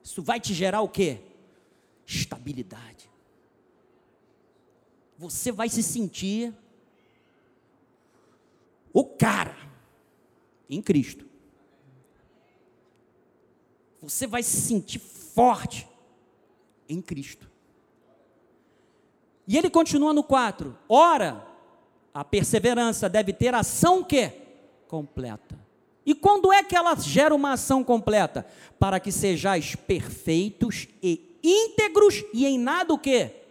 Isso 0.02 0.22
vai 0.22 0.40
te 0.40 0.54
gerar 0.54 0.80
o 0.80 0.88
quê? 0.88 1.20
Estabilidade. 2.06 3.11
Você 5.22 5.52
vai 5.52 5.68
se 5.68 5.84
sentir 5.84 6.52
o 8.92 9.04
cara 9.04 9.56
em 10.68 10.82
Cristo. 10.82 11.24
Você 14.02 14.26
vai 14.26 14.42
se 14.42 14.60
sentir 14.60 14.98
forte 14.98 15.88
em 16.88 17.00
Cristo. 17.00 17.48
E 19.46 19.56
ele 19.56 19.70
continua 19.70 20.12
no 20.12 20.24
4. 20.24 20.76
Ora, 20.88 21.46
a 22.12 22.24
perseverança 22.24 23.08
deve 23.08 23.32
ter 23.32 23.54
ação 23.54 24.02
que 24.02 24.28
completa. 24.88 25.56
E 26.04 26.16
quando 26.16 26.52
é 26.52 26.64
que 26.64 26.74
ela 26.74 26.96
gera 26.96 27.32
uma 27.32 27.52
ação 27.52 27.84
completa? 27.84 28.44
Para 28.76 28.98
que 28.98 29.12
sejais 29.12 29.76
perfeitos 29.76 30.88
e 31.00 31.38
íntegros 31.44 32.24
e 32.34 32.44
em 32.44 32.58
nada 32.58 32.92
o 32.92 32.98
que? 32.98 33.41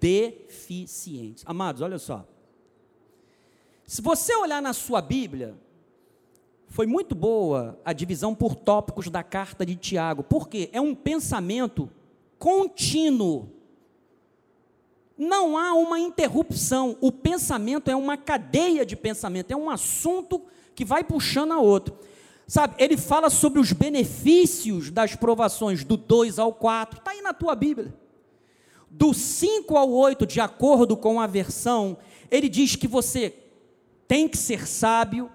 Deficientes. 0.00 1.44
Amados, 1.46 1.82
olha 1.82 1.98
só. 1.98 2.26
Se 3.86 4.00
você 4.00 4.34
olhar 4.34 4.62
na 4.62 4.72
sua 4.72 5.02
Bíblia, 5.02 5.54
foi 6.68 6.86
muito 6.86 7.14
boa 7.14 7.78
a 7.84 7.92
divisão 7.92 8.34
por 8.34 8.54
tópicos 8.54 9.08
da 9.08 9.22
carta 9.22 9.66
de 9.66 9.74
Tiago, 9.76 10.22
porque 10.22 10.70
é 10.72 10.80
um 10.80 10.94
pensamento 10.94 11.90
contínuo. 12.38 13.50
Não 15.18 15.58
há 15.58 15.74
uma 15.74 15.98
interrupção. 15.98 16.96
O 17.00 17.12
pensamento 17.12 17.90
é 17.90 17.96
uma 17.96 18.16
cadeia 18.16 18.86
de 18.86 18.96
pensamento, 18.96 19.50
é 19.50 19.56
um 19.56 19.68
assunto 19.68 20.40
que 20.74 20.84
vai 20.84 21.04
puxando 21.04 21.52
a 21.52 21.58
outro. 21.58 21.98
Sabe, 22.46 22.74
ele 22.78 22.96
fala 22.96 23.28
sobre 23.28 23.60
os 23.60 23.72
benefícios 23.72 24.90
das 24.90 25.14
provações, 25.14 25.84
do 25.84 25.96
2 25.96 26.38
ao 26.38 26.52
4, 26.52 26.98
está 26.98 27.10
aí 27.10 27.20
na 27.20 27.32
tua 27.34 27.54
Bíblia. 27.54 27.94
Do 28.90 29.14
5 29.14 29.76
ao 29.76 29.88
8, 29.90 30.26
de 30.26 30.40
acordo 30.40 30.96
com 30.96 31.20
a 31.20 31.26
versão, 31.28 31.96
ele 32.28 32.48
diz 32.48 32.74
que 32.74 32.88
você 32.88 33.32
tem 34.08 34.26
que 34.26 34.36
ser 34.36 34.66
sábio. 34.66 35.30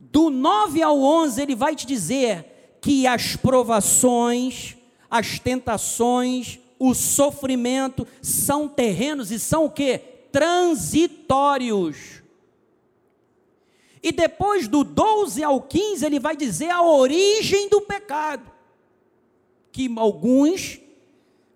Do 0.00 0.30
9 0.30 0.82
ao 0.82 0.98
11, 0.98 1.42
ele 1.42 1.54
vai 1.54 1.76
te 1.76 1.86
dizer 1.86 2.78
que 2.80 3.06
as 3.06 3.36
provações, 3.36 4.76
as 5.10 5.38
tentações, 5.38 6.58
o 6.78 6.94
sofrimento 6.94 8.06
são 8.20 8.66
terrenos 8.66 9.30
e 9.30 9.38
são 9.38 9.66
o 9.66 9.70
que? 9.70 9.98
Transitórios. 10.32 12.22
E 14.02 14.10
depois 14.10 14.66
do 14.66 14.82
12 14.82 15.44
ao 15.44 15.60
15, 15.60 16.04
ele 16.04 16.18
vai 16.18 16.36
dizer 16.36 16.70
a 16.70 16.82
origem 16.82 17.68
do 17.68 17.82
pecado. 17.82 18.50
Que 19.70 19.88
alguns 19.96 20.81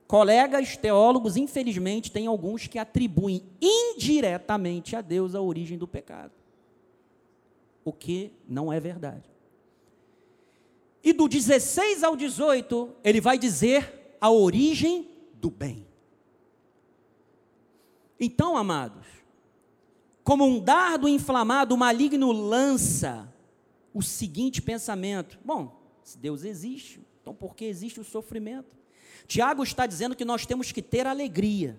colegas 0.06 0.76
teólogos, 0.76 1.36
infelizmente, 1.36 2.10
tem 2.10 2.26
alguns 2.26 2.66
que 2.66 2.78
atribuem 2.78 3.42
indiretamente 3.60 4.94
a 4.94 5.00
Deus 5.00 5.34
a 5.34 5.40
origem 5.40 5.76
do 5.76 5.88
pecado. 5.88 6.32
O 7.84 7.92
que 7.92 8.32
não 8.48 8.72
é 8.72 8.80
verdade. 8.80 9.28
E 11.02 11.12
do 11.12 11.28
16 11.28 12.02
ao 12.02 12.16
18, 12.16 12.94
ele 13.04 13.20
vai 13.20 13.38
dizer 13.38 14.16
a 14.20 14.30
origem 14.30 15.08
do 15.34 15.50
bem. 15.50 15.86
Então, 18.18 18.56
amados, 18.56 19.06
como 20.24 20.44
um 20.44 20.58
dardo 20.58 21.08
inflamado, 21.08 21.74
o 21.74 21.78
maligno 21.78 22.32
lança 22.32 23.32
o 23.94 24.02
seguinte 24.02 24.60
pensamento: 24.60 25.38
bom, 25.44 25.80
se 26.02 26.18
Deus 26.18 26.42
existe, 26.42 27.00
então 27.20 27.34
por 27.34 27.54
que 27.54 27.64
existe 27.64 28.00
o 28.00 28.04
sofrimento? 28.04 28.76
Tiago 29.26 29.62
está 29.62 29.86
dizendo 29.86 30.14
que 30.14 30.24
nós 30.24 30.46
temos 30.46 30.70
que 30.72 30.80
ter 30.80 31.06
alegria 31.06 31.76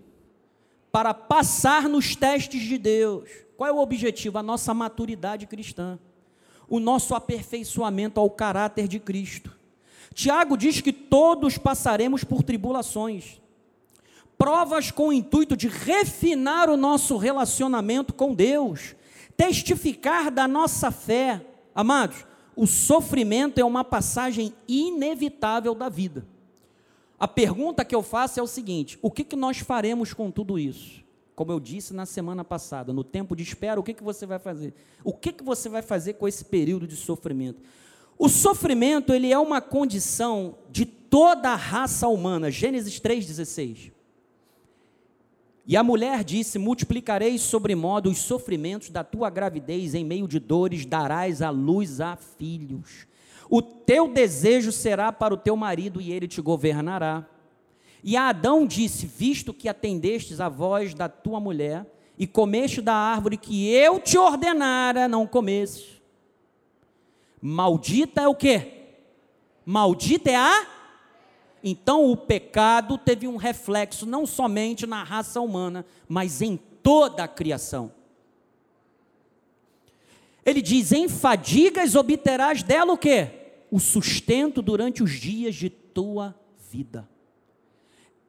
para 0.92 1.14
passar 1.14 1.88
nos 1.88 2.16
testes 2.16 2.62
de 2.62 2.78
Deus. 2.78 3.30
Qual 3.56 3.70
é 3.70 3.72
o 3.72 3.80
objetivo? 3.80 4.38
A 4.38 4.44
nossa 4.44 4.74
maturidade 4.74 5.48
cristã, 5.48 5.98
o 6.68 6.80
nosso 6.80 7.16
aperfeiçoamento 7.16 8.20
ao 8.20 8.30
caráter 8.30 8.88
de 8.88 9.00
Cristo. 9.00 9.56
Tiago 10.14 10.58
diz 10.58 10.82
que 10.82 10.92
todos 10.92 11.58
passaremos 11.58 12.24
por 12.24 12.44
tribulações, 12.44 13.42
provas 14.38 14.92
com 14.92 15.10
o 15.10 15.14
intuito 15.14 15.56
de 15.56 15.68
refinar 15.68 16.70
o 16.70 16.78
nosso 16.78 17.18
relacionamento 17.18 18.14
com 18.14 18.34
Deus, 18.34 18.96
testificar 19.36 20.32
da 20.32 20.48
nossa 20.48 20.92
fé. 20.92 21.46
Amados, 21.74 22.26
o 22.56 22.66
sofrimento 22.66 23.60
é 23.60 23.64
uma 23.64 23.84
passagem 23.84 24.54
inevitável 24.68 25.76
da 25.76 25.90
vida. 25.90 26.26
A 27.20 27.28
pergunta 27.28 27.84
que 27.84 27.96
eu 27.96 28.04
faço 28.04 28.40
é 28.40 28.44
o 28.44 28.48
seguinte: 28.48 28.98
o 29.02 29.10
que, 29.10 29.24
que 29.24 29.36
nós 29.36 29.58
faremos 29.60 30.14
com 30.14 30.30
tudo 30.30 30.60
isso? 30.60 31.04
Como 31.36 31.52
eu 31.52 31.60
disse 31.60 31.94
na 31.94 32.06
semana 32.06 32.44
passada, 32.44 32.92
no 32.92 33.04
tempo 33.04 33.36
de 33.36 33.44
espera, 33.44 33.80
o 33.80 33.84
que, 33.84 33.94
que 33.94 34.04
você 34.04 34.26
vai 34.26 34.40
fazer? 34.40 34.74
O 35.04 35.14
que, 35.14 35.32
que 35.32 35.44
você 35.44 35.70
vai 35.70 35.82
fazer 35.82 36.14
com 36.14 36.28
esse 36.28 36.46
período 36.46 36.88
de 36.88 36.96
sofrimento? 36.96 37.62
O 38.18 38.28
sofrimento, 38.28 39.14
ele 39.14 39.32
é 39.32 39.38
uma 39.38 39.62
condição 39.62 40.56
de 40.72 40.86
toda 40.86 41.50
a 41.50 41.56
raça 41.56 42.08
humana. 42.08 42.50
Gênesis 42.50 43.00
3,16. 43.00 43.92
E 45.66 45.76
a 45.76 45.84
mulher 45.84 46.24
disse: 46.24 46.58
Multiplicarei 46.58 47.38
sobremodo 47.38 48.10
os 48.10 48.20
sofrimentos 48.20 48.90
da 48.90 49.04
tua 49.04 49.30
gravidez, 49.30 49.94
em 49.94 50.06
meio 50.06 50.28
de 50.28 50.40
dores 50.40 50.86
darás 50.86 51.42
a 51.42 51.50
luz 51.50 52.00
a 52.00 52.16
filhos. 52.16 53.07
O 53.50 53.62
teu 53.62 54.08
desejo 54.08 54.72
será 54.72 55.12
para 55.12 55.34
o 55.34 55.38
teu 55.38 55.56
marido 55.56 56.02
e 56.02 56.12
ele 56.12 56.28
te 56.28 56.42
governará. 56.42 57.26
E 58.04 58.16
a 58.18 58.30
Adão 58.30 58.66
disse: 58.66 59.06
Visto 59.06 59.54
que 59.54 59.70
atendestes 59.70 60.40
a 60.40 60.50
voz 60.50 60.94
da 60.94 61.08
tua 61.08 61.40
mulher 61.40 61.86
e 62.18 62.26
comeste 62.26 62.82
da 62.82 62.94
árvore 62.94 63.38
que 63.38 63.70
eu 63.70 64.00
te 64.00 64.18
ordenara, 64.18 65.08
não 65.08 65.26
comestes. 65.26 66.02
Maldita 67.42 68.22
é 68.22 68.28
o 68.28 68.36
quê? 68.36 68.74
Maldita 69.66 70.32
é 70.32 70.36
a 70.36 70.68
então 71.64 72.10
o 72.10 72.16
pecado 72.16 72.98
teve 72.98 73.28
um 73.28 73.36
reflexo 73.36 74.06
não 74.06 74.26
somente 74.26 74.86
na 74.86 75.04
raça 75.04 75.42
humana, 75.42 75.86
mas 76.08 76.42
em 76.42 76.56
toda 76.56 77.24
a 77.24 77.28
criação. 77.28 77.92
Ele 80.46 80.62
diz: 80.62 80.92
em 80.92 81.10
fadigas 81.10 81.96
obterás 81.96 82.64
dela 82.64 82.94
o 82.94 82.98
quê? 82.98 83.37
O 83.70 83.80
sustento 83.80 84.62
durante 84.62 85.04
os 85.04 85.12
dias 85.12 85.56
de 85.56 85.70
tua 85.70 86.36
vida. 86.72 87.08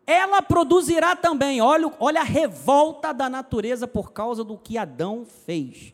Ela 0.07 0.41
produzirá 0.41 1.15
também, 1.15 1.61
olha, 1.61 1.93
olha 2.01 2.21
a 2.21 2.25
revolta 2.25 3.13
da 3.13 3.29
natureza 3.29 3.87
por 3.87 4.13
causa 4.13 4.43
do 4.43 4.57
que 4.57 4.79
Adão 4.79 5.25
fez: 5.25 5.93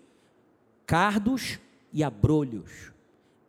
cardos 0.87 1.59
e 1.93 2.03
abrolhos. 2.03 2.93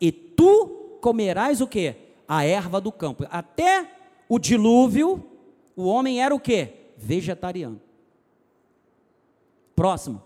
E 0.01 0.11
tu 0.11 0.97
comerás 1.01 1.61
o 1.61 1.67
que? 1.67 1.95
A 2.27 2.43
erva 2.43 2.81
do 2.81 2.91
campo. 2.91 3.25
Até 3.29 3.91
o 4.27 4.39
dilúvio, 4.39 5.23
o 5.75 5.85
homem 5.85 6.21
era 6.21 6.33
o 6.33 6.39
que? 6.39 6.73
Vegetariano. 6.97 7.79
Próximo 9.75 10.25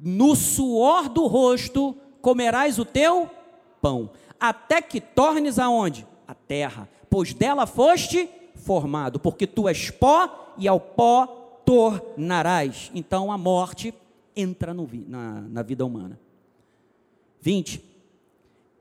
no 0.00 0.34
suor 0.34 1.08
do 1.08 1.26
rosto 1.26 1.94
comerás 2.22 2.78
o 2.78 2.84
teu 2.84 3.28
pão, 3.82 4.10
até 4.40 4.80
que 4.80 5.00
tornes 5.00 5.58
aonde? 5.58 6.06
A 6.26 6.34
terra, 6.34 6.88
pois 7.10 7.34
dela 7.34 7.66
foste 7.66 8.28
formado, 8.54 9.18
porque 9.20 9.46
tu 9.46 9.68
és 9.68 9.90
pó 9.90 10.54
e 10.56 10.66
ao 10.66 10.80
pó 10.80 11.26
tornarás. 11.64 12.90
Então 12.94 13.30
a 13.30 13.38
morte 13.38 13.92
entra 14.34 14.72
no, 14.72 14.88
na, 15.06 15.40
na 15.42 15.62
vida 15.62 15.84
humana. 15.84 16.18
20. 17.40 17.84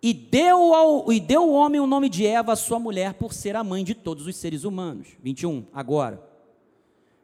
E 0.01 0.13
deu, 0.13 0.73
ao, 0.73 1.11
e 1.11 1.19
deu 1.19 1.43
o 1.43 1.53
homem 1.53 1.81
o 1.81 1.87
nome 1.87 2.07
de 2.07 2.25
Eva, 2.25 2.55
sua 2.55 2.79
mulher, 2.79 3.15
por 3.15 3.33
ser 3.33 3.55
a 3.55 3.63
mãe 3.63 3.83
de 3.83 3.93
todos 3.93 4.27
os 4.27 4.35
seres 4.35 4.63
humanos. 4.63 5.09
21. 5.21 5.65
Agora. 5.73 6.27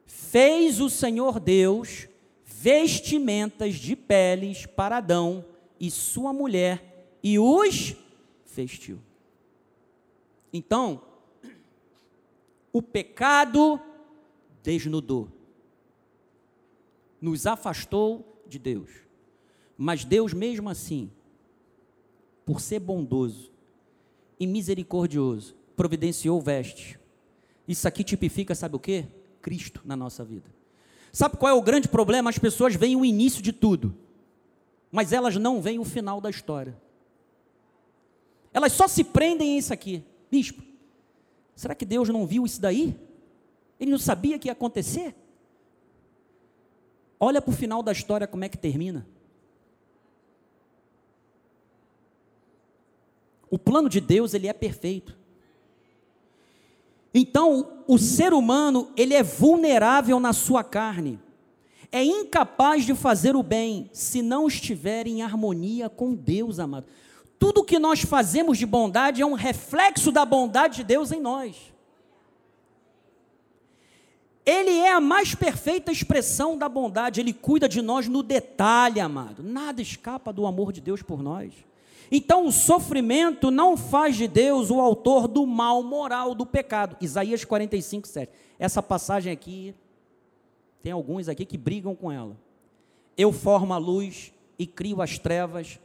Fez 0.05 0.79
o 0.79 0.89
Senhor 0.89 1.39
Deus 1.39 2.07
vestimentas 2.45 3.75
de 3.75 3.95
peles 3.95 4.65
para 4.65 4.97
Adão 4.97 5.45
e 5.79 5.89
sua 5.89 6.31
mulher 6.31 7.17
e 7.23 7.39
os 7.39 7.95
vestiu. 8.55 8.99
Então, 10.51 11.01
o 12.71 12.81
pecado 12.81 13.79
desnudou, 14.63 15.29
nos 17.21 17.45
afastou 17.45 18.41
de 18.47 18.57
Deus. 18.57 18.89
Mas 19.77 20.05
Deus, 20.05 20.33
mesmo 20.33 20.69
assim, 20.69 21.11
por 22.45 22.61
ser 22.61 22.79
bondoso 22.79 23.51
e 24.39 24.47
misericordioso, 24.47 25.55
providenciou 25.75 26.41
vestes. 26.41 26.97
Isso 27.67 27.87
aqui 27.87 28.03
tipifica, 28.03 28.55
sabe 28.55 28.75
o 28.75 28.79
que? 28.79 29.05
Cristo 29.41 29.81
na 29.83 29.95
nossa 29.95 30.23
vida. 30.23 30.53
Sabe 31.11 31.37
qual 31.37 31.49
é 31.49 31.53
o 31.53 31.61
grande 31.61 31.87
problema? 31.87 32.29
As 32.29 32.37
pessoas 32.37 32.75
veem 32.75 32.95
o 32.95 33.05
início 33.05 33.41
de 33.41 33.53
tudo, 33.53 33.95
mas 34.91 35.13
elas 35.13 35.35
não 35.37 35.61
veem 35.61 35.79
o 35.79 35.85
final 35.85 36.19
da 36.19 36.29
história. 36.29 36.77
Elas 38.55 38.71
só 38.71 38.87
se 38.87 39.03
prendem 39.03 39.49
em 39.49 39.57
isso 39.57 39.73
aqui. 39.73 40.01
Bispo, 40.31 40.63
será 41.53 41.75
que 41.75 41.83
Deus 41.85 42.07
não 42.07 42.25
viu 42.25 42.45
isso 42.45 42.61
daí? 42.61 42.97
Ele 43.77 43.91
não 43.91 43.97
sabia 43.97 44.39
que 44.39 44.47
ia 44.47 44.53
acontecer? 44.53 45.13
Olha 47.19 47.41
para 47.41 47.51
o 47.51 47.53
final 47.55 47.83
da 47.83 47.91
história 47.91 48.25
como 48.25 48.45
é 48.45 48.49
que 48.49 48.57
termina. 48.57 49.05
O 53.49 53.59
plano 53.59 53.89
de 53.89 53.99
Deus, 53.99 54.33
ele 54.33 54.47
é 54.47 54.53
perfeito. 54.53 55.17
Então, 57.13 57.83
o 57.85 57.97
ser 57.97 58.31
humano, 58.33 58.89
ele 58.95 59.13
é 59.13 59.21
vulnerável 59.21 60.17
na 60.17 60.31
sua 60.31 60.63
carne. 60.63 61.19
É 61.91 62.01
incapaz 62.01 62.85
de 62.85 62.95
fazer 62.95 63.35
o 63.35 63.43
bem 63.43 63.89
se 63.91 64.21
não 64.21 64.47
estiver 64.47 65.07
em 65.07 65.21
harmonia 65.21 65.89
com 65.89 66.15
Deus, 66.15 66.57
amado. 66.57 66.85
Tudo 67.37 67.63
que 67.63 67.79
nós 67.79 68.01
fazemos 68.01 68.57
de 68.57 68.65
bondade 68.65 69.21
é 69.21 69.25
um 69.25 69.33
reflexo 69.33 70.11
da 70.11 70.25
bondade 70.25 70.77
de 70.77 70.83
Deus 70.83 71.11
em 71.11 71.19
nós. 71.19 71.73
Ele 74.45 74.71
é 74.71 74.91
a 74.91 75.01
mais 75.01 75.33
perfeita 75.33 75.91
expressão 75.91 76.55
da 76.55 76.69
bondade, 76.69 77.19
ele 77.19 77.33
cuida 77.33 77.67
de 77.67 77.81
nós 77.81 78.07
no 78.07 78.21
detalhe, 78.21 78.99
amado. 78.99 79.41
Nada 79.41 79.81
escapa 79.81 80.31
do 80.31 80.45
amor 80.45 80.71
de 80.71 80.79
Deus 80.79 81.01
por 81.01 81.23
nós. 81.23 81.51
Então, 82.11 82.45
o 82.45 82.51
sofrimento 82.51 83.49
não 83.49 83.75
faz 83.75 84.15
de 84.15 84.27
Deus 84.27 84.69
o 84.69 84.79
autor 84.79 85.27
do 85.27 85.47
mal 85.47 85.81
moral, 85.81 86.35
do 86.35 86.45
pecado. 86.45 86.95
Isaías 87.01 87.43
45, 87.43 88.07
7. 88.07 88.31
Essa 88.59 88.83
passagem 88.83 89.33
aqui, 89.33 89.73
tem 90.83 90.91
alguns 90.91 91.27
aqui 91.27 91.43
que 91.45 91.57
brigam 91.57 91.95
com 91.95 92.11
ela. 92.11 92.37
Eu 93.17 93.31
formo 93.31 93.73
a 93.73 93.77
luz 93.77 94.31
e 94.59 94.67
crio 94.67 95.01
as 95.01 95.17
trevas. 95.17 95.79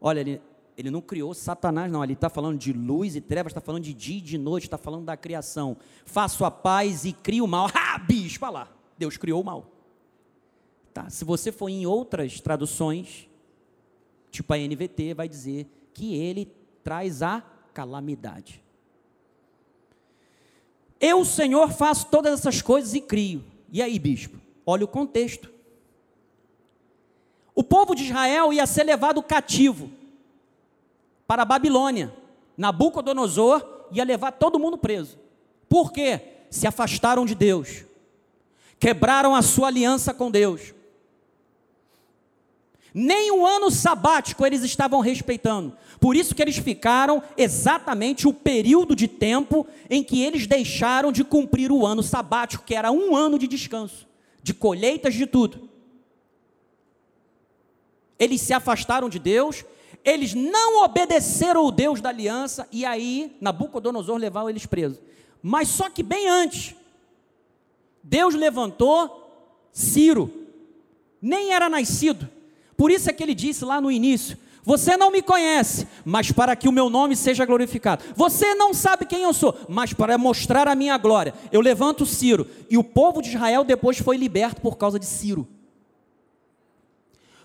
Olha, 0.00 0.20
ele, 0.20 0.42
ele 0.76 0.90
não 0.90 1.00
criou 1.00 1.34
Satanás, 1.34 1.90
não. 1.90 2.02
Ele 2.02 2.14
está 2.14 2.28
falando 2.28 2.58
de 2.58 2.72
luz 2.72 3.16
e 3.16 3.20
trevas, 3.20 3.50
está 3.50 3.60
falando 3.60 3.82
de 3.82 3.94
dia 3.94 4.18
e 4.18 4.22
de 4.22 4.38
noite, 4.38 4.64
está 4.64 4.78
falando 4.78 5.04
da 5.04 5.16
criação. 5.16 5.76
Faço 6.04 6.44
a 6.44 6.50
paz 6.50 7.04
e 7.04 7.12
crio 7.12 7.44
o 7.44 7.48
mal. 7.48 7.68
Ah, 7.74 7.98
bicho, 7.98 8.44
lá. 8.50 8.68
Deus 8.96 9.16
criou 9.16 9.40
o 9.40 9.44
mal. 9.44 9.66
Tá, 10.94 11.10
se 11.10 11.24
você 11.24 11.50
for 11.50 11.68
em 11.68 11.86
outras 11.86 12.40
traduções, 12.40 13.28
Tipo 14.30 14.52
a 14.52 14.58
NVT 14.58 15.14
vai 15.14 15.28
dizer 15.28 15.66
que 15.92 16.14
ele 16.14 16.52
traz 16.84 17.22
a 17.22 17.42
calamidade. 17.74 18.62
Eu, 21.00 21.24
Senhor, 21.24 21.70
faço 21.72 22.06
todas 22.06 22.38
essas 22.38 22.62
coisas 22.62 22.94
e 22.94 23.00
crio. 23.00 23.44
E 23.72 23.82
aí, 23.82 23.98
bispo? 23.98 24.38
Olha 24.64 24.84
o 24.84 24.88
contexto. 24.88 25.50
O 27.54 27.64
povo 27.64 27.94
de 27.94 28.04
Israel 28.04 28.52
ia 28.52 28.66
ser 28.66 28.84
levado 28.84 29.22
cativo 29.22 29.90
para 31.30 31.42
a 31.42 31.44
Babilônia. 31.44 32.12
Nabucodonosor 32.56 33.64
ia 33.92 34.02
levar 34.02 34.32
todo 34.32 34.58
mundo 34.58 34.76
preso. 34.76 35.16
Por 35.68 35.92
quê? 35.92 36.20
Se 36.50 36.66
afastaram 36.66 37.24
de 37.24 37.36
Deus. 37.36 37.84
Quebraram 38.80 39.32
a 39.32 39.40
sua 39.40 39.68
aliança 39.68 40.12
com 40.12 40.28
Deus. 40.28 40.74
Nem 42.92 43.30
o 43.30 43.46
ano 43.46 43.70
sabático 43.70 44.44
eles 44.44 44.64
estavam 44.64 44.98
respeitando. 44.98 45.76
Por 46.00 46.16
isso 46.16 46.34
que 46.34 46.42
eles 46.42 46.56
ficaram 46.56 47.22
exatamente 47.36 48.26
o 48.26 48.34
período 48.34 48.96
de 48.96 49.06
tempo 49.06 49.64
em 49.88 50.02
que 50.02 50.24
eles 50.24 50.48
deixaram 50.48 51.12
de 51.12 51.22
cumprir 51.22 51.70
o 51.70 51.86
ano 51.86 52.02
sabático, 52.02 52.64
que 52.64 52.74
era 52.74 52.90
um 52.90 53.14
ano 53.14 53.38
de 53.38 53.46
descanso, 53.46 54.04
de 54.42 54.52
colheitas 54.52 55.14
de 55.14 55.28
tudo. 55.28 55.70
Eles 58.18 58.40
se 58.40 58.52
afastaram 58.52 59.08
de 59.08 59.20
Deus, 59.20 59.64
eles 60.04 60.34
não 60.34 60.82
obedeceram 60.84 61.64
o 61.64 61.70
Deus 61.70 62.00
da 62.00 62.08
aliança, 62.08 62.66
e 62.72 62.84
aí 62.84 63.36
Nabucodonosor 63.40 64.16
levou 64.16 64.48
eles 64.48 64.66
presos. 64.66 64.98
Mas 65.42 65.68
só 65.68 65.88
que 65.88 66.02
bem 66.02 66.28
antes, 66.28 66.74
Deus 68.02 68.34
levantou 68.34 69.18
Ciro, 69.72 70.32
nem 71.20 71.52
era 71.52 71.68
nascido, 71.68 72.28
por 72.80 72.90
isso 72.90 73.10
é 73.10 73.12
que 73.12 73.22
ele 73.22 73.34
disse 73.34 73.62
lá 73.62 73.78
no 73.78 73.90
início: 73.90 74.38
Você 74.64 74.96
não 74.96 75.10
me 75.10 75.20
conhece, 75.20 75.86
mas 76.02 76.32
para 76.32 76.56
que 76.56 76.66
o 76.66 76.72
meu 76.72 76.88
nome 76.88 77.14
seja 77.14 77.44
glorificado. 77.44 78.02
Você 78.16 78.54
não 78.54 78.72
sabe 78.72 79.04
quem 79.04 79.22
eu 79.22 79.34
sou, 79.34 79.54
mas 79.68 79.92
para 79.92 80.16
mostrar 80.16 80.66
a 80.66 80.74
minha 80.74 80.96
glória, 80.96 81.34
eu 81.52 81.60
levanto 81.60 82.06
Ciro. 82.06 82.46
E 82.70 82.78
o 82.78 82.82
povo 82.82 83.20
de 83.20 83.28
Israel 83.28 83.64
depois 83.64 83.98
foi 83.98 84.16
liberto 84.16 84.62
por 84.62 84.78
causa 84.78 84.98
de 84.98 85.04
Ciro. 85.04 85.46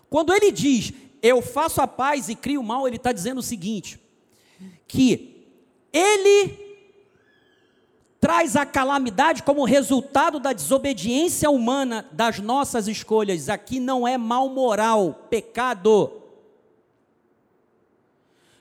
Quando 0.09 0.33
ele 0.33 0.53
diz, 0.53 0.93
eu 1.21 1.41
faço 1.41 1.81
a 1.81 1.87
paz 1.87 2.29
e 2.29 2.35
crio 2.35 2.61
o 2.61 2.63
mal, 2.63 2.87
ele 2.87 2.97
está 2.97 3.11
dizendo 3.11 3.39
o 3.39 3.43
seguinte: 3.43 3.99
que 4.87 5.47
ele 5.91 6.65
traz 8.19 8.55
a 8.55 8.65
calamidade 8.65 9.43
como 9.43 9.63
resultado 9.65 10.39
da 10.39 10.51
desobediência 10.51 11.49
humana 11.49 12.09
das 12.11 12.39
nossas 12.39 12.87
escolhas. 12.87 13.49
Aqui 13.49 13.79
não 13.79 14.07
é 14.07 14.17
mal 14.17 14.49
moral, 14.49 15.27
pecado. 15.29 16.11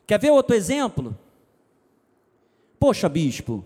Quer 0.07 0.21
ver 0.21 0.31
outro 0.31 0.55
exemplo? 0.55 1.17
Poxa, 2.79 3.09
bispo, 3.09 3.65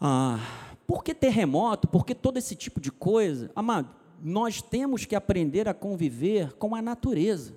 ah, 0.00 0.40
por 0.86 1.04
que 1.04 1.14
terremoto? 1.14 1.86
Por 1.86 2.04
que 2.04 2.14
todo 2.14 2.36
esse 2.36 2.56
tipo 2.56 2.80
de 2.80 2.90
coisa? 2.90 3.52
Amado, 3.54 3.88
nós 4.22 4.60
temos 4.60 5.04
que 5.04 5.14
aprender 5.14 5.68
a 5.68 5.74
conviver 5.74 6.52
com 6.54 6.74
a 6.74 6.82
natureza. 6.82 7.54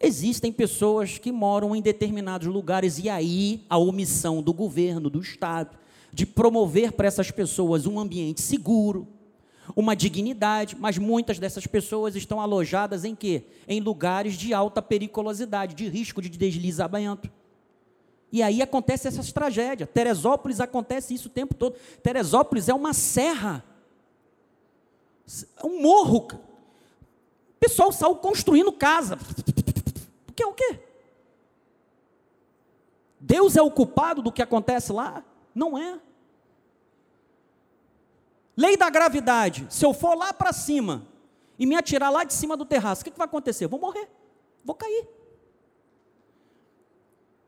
Existem 0.00 0.52
pessoas 0.52 1.18
que 1.18 1.32
moram 1.32 1.74
em 1.74 1.80
determinados 1.80 2.46
lugares 2.46 2.98
e 2.98 3.08
aí 3.08 3.64
a 3.70 3.78
omissão 3.78 4.42
do 4.42 4.52
governo, 4.52 5.08
do 5.08 5.20
Estado, 5.20 5.78
de 6.12 6.26
promover 6.26 6.92
para 6.92 7.08
essas 7.08 7.30
pessoas 7.30 7.86
um 7.86 7.98
ambiente 7.98 8.42
seguro, 8.42 9.08
uma 9.74 9.96
dignidade, 9.96 10.76
mas 10.78 10.98
muitas 10.98 11.38
dessas 11.38 11.66
pessoas 11.66 12.14
estão 12.14 12.40
alojadas 12.40 13.04
em 13.04 13.14
quê? 13.14 13.44
Em 13.66 13.80
lugares 13.80 14.34
de 14.34 14.52
alta 14.52 14.82
periculosidade, 14.82 15.74
de 15.74 15.88
risco 15.88 16.20
de 16.20 16.28
deslizamento. 16.28 17.30
E 18.30 18.42
aí 18.42 18.60
acontece 18.60 19.08
essas 19.08 19.32
tragédias. 19.32 19.88
Teresópolis 19.88 20.60
acontece 20.60 21.14
isso 21.14 21.28
o 21.28 21.30
tempo 21.30 21.54
todo. 21.54 21.76
Teresópolis 22.02 22.68
é 22.68 22.74
uma 22.74 22.92
serra. 22.92 23.64
É 25.56 25.66
um 25.66 25.80
morro. 25.82 26.26
O 26.26 27.58
pessoal 27.58 27.92
saiu 27.92 28.16
construindo 28.16 28.72
casa. 28.72 29.18
Que 30.34 30.42
é 30.42 30.46
o 30.46 30.52
quê? 30.52 30.80
Deus 33.20 33.56
é 33.56 33.62
o 33.62 33.70
culpado 33.70 34.20
do 34.20 34.32
que 34.32 34.42
acontece 34.42 34.92
lá? 34.92 35.24
Não 35.54 35.78
é. 35.78 35.98
Lei 38.56 38.76
da 38.76 38.90
gravidade. 38.90 39.66
Se 39.70 39.84
eu 39.84 39.92
for 39.92 40.16
lá 40.16 40.32
para 40.32 40.52
cima 40.52 41.06
e 41.58 41.66
me 41.66 41.74
atirar 41.74 42.10
lá 42.10 42.24
de 42.24 42.34
cima 42.34 42.56
do 42.56 42.66
terraço, 42.66 43.02
o 43.02 43.04
que, 43.04 43.10
que 43.10 43.18
vai 43.18 43.26
acontecer? 43.26 43.66
Vou 43.66 43.80
morrer, 43.80 44.08
vou 44.64 44.74
cair. 44.74 45.08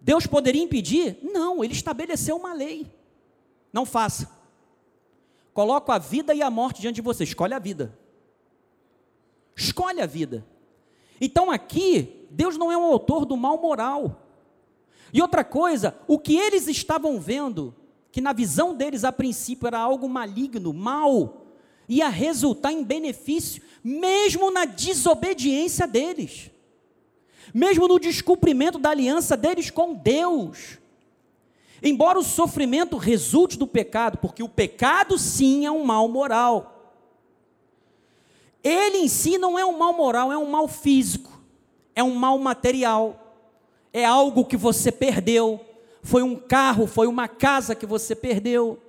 Deus 0.01 0.27
poderia 0.27 0.63
impedir? 0.63 1.19
Não, 1.23 1.63
ele 1.63 1.73
estabeleceu 1.73 2.37
uma 2.37 2.53
lei. 2.53 2.91
Não 3.73 3.85
faça. 3.85 4.36
Coloco 5.57 5.91
a 5.91 5.97
vida 5.97 6.35
e 6.35 6.43
a 6.43 6.51
morte 6.51 6.83
diante 6.83 6.97
de 6.97 7.01
você. 7.01 7.25
Escolhe 7.25 7.55
a 7.55 7.59
vida. 7.59 7.99
Escolhe 9.57 10.03
a 10.03 10.07
vida. 10.07 10.47
Então 11.19 11.51
aqui, 11.51 12.27
Deus 12.31 12.59
não 12.59 12.71
é 12.71 12.77
um 12.77 12.85
autor 12.85 13.25
do 13.25 13.39
mal 13.39 13.57
moral. 13.57 14.21
E 15.15 15.23
outra 15.23 15.43
coisa, 15.43 15.99
o 16.07 16.19
que 16.19 16.37
eles 16.37 16.69
estavam 16.69 17.19
vendo, 17.19 17.75
que 18.13 18.21
na 18.21 18.35
visão 18.35 18.75
deles 18.75 19.03
a 19.03 19.11
princípio 19.11 19.67
era 19.67 19.79
algo 19.79 20.07
maligno, 20.11 20.75
mal, 20.75 21.47
ia 21.89 22.11
resultar 22.11 22.73
em 22.73 22.85
benefício, 22.85 23.63
mesmo 23.83 24.51
na 24.51 24.67
desobediência 24.67 25.87
deles, 25.87 26.51
mesmo 27.55 27.89
no 27.89 27.99
descumprimento 27.99 28.79
da 28.79 28.91
aliança 28.91 29.35
deles 29.39 29.71
com 29.71 29.95
Deus. 29.95 30.79
Embora 31.83 32.19
o 32.19 32.23
sofrimento 32.23 32.97
resulte 32.97 33.59
do 33.59 33.67
pecado, 33.67 34.19
porque 34.19 34.43
o 34.43 34.49
pecado 34.49 35.19
sim 35.19 35.67
é 35.67 35.71
um 35.71 35.85
mal 35.85 36.09
moral. 36.09 36.95
Ele 38.63 38.99
em 38.99 39.09
si 39.09 39.39
não 39.39 39.59
é 39.59 39.65
um 39.65 39.79
mal 39.79 39.93
moral, 39.93 40.33
é 40.33 40.39
um 40.39 40.51
mal 40.51 40.67
físico, 40.67 41.41
é 41.95 42.03
um 42.03 42.15
mal 42.15 42.39
material, 42.39 43.37
é 43.93 44.05
algo 44.05 44.45
que 44.45 44.57
você 44.57 44.91
perdeu, 44.91 45.65
foi 46.03 46.23
um 46.23 46.35
carro, 46.35 46.87
foi 46.87 47.07
uma 47.07 47.29
casa 47.29 47.75
que 47.75 47.87
você 47.87 48.15
perdeu, 48.15 48.83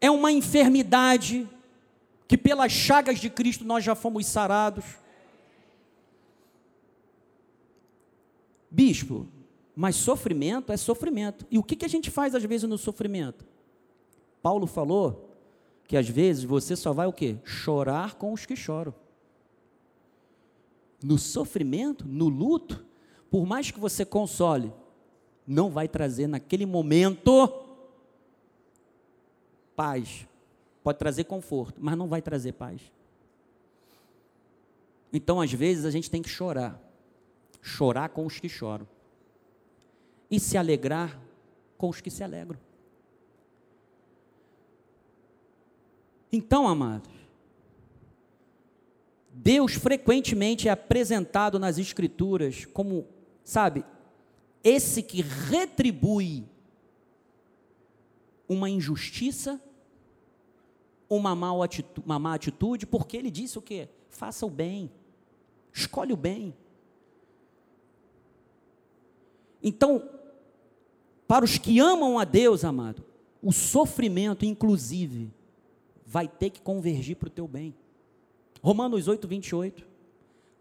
é 0.00 0.10
uma 0.10 0.30
enfermidade 0.30 1.48
que 2.26 2.36
pelas 2.36 2.72
chagas 2.72 3.18
de 3.18 3.30
Cristo 3.30 3.64
nós 3.64 3.82
já 3.82 3.94
fomos 3.94 4.26
sarados. 4.26 4.84
Bispo, 8.70 9.26
mas 9.80 9.94
sofrimento 9.94 10.72
é 10.72 10.76
sofrimento. 10.76 11.46
E 11.48 11.56
o 11.56 11.62
que, 11.62 11.76
que 11.76 11.84
a 11.84 11.88
gente 11.88 12.10
faz 12.10 12.34
às 12.34 12.42
vezes 12.42 12.68
no 12.68 12.76
sofrimento? 12.76 13.46
Paulo 14.42 14.66
falou 14.66 15.38
que 15.86 15.96
às 15.96 16.08
vezes 16.08 16.42
você 16.42 16.74
só 16.74 16.92
vai 16.92 17.06
o 17.06 17.12
quê? 17.12 17.36
Chorar 17.44 18.16
com 18.16 18.32
os 18.32 18.44
que 18.44 18.56
choram. 18.56 18.92
No 21.00 21.16
sofrimento, 21.16 22.04
no 22.04 22.28
luto, 22.28 22.84
por 23.30 23.46
mais 23.46 23.70
que 23.70 23.78
você 23.78 24.04
console, 24.04 24.72
não 25.46 25.70
vai 25.70 25.86
trazer 25.86 26.26
naquele 26.26 26.66
momento 26.66 27.48
paz. 29.76 30.26
Pode 30.82 30.98
trazer 30.98 31.22
conforto, 31.22 31.78
mas 31.80 31.96
não 31.96 32.08
vai 32.08 32.20
trazer 32.20 32.54
paz. 32.54 32.80
Então, 35.12 35.40
às 35.40 35.52
vezes, 35.52 35.84
a 35.84 35.90
gente 35.92 36.10
tem 36.10 36.20
que 36.20 36.28
chorar. 36.28 36.82
Chorar 37.62 38.08
com 38.08 38.26
os 38.26 38.40
que 38.40 38.48
choram. 38.48 38.97
E 40.30 40.38
se 40.38 40.56
alegrar 40.56 41.18
com 41.76 41.88
os 41.88 42.00
que 42.00 42.10
se 42.10 42.22
alegram. 42.22 42.58
Então, 46.30 46.68
amados, 46.68 47.10
Deus 49.32 49.74
frequentemente 49.74 50.68
é 50.68 50.70
apresentado 50.70 51.58
nas 51.58 51.78
Escrituras 51.78 52.66
como, 52.66 53.06
sabe, 53.42 53.84
esse 54.62 55.02
que 55.02 55.22
retribui 55.22 56.44
uma 58.48 58.68
injustiça, 58.68 59.60
uma, 61.08 61.34
mal 61.34 61.62
atitude, 61.62 62.04
uma 62.04 62.18
má 62.18 62.34
atitude, 62.34 62.86
porque 62.86 63.16
ele 63.16 63.30
disse 63.30 63.58
o 63.58 63.62
quê? 63.62 63.88
Faça 64.10 64.44
o 64.44 64.50
bem, 64.50 64.90
escolhe 65.72 66.12
o 66.12 66.16
bem. 66.16 66.54
Então, 69.62 70.08
para 71.28 71.44
os 71.44 71.58
que 71.58 71.78
amam 71.78 72.18
a 72.18 72.24
Deus, 72.24 72.64
amado, 72.64 73.04
o 73.42 73.52
sofrimento, 73.52 74.46
inclusive, 74.46 75.30
vai 76.06 76.26
ter 76.26 76.48
que 76.48 76.62
convergir 76.62 77.16
para 77.16 77.28
o 77.28 77.30
teu 77.30 77.46
bem. 77.46 77.74
Romanos 78.62 79.06
8, 79.06 79.28
28. 79.28 79.86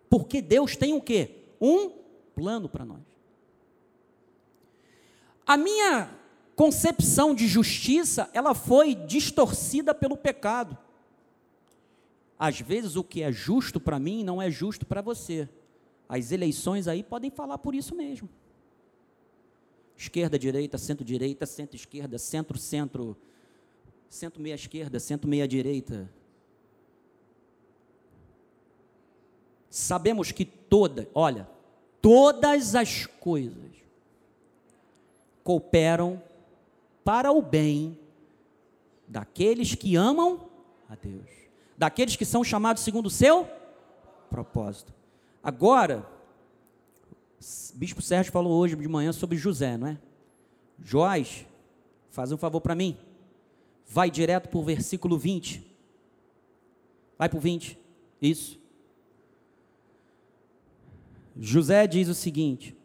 Porque 0.10 0.42
Deus 0.42 0.76
tem 0.76 0.94
o 0.94 1.02
quê? 1.02 1.32
Um 1.60 1.90
plano 2.36 2.68
para 2.68 2.84
nós. 2.84 3.02
A 5.46 5.56
minha 5.56 6.14
concepção 6.54 7.34
de 7.34 7.48
justiça, 7.48 8.30
ela 8.34 8.54
foi 8.54 8.94
distorcida 8.94 9.96
pelo 9.96 10.18
pecado. 10.18 10.78
Às 12.38 12.60
vezes 12.60 12.98
o 12.98 13.04
que 13.04 13.24
é 13.24 13.32
justo 13.32 13.80
para 13.80 13.98
mim 13.98 14.22
não 14.22 14.42
é 14.42 14.52
justo 14.52 14.86
para 14.86 15.02
você. 15.02 15.48
As 16.10 16.32
eleições 16.34 16.90
aí 16.90 17.02
podem 17.04 17.32
falar 17.32 17.58
por 17.58 17.74
isso 17.74 17.96
mesmo. 17.96 18.30
Esquerda, 19.98 20.38
direita, 20.38 20.78
centro-direita, 20.78 21.46
centro-esquerda, 21.48 22.20
centro-centro, 22.20 23.18
centro-meia 24.08 24.54
esquerda, 24.54 25.00
centro-meia 25.00 25.48
direita. 25.48 26.08
Sabemos 29.70 30.32
que 30.32 30.46
toda, 30.46 31.10
olha, 31.16 31.50
todas 32.00 32.76
as 32.76 33.08
coisas 33.08 33.72
cooperam 35.44 36.22
para 37.04 37.32
o 37.32 37.42
bem 37.42 37.98
daqueles 39.08 39.74
que 39.74 39.96
amam 39.96 40.48
a 40.88 40.96
Deus, 40.96 41.30
daqueles 41.78 42.16
que 42.16 42.26
são 42.26 42.44
chamados 42.44 42.84
segundo 42.84 43.08
o 43.08 43.12
seu 43.12 43.48
propósito. 44.30 44.94
Agora, 45.42 46.06
Bispo 47.76 48.02
Sérgio 48.02 48.32
falou 48.32 48.54
hoje 48.54 48.76
de 48.76 48.88
manhã 48.88 49.12
sobre 49.12 49.38
José, 49.38 49.78
não 49.78 49.88
é? 49.88 49.98
Joás, 50.84 51.46
faz 52.10 52.32
um 52.32 52.38
favor 52.38 52.62
para 52.62 52.76
mim. 52.76 52.98
Vai 53.88 54.10
direto 54.10 54.50
para 54.50 54.60
o 54.60 54.64
versículo 54.64 55.18
20. 55.18 55.66
Vai 57.18 57.30
para 57.30 57.38
o 57.38 57.42
20. 57.42 57.78
Isso. 58.22 58.60
José 61.40 61.86
diz 61.86 62.08
o 62.08 62.16
seguinte: 62.16 62.76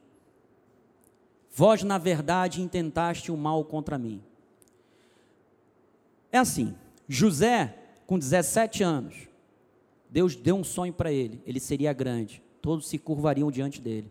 Vós, 1.54 1.82
na 1.82 1.98
verdade, 1.98 2.60
intentaste 2.60 3.32
o 3.32 3.36
mal 3.36 3.64
contra 3.64 3.98
mim. 3.98 4.22
É 6.30 6.38
assim, 6.38 6.74
José, 7.08 7.78
com 8.06 8.18
17 8.18 8.82
anos, 8.82 9.28
Deus 10.08 10.36
deu 10.36 10.56
um 10.56 10.64
sonho 10.64 10.92
para 10.92 11.12
ele, 11.12 11.42
ele 11.46 11.60
seria 11.60 11.92
grande, 11.92 12.42
todos 12.60 12.88
se 12.88 12.98
curvariam 12.98 13.50
diante 13.50 13.80
dele. 13.80 14.10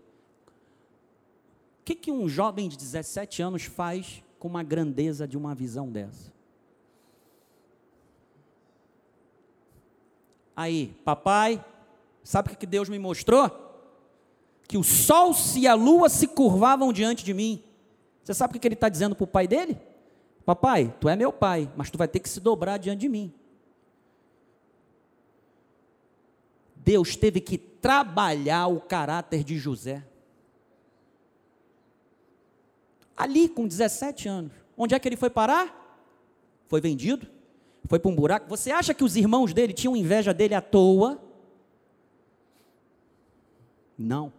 O 1.81 1.83
que, 1.83 1.95
que 1.95 2.11
um 2.11 2.29
jovem 2.29 2.69
de 2.69 2.77
17 2.77 3.41
anos 3.41 3.63
faz 3.63 4.23
com 4.39 4.47
uma 4.47 4.63
grandeza 4.63 5.27
de 5.27 5.37
uma 5.37 5.53
visão 5.53 5.91
dessa? 5.91 6.31
Aí, 10.55 10.95
papai, 11.03 11.63
sabe 12.23 12.53
o 12.53 12.57
que 12.57 12.65
Deus 12.65 12.87
me 12.87 12.97
mostrou? 12.97 13.69
que 14.71 14.77
o 14.77 14.83
sol 14.85 15.35
e 15.57 15.67
a 15.67 15.73
lua 15.73 16.07
se 16.07 16.25
curvavam 16.25 16.93
diante 16.93 17.25
de 17.25 17.33
mim. 17.33 17.61
Você 18.23 18.33
sabe 18.33 18.55
o 18.55 18.59
que 18.59 18.65
ele 18.65 18.73
está 18.73 18.87
dizendo 18.87 19.13
para 19.13 19.25
o 19.25 19.27
pai 19.27 19.45
dele? 19.45 19.77
Papai, 20.45 20.95
tu 20.97 21.09
é 21.09 21.15
meu 21.17 21.33
pai, 21.33 21.69
mas 21.75 21.91
tu 21.91 21.97
vai 21.97 22.07
ter 22.07 22.21
que 22.21 22.29
se 22.29 22.39
dobrar 22.39 22.77
diante 22.77 23.01
de 23.01 23.09
mim. 23.09 23.33
Deus 26.73 27.17
teve 27.17 27.41
que 27.41 27.57
trabalhar 27.57 28.67
o 28.67 28.79
caráter 28.79 29.43
de 29.43 29.57
José. 29.57 30.05
Ali, 33.21 33.47
com 33.47 33.67
17 33.67 34.27
anos. 34.27 34.51
Onde 34.75 34.95
é 34.95 34.99
que 34.99 35.07
ele 35.07 35.15
foi 35.15 35.29
parar? 35.29 36.09
Foi 36.67 36.81
vendido? 36.81 37.27
Foi 37.87 37.99
para 37.99 38.09
um 38.09 38.15
buraco? 38.15 38.49
Você 38.49 38.71
acha 38.71 38.95
que 38.95 39.03
os 39.03 39.15
irmãos 39.15 39.53
dele 39.53 39.73
tinham 39.73 39.95
inveja 39.95 40.33
dele 40.33 40.55
à 40.55 40.61
toa? 40.61 41.21
Não. 43.95 44.33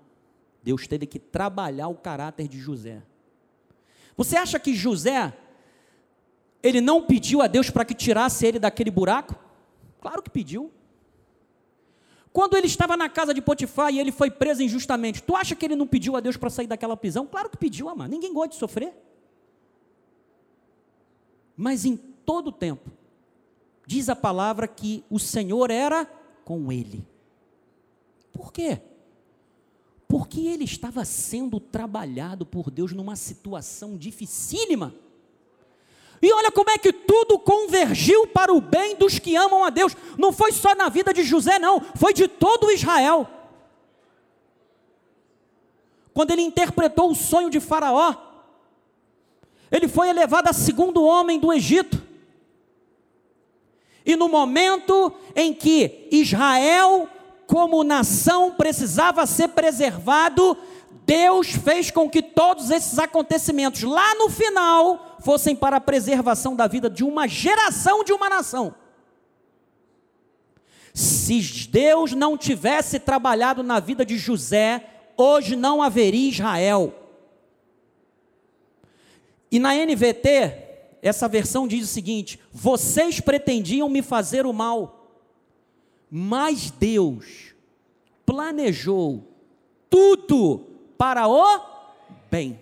Deus 0.65 0.89
teve 0.89 1.07
que 1.07 1.21
trabalhar 1.21 1.87
o 1.87 1.95
caráter 1.95 2.49
de 2.49 2.59
José. 2.59 3.05
Você 4.17 4.37
acha 4.37 4.59
que 4.59 4.75
José, 4.75 5.33
ele 6.61 6.81
não 6.81 7.07
pediu 7.07 7.41
a 7.41 7.47
Deus 7.47 7.71
para 7.71 7.85
que 7.85 7.95
tirasse 7.95 8.45
ele 8.45 8.59
daquele 8.59 8.91
buraco? 8.91 9.37
Claro 10.01 10.21
que 10.25 10.31
pediu. 10.31 10.73
Quando 12.33 12.57
ele 12.57 12.67
estava 12.67 12.97
na 12.97 13.09
casa 13.09 13.35
de 13.35 13.43
Potifar 13.43 13.93
e 13.93 13.99
ele 13.99 14.11
foi 14.11 14.31
preso 14.31 14.63
injustamente, 14.63 15.23
tu 15.23 15.37
acha 15.37 15.55
que 15.55 15.65
ele 15.67 15.77
não 15.77 15.87
pediu 15.87 16.17
a 16.17 16.21
Deus 16.21 16.37
para 16.37 16.49
sair 16.49 16.67
daquela 16.67 16.97
prisão? 16.97 17.27
Claro 17.27 17.51
que 17.51 17.57
pediu, 17.57 17.89
amado. 17.89 18.11
Ninguém 18.11 18.33
gosta 18.33 18.51
de 18.51 18.57
sofrer. 18.57 18.95
Mas 21.55 21.85
em 21.85 21.97
todo 21.97 22.49
o 22.49 22.53
tempo, 22.53 22.91
diz 23.87 24.09
a 24.09 24.17
palavra 24.17 24.67
que 24.67 25.05
o 25.11 25.19
Senhor 25.19 25.71
era 25.71 26.07
com 26.45 26.73
ele. 26.73 27.07
Por 28.33 28.51
quê? 28.51 28.81
Porque 30.09 30.41
ele 30.41 30.65
estava 30.65 31.05
sendo 31.05 31.61
trabalhado 31.61 32.47
por 32.47 32.71
Deus 32.71 32.93
numa 32.93 33.17
situação 33.17 33.97
dificílima. 33.97 34.95
E 36.23 36.33
olha 36.33 36.53
como 36.53 36.71
é 36.71 36.79
que 36.79 36.93
tudo 36.93 37.37
convergiu 37.37 38.29
para 38.29 38.55
o 38.55 38.61
bem 38.61 38.95
dos 38.95 39.19
que 39.19 39.35
amam 39.35 39.65
a 39.65 39.71
Deus. 39.71 39.97
Não 40.17 40.33
foi 40.33 40.53
só 40.53 40.73
na 40.73 40.89
vida 40.89 41.13
de 41.13 41.25
José, 41.25 41.59
não, 41.59 41.81
foi 41.97 42.15
de 42.15 42.29
todo 42.29 42.71
Israel. 42.71 43.29
Quando 46.15 46.31
ele 46.31 46.43
interpretou 46.43 47.11
o 47.11 47.15
sonho 47.15 47.51
de 47.51 47.59
Faraó, 47.59 48.15
ele 49.69 49.89
foi 49.89 50.11
elevado 50.11 50.49
a 50.49 50.53
segundo 50.53 51.03
homem 51.03 51.41
do 51.41 51.53
Egito. 51.53 52.01
E 54.07 54.15
no 54.15 54.29
momento 54.29 55.13
em 55.35 55.53
que 55.53 56.07
Israel 56.13 57.09
como 57.49 57.83
nação 57.83 58.53
precisava 58.53 59.27
ser 59.27 59.49
preservado, 59.49 60.57
Deus 61.05 61.49
fez 61.49 61.91
com 61.91 62.09
que 62.09 62.23
todos 62.23 62.71
esses 62.71 62.99
acontecimentos 62.99 63.83
lá 63.83 64.15
no 64.15 64.31
final 64.31 65.12
fossem 65.23 65.55
para 65.57 65.77
a 65.77 65.81
preservação 65.81 66.55
da 66.55 66.67
vida 66.67 66.91
de 66.91 67.05
uma 67.05 67.27
geração 67.27 68.05
de 68.05 68.13
uma 68.13 68.29
nação. 68.29 68.75
Se 70.93 71.41
Deus 71.69 72.13
não 72.13 72.37
tivesse 72.37 72.99
trabalhado 72.99 73.63
na 73.63 73.81
vida 73.81 74.05
de 74.05 74.19
José, 74.19 74.87
hoje 75.17 75.57
não 75.57 75.83
haveria 75.83 76.29
Israel. 76.29 76.95
E 79.51 79.59
na 79.59 79.75
NVT, 79.75 80.99
essa 81.01 81.27
versão 81.29 81.67
diz 81.67 81.85
o 81.85 81.93
seguinte: 81.93 82.39
vocês 82.53 83.21
pretendiam 83.21 83.89
me 83.89 84.03
fazer 84.03 84.45
o 84.45 84.53
mal 84.53 85.03
mas 86.15 86.71
Deus 86.71 87.55
planejou 88.27 89.27
tudo 89.89 90.59
para 90.99 91.27
o 91.27 91.59
bem. 92.31 92.61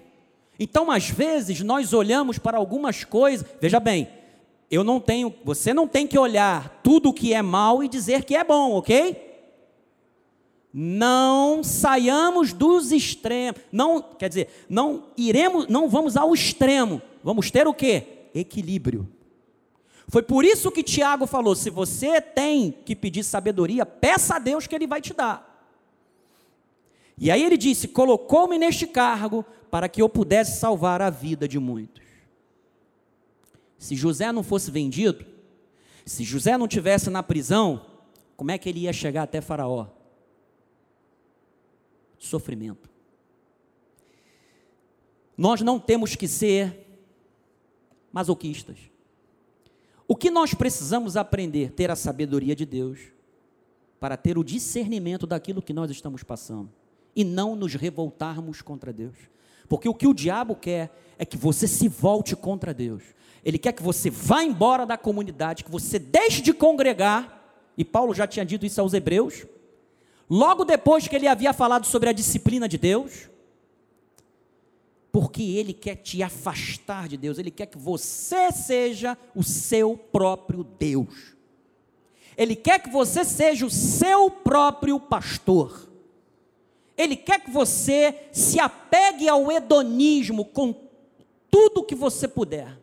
Então, 0.62 0.90
às 0.90 1.08
vezes, 1.08 1.62
nós 1.62 1.94
olhamos 1.94 2.38
para 2.38 2.58
algumas 2.58 3.02
coisas, 3.02 3.48
veja 3.58 3.80
bem, 3.80 4.10
eu 4.70 4.84
não 4.84 5.00
tenho, 5.00 5.34
você 5.42 5.72
não 5.72 5.88
tem 5.88 6.06
que 6.06 6.18
olhar 6.18 6.82
tudo 6.84 7.08
o 7.08 7.14
que 7.14 7.32
é 7.32 7.40
mal 7.40 7.82
e 7.82 7.88
dizer 7.88 8.24
que 8.24 8.36
é 8.36 8.44
bom, 8.44 8.72
ok? 8.72 9.28
Não 10.70 11.64
saiamos 11.64 12.52
dos 12.52 12.92
extremos, 12.92 13.58
não, 13.72 14.02
quer 14.02 14.28
dizer, 14.28 14.66
não 14.68 15.04
iremos, 15.16 15.66
não 15.66 15.88
vamos 15.88 16.14
ao 16.14 16.34
extremo. 16.34 17.00
Vamos 17.24 17.50
ter 17.50 17.66
o 17.66 17.72
quê? 17.72 18.28
Equilíbrio. 18.34 19.08
Foi 20.08 20.22
por 20.22 20.44
isso 20.44 20.70
que 20.70 20.82
Tiago 20.82 21.26
falou: 21.26 21.54
se 21.56 21.70
você 21.70 22.20
tem 22.20 22.70
que 22.84 22.94
pedir 22.94 23.24
sabedoria, 23.24 23.86
peça 23.86 24.36
a 24.36 24.38
Deus 24.38 24.66
que 24.66 24.74
Ele 24.74 24.86
vai 24.86 25.00
te 25.00 25.14
dar. 25.14 25.50
E 27.20 27.30
aí 27.30 27.44
ele 27.44 27.58
disse: 27.58 27.86
colocou-me 27.86 28.58
neste 28.58 28.86
cargo 28.86 29.44
para 29.70 29.88
que 29.88 30.02
eu 30.02 30.08
pudesse 30.08 30.58
salvar 30.58 31.00
a 31.00 31.10
vida 31.10 31.46
de 31.46 31.58
muitos. 31.58 32.02
Se 33.78 33.94
José 33.94 34.30
não 34.32 34.42
fosse 34.42 34.70
vendido, 34.70 35.24
se 36.04 36.24
José 36.24 36.58
não 36.58 36.68
tivesse 36.68 37.08
na 37.08 37.22
prisão, 37.22 37.86
como 38.36 38.50
é 38.50 38.58
que 38.58 38.68
ele 38.68 38.80
ia 38.80 38.92
chegar 38.92 39.22
até 39.22 39.40
Faraó? 39.40 39.86
Sofrimento. 42.18 42.90
Nós 45.36 45.62
não 45.62 45.78
temos 45.78 46.14
que 46.14 46.28
ser 46.28 46.86
masoquistas. 48.12 48.78
O 50.06 50.16
que 50.16 50.30
nós 50.30 50.52
precisamos 50.52 51.16
aprender? 51.16 51.70
Ter 51.72 51.90
a 51.90 51.96
sabedoria 51.96 52.54
de 52.54 52.66
Deus, 52.66 52.98
para 53.98 54.16
ter 54.16 54.36
o 54.36 54.44
discernimento 54.44 55.26
daquilo 55.26 55.62
que 55.62 55.72
nós 55.72 55.90
estamos 55.90 56.22
passando, 56.22 56.70
e 57.14 57.24
não 57.24 57.54
nos 57.54 57.74
revoltarmos 57.74 58.60
contra 58.60 58.92
Deus. 58.92 59.16
Porque 59.70 59.88
o 59.88 59.94
que 59.94 60.08
o 60.08 60.12
diabo 60.12 60.56
quer 60.56 60.90
é 61.16 61.24
que 61.24 61.36
você 61.36 61.68
se 61.68 61.86
volte 61.86 62.34
contra 62.34 62.74
Deus. 62.74 63.04
Ele 63.44 63.56
quer 63.56 63.72
que 63.72 63.84
você 63.84 64.10
vá 64.10 64.42
embora 64.42 64.84
da 64.84 64.98
comunidade, 64.98 65.62
que 65.62 65.70
você 65.70 65.96
deixe 65.96 66.42
de 66.42 66.52
congregar, 66.52 67.54
e 67.78 67.84
Paulo 67.84 68.12
já 68.12 68.26
tinha 68.26 68.44
dito 68.44 68.66
isso 68.66 68.80
aos 68.80 68.94
Hebreus, 68.94 69.46
logo 70.28 70.64
depois 70.64 71.06
que 71.06 71.14
ele 71.14 71.28
havia 71.28 71.52
falado 71.52 71.86
sobre 71.86 72.08
a 72.08 72.12
disciplina 72.12 72.68
de 72.68 72.76
Deus, 72.76 73.30
porque 75.12 75.42
Ele 75.42 75.72
quer 75.72 75.96
te 75.96 76.22
afastar 76.22 77.08
de 77.08 77.16
Deus, 77.16 77.38
Ele 77.38 77.50
quer 77.50 77.66
que 77.66 77.78
você 77.78 78.50
seja 78.52 79.16
o 79.34 79.42
seu 79.42 79.96
próprio 79.96 80.64
Deus. 80.64 81.36
Ele 82.36 82.56
quer 82.56 82.80
que 82.80 82.90
você 82.90 83.24
seja 83.24 83.66
o 83.66 83.70
seu 83.70 84.30
próprio 84.30 84.98
pastor. 84.98 85.89
Ele 87.00 87.16
quer 87.16 87.40
que 87.40 87.50
você 87.50 88.28
se 88.30 88.60
apegue 88.60 89.26
ao 89.26 89.50
hedonismo 89.50 90.44
com 90.44 90.74
tudo 91.50 91.82
que 91.82 91.94
você 91.94 92.28
puder, 92.28 92.78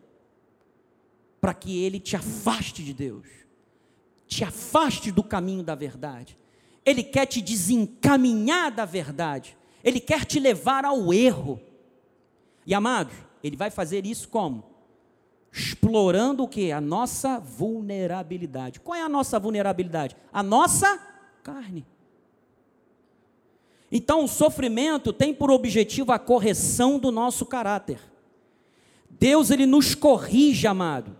para 1.40 1.54
que 1.54 1.84
ele 1.84 2.00
te 2.00 2.16
afaste 2.16 2.82
de 2.82 2.92
Deus. 2.92 3.26
te 4.26 4.44
afaste 4.44 5.10
do 5.12 5.22
caminho 5.22 5.62
da 5.62 5.74
verdade. 5.74 6.36
Ele 6.84 7.02
quer 7.02 7.26
te 7.26 7.40
desencaminhar 7.40 8.70
da 8.70 8.84
verdade. 8.84 9.56
Ele 9.82 10.00
quer 10.00 10.24
te 10.24 10.38
levar 10.38 10.84
ao 10.84 11.14
erro. 11.14 11.60
E 12.66 12.74
amados, 12.74 13.14
ele 13.42 13.56
vai 13.56 13.70
fazer 13.70 14.04
isso 14.04 14.28
como? 14.28 14.64
Explorando 15.50 16.42
o 16.42 16.48
que? 16.48 16.72
A 16.72 16.80
nossa 16.80 17.38
vulnerabilidade. 17.38 18.80
Qual 18.80 18.94
é 18.94 19.02
a 19.02 19.08
nossa 19.08 19.38
vulnerabilidade? 19.38 20.16
A 20.30 20.42
nossa 20.42 20.98
carne. 21.42 21.86
Então, 23.90 24.24
o 24.24 24.28
sofrimento 24.28 25.12
tem 25.12 25.32
por 25.32 25.50
objetivo 25.50 26.12
a 26.12 26.18
correção 26.18 26.98
do 26.98 27.10
nosso 27.10 27.46
caráter. 27.46 27.98
Deus 29.08 29.50
ele 29.50 29.66
nos 29.66 29.94
corrige, 29.94 30.66
amado. 30.66 31.16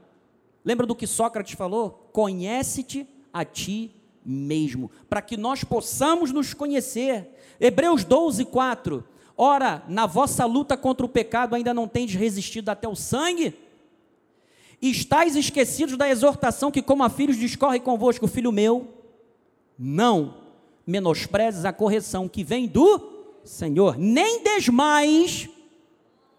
Lembra 0.64 0.86
do 0.86 0.94
que 0.94 1.06
Sócrates 1.06 1.54
falou? 1.54 2.10
Conhece-te 2.12 3.08
a 3.32 3.44
ti 3.44 3.90
mesmo, 4.24 4.90
para 5.08 5.22
que 5.22 5.36
nós 5.36 5.64
possamos 5.64 6.30
nos 6.30 6.52
conhecer. 6.52 7.34
Hebreus 7.58 8.04
12, 8.04 8.44
4. 8.44 9.02
Ora, 9.36 9.82
na 9.88 10.04
vossa 10.04 10.44
luta 10.44 10.76
contra 10.76 11.06
o 11.06 11.08
pecado 11.08 11.54
ainda 11.54 11.72
não 11.72 11.88
tendes 11.88 12.14
resistido 12.14 12.68
até 12.68 12.86
o 12.86 12.94
sangue? 12.94 13.54
E 14.82 14.90
estáis 14.90 15.34
esquecidos 15.34 15.96
da 15.96 16.08
exortação 16.08 16.70
que, 16.70 16.82
como 16.82 17.02
a 17.02 17.08
filhos, 17.08 17.36
discorre 17.38 17.80
convosco, 17.80 18.26
filho 18.28 18.52
meu, 18.52 18.88
não 19.78 20.47
menosprezes 20.88 21.66
a 21.66 21.72
correção 21.72 22.26
que 22.26 22.42
vem 22.42 22.66
do 22.66 23.38
Senhor, 23.44 23.98
nem 23.98 24.42
desmais, 24.42 25.46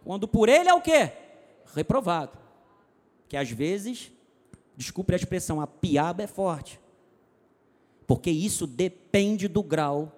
quando 0.04 0.28
por 0.28 0.50
ele 0.50 0.68
é 0.68 0.74
o 0.74 0.82
que? 0.82 1.12
Reprovado. 1.76 2.36
Que 3.28 3.38
às 3.38 3.52
vezes, 3.52 4.12
desculpe 4.76 5.14
a 5.14 5.16
expressão, 5.16 5.62
a 5.62 5.68
piaba 5.68 6.24
é 6.24 6.28
forte. 6.28 6.80
Porque 8.08 8.32
isso 8.32 8.66
depende 8.66 9.48
do 9.48 9.62
grau 9.62 10.12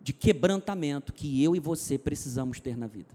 de 0.00 0.12
quebrantamento 0.12 1.12
que 1.12 1.44
eu 1.44 1.54
e 1.54 1.60
você 1.60 1.96
precisamos 1.96 2.58
ter 2.58 2.76
na 2.76 2.88
vida. 2.88 3.14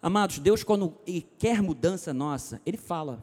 Amados, 0.00 0.38
Deus, 0.38 0.64
quando 0.64 0.96
quer 1.38 1.60
mudança 1.60 2.14
nossa, 2.14 2.58
Ele 2.64 2.78
fala: 2.78 3.22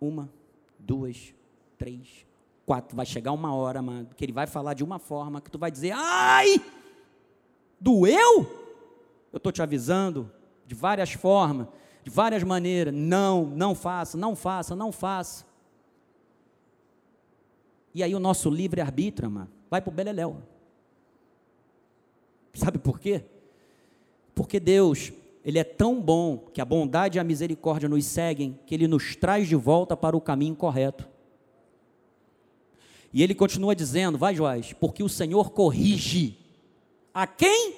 uma, 0.00 0.28
duas, 0.76 1.32
três, 1.78 2.26
quatro. 2.66 2.96
Vai 2.96 3.06
chegar 3.06 3.32
uma 3.32 3.54
hora, 3.54 3.80
amado, 3.80 4.14
que 4.14 4.24
Ele 4.24 4.32
vai 4.32 4.46
falar 4.46 4.74
de 4.74 4.84
uma 4.84 4.98
forma 4.98 5.40
que 5.40 5.50
tu 5.50 5.58
vai 5.58 5.70
dizer: 5.70 5.92
ai, 5.94 6.60
doeu? 7.80 8.60
Eu 9.32 9.36
estou 9.38 9.52
te 9.52 9.62
avisando 9.62 10.30
de 10.66 10.74
várias 10.74 11.12
formas, 11.12 11.66
de 12.04 12.10
várias 12.10 12.42
maneiras. 12.42 12.94
Não, 12.94 13.46
não 13.46 13.74
faça, 13.74 14.16
não 14.16 14.36
faça, 14.36 14.76
não 14.76 14.92
faça. 14.92 15.46
E 17.94 18.02
aí 18.02 18.14
o 18.14 18.20
nosso 18.20 18.48
livre-arbítrio, 18.48 19.28
amado, 19.28 19.50
vai 19.70 19.80
para 19.80 19.90
o 19.90 19.94
Beleléu. 19.94 20.36
Sabe 22.54 22.78
por 22.78 22.98
quê? 22.98 23.24
Porque 24.34 24.58
Deus, 24.58 25.12
Ele 25.44 25.58
é 25.58 25.64
tão 25.64 26.00
bom 26.00 26.38
que 26.38 26.60
a 26.60 26.64
bondade 26.64 27.18
e 27.18 27.20
a 27.20 27.24
misericórdia 27.24 27.88
nos 27.88 28.04
seguem, 28.04 28.58
que 28.66 28.74
Ele 28.74 28.86
nos 28.86 29.16
traz 29.16 29.48
de 29.48 29.56
volta 29.56 29.96
para 29.96 30.16
o 30.16 30.20
caminho 30.20 30.54
correto. 30.54 31.08
E 33.12 33.22
Ele 33.22 33.34
continua 33.34 33.74
dizendo: 33.74 34.16
vai, 34.16 34.34
Joás, 34.34 34.72
porque 34.72 35.02
o 35.02 35.08
Senhor 35.08 35.50
corrige 35.50 36.38
a 37.12 37.26
quem? 37.26 37.74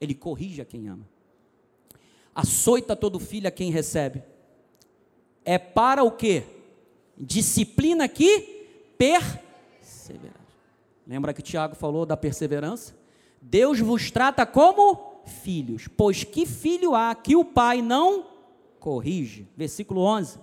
Ele 0.00 0.14
corrige 0.14 0.60
a 0.60 0.64
quem 0.64 0.88
ama. 0.88 1.08
Açoita 2.34 2.94
todo 2.94 3.18
filho 3.18 3.48
a 3.48 3.50
quem 3.50 3.70
recebe. 3.70 4.22
É 5.44 5.58
para 5.58 6.02
o 6.02 6.10
quê? 6.10 6.42
Disciplina 7.16 8.08
que 8.08 8.40
perseverar. 8.98 10.44
Lembra 11.06 11.32
que 11.32 11.42
Tiago 11.42 11.74
falou 11.74 12.04
da 12.04 12.16
perseverança? 12.16 12.94
Deus 13.40 13.78
vos 13.78 14.10
trata 14.10 14.44
como 14.46 15.20
filhos, 15.26 15.86
pois 15.86 16.24
que 16.24 16.44
filho 16.46 16.94
há 16.94 17.14
que 17.14 17.36
o 17.36 17.44
pai 17.44 17.82
não 17.82 18.26
corrige? 18.80 19.46
Versículo 19.56 20.00
11. 20.00 20.38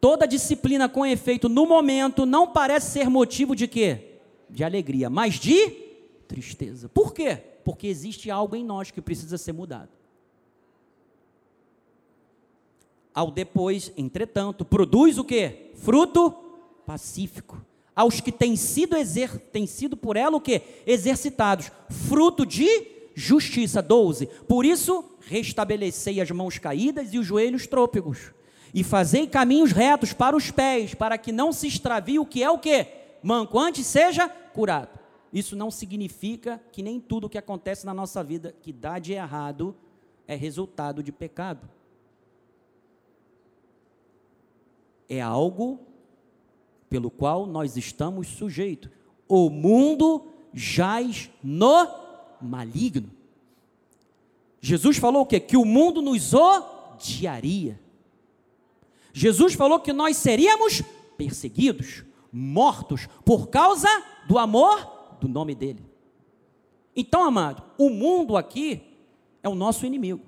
Toda 0.00 0.26
disciplina 0.26 0.88
com 0.88 1.04
efeito 1.04 1.48
no 1.48 1.66
momento 1.66 2.26
não 2.26 2.52
parece 2.52 2.92
ser 2.92 3.08
motivo 3.08 3.56
de 3.56 3.66
quê? 3.66 4.18
De 4.48 4.62
alegria, 4.62 5.10
mas 5.10 5.34
de 5.34 5.70
tristeza. 6.28 6.88
Por 6.88 7.12
quê? 7.12 7.36
Porque 7.64 7.86
existe 7.86 8.30
algo 8.30 8.54
em 8.54 8.64
nós 8.64 8.90
que 8.90 9.00
precisa 9.00 9.38
ser 9.38 9.52
mudado. 9.52 9.88
Ao 13.14 13.30
depois, 13.30 13.92
entretanto, 13.96 14.64
produz 14.64 15.18
o 15.18 15.24
quê? 15.24 15.70
Fruto 15.74 16.30
pacífico 16.84 17.60
aos 17.96 18.20
que 18.20 18.30
têm 18.30 18.54
sido, 18.56 18.94
exer, 18.94 19.38
têm 19.50 19.66
sido 19.66 19.96
por 19.96 20.16
ela 20.16 20.36
o 20.36 20.40
que? 20.40 20.60
Exercitados, 20.86 21.72
fruto 21.88 22.44
de 22.44 22.68
justiça. 23.14 23.80
12. 23.80 24.26
Por 24.46 24.66
isso, 24.66 25.02
restabelecei 25.20 26.20
as 26.20 26.30
mãos 26.30 26.58
caídas 26.58 27.14
e 27.14 27.18
os 27.18 27.26
joelhos 27.26 27.66
trôpegos, 27.66 28.34
e 28.76 28.84
fazei 28.84 29.26
caminhos 29.26 29.72
retos 29.72 30.12
para 30.12 30.36
os 30.36 30.50
pés, 30.50 30.92
para 30.92 31.16
que 31.16 31.32
não 31.32 31.50
se 31.50 31.66
extravie 31.66 32.18
o 32.18 32.26
que 32.26 32.42
é 32.42 32.50
o 32.50 32.58
que? 32.58 32.86
Manco, 33.22 33.58
antes 33.58 33.86
seja 33.86 34.28
curado. 34.28 35.00
Isso 35.32 35.56
não 35.56 35.70
significa 35.70 36.60
que 36.70 36.82
nem 36.82 37.00
tudo 37.00 37.30
que 37.30 37.38
acontece 37.38 37.86
na 37.86 37.94
nossa 37.94 38.22
vida 38.22 38.54
que 38.60 38.74
dá 38.74 38.98
de 38.98 39.14
errado 39.14 39.74
é 40.28 40.34
resultado 40.34 41.02
de 41.02 41.10
pecado. 41.10 41.66
É 45.08 45.22
algo 45.22 45.80
pelo 46.90 47.10
qual 47.10 47.46
nós 47.46 47.78
estamos 47.78 48.28
sujeitos. 48.28 48.90
O 49.26 49.48
mundo 49.48 50.26
jaz 50.52 51.30
no 51.42 51.88
maligno. 52.42 53.10
Jesus 54.60 54.98
falou 54.98 55.22
o 55.22 55.26
quê? 55.26 55.40
Que 55.40 55.56
o 55.56 55.64
mundo 55.64 56.02
nos 56.02 56.34
odiaria. 56.34 57.85
Jesus 59.18 59.54
falou 59.54 59.80
que 59.80 59.94
nós 59.94 60.18
seríamos 60.18 60.82
perseguidos, 61.16 62.04
mortos, 62.30 63.08
por 63.24 63.48
causa 63.48 63.88
do 64.28 64.36
amor 64.36 65.16
do 65.18 65.26
nome 65.26 65.54
dele. 65.54 65.82
Então, 66.94 67.24
amado, 67.24 67.62
o 67.78 67.88
mundo 67.88 68.36
aqui 68.36 68.82
é 69.42 69.48
o 69.48 69.54
nosso 69.54 69.86
inimigo. 69.86 70.20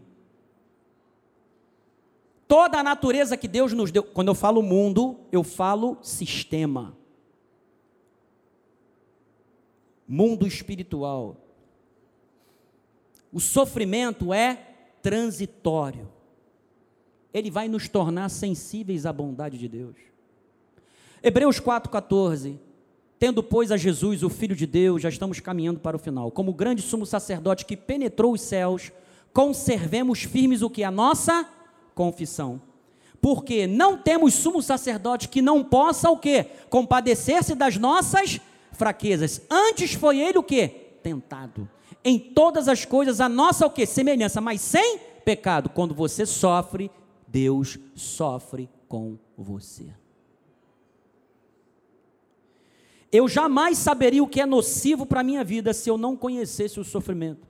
Toda 2.47 2.79
a 2.79 2.83
natureza 2.83 3.37
que 3.37 3.47
Deus 3.47 3.75
nos 3.75 3.91
deu, 3.91 4.03
quando 4.03 4.29
eu 4.29 4.35
falo 4.35 4.63
mundo, 4.63 5.21
eu 5.31 5.45
falo 5.45 5.99
sistema. 6.01 6.97
Mundo 10.09 10.47
espiritual. 10.47 11.37
O 13.31 13.39
sofrimento 13.39 14.33
é 14.33 14.55
transitório. 15.03 16.17
Ele 17.33 17.51
vai 17.51 17.69
nos 17.69 17.89
tornar 17.89 18.29
sensíveis 18.29 19.07
à 19.07 19.13
bondade 19.13 19.59
de 19.59 19.69
Deus. 19.69 19.97
Hebreus 21.23 21.61
4,14. 21.61 22.59
Tendo, 23.19 23.43
pois, 23.43 23.73
a 23.73 23.77
Jesus, 23.77 24.23
o 24.23 24.31
Filho 24.31 24.55
de 24.55 24.67
Deus, 24.67 25.03
já 25.03 25.09
estamos 25.09 25.41
caminhando 25.41 25.81
para 25.81 25.97
o 25.97 25.99
final. 25.99 26.31
Como 26.31 26.53
grande 26.53 26.83
sumo 26.83 27.05
sacerdote 27.05 27.65
que 27.67 27.77
penetrou 27.77 28.33
os 28.33 28.41
céus, 28.41 28.93
conservemos 29.33 30.23
firmes 30.23 30.63
o 30.63 30.71
que? 30.71 30.85
A 30.85 30.91
nossa 30.91 31.49
confissão. 31.95 32.63
Porque 33.21 33.67
não 33.67 33.99
temos 33.99 34.35
sumo 34.35 34.63
sacerdote 34.63 35.29
que 35.29 35.43
não 35.43 35.65
possa 35.65 36.09
o 36.09 36.17
quê? 36.17 36.47
Compadecer-se 36.71 37.57
das 37.57 37.77
nossas 37.77 38.41
fraquezas. 38.73 39.43
Antes 39.51 39.95
foi 39.95 40.21
ele 40.21 40.39
o 40.39 40.43
quê? 40.43 40.69
Tentado. 41.03 41.69
Em 42.05 42.19
todas 42.19 42.69
as 42.69 42.85
coisas 42.85 43.21
a 43.21 43.29
nossa 43.29 43.67
o 43.67 43.71
quê? 43.71 43.85
Semelhança, 43.85 44.41
mas 44.41 44.61
sem 44.61 45.01
pecado. 45.25 45.69
Quando 45.69 45.93
você 45.93 46.25
sofre, 46.25 46.89
Deus 47.29 47.79
sofre 47.95 48.69
com 48.89 49.19
você. 49.37 49.87
Eu 53.11 53.29
jamais 53.29 53.79
saberia 53.79 54.23
o 54.23 54.29
que 54.29 54.41
é 54.41 54.47
nocivo 54.47 55.07
para 55.07 55.21
a 55.21 55.25
minha 55.25 55.43
vida 55.43 55.73
se 55.73 55.89
eu 55.89 55.97
não 55.97 56.17
conhecesse 56.17 56.79
o 56.79 56.85
sofrimento. 56.85 57.47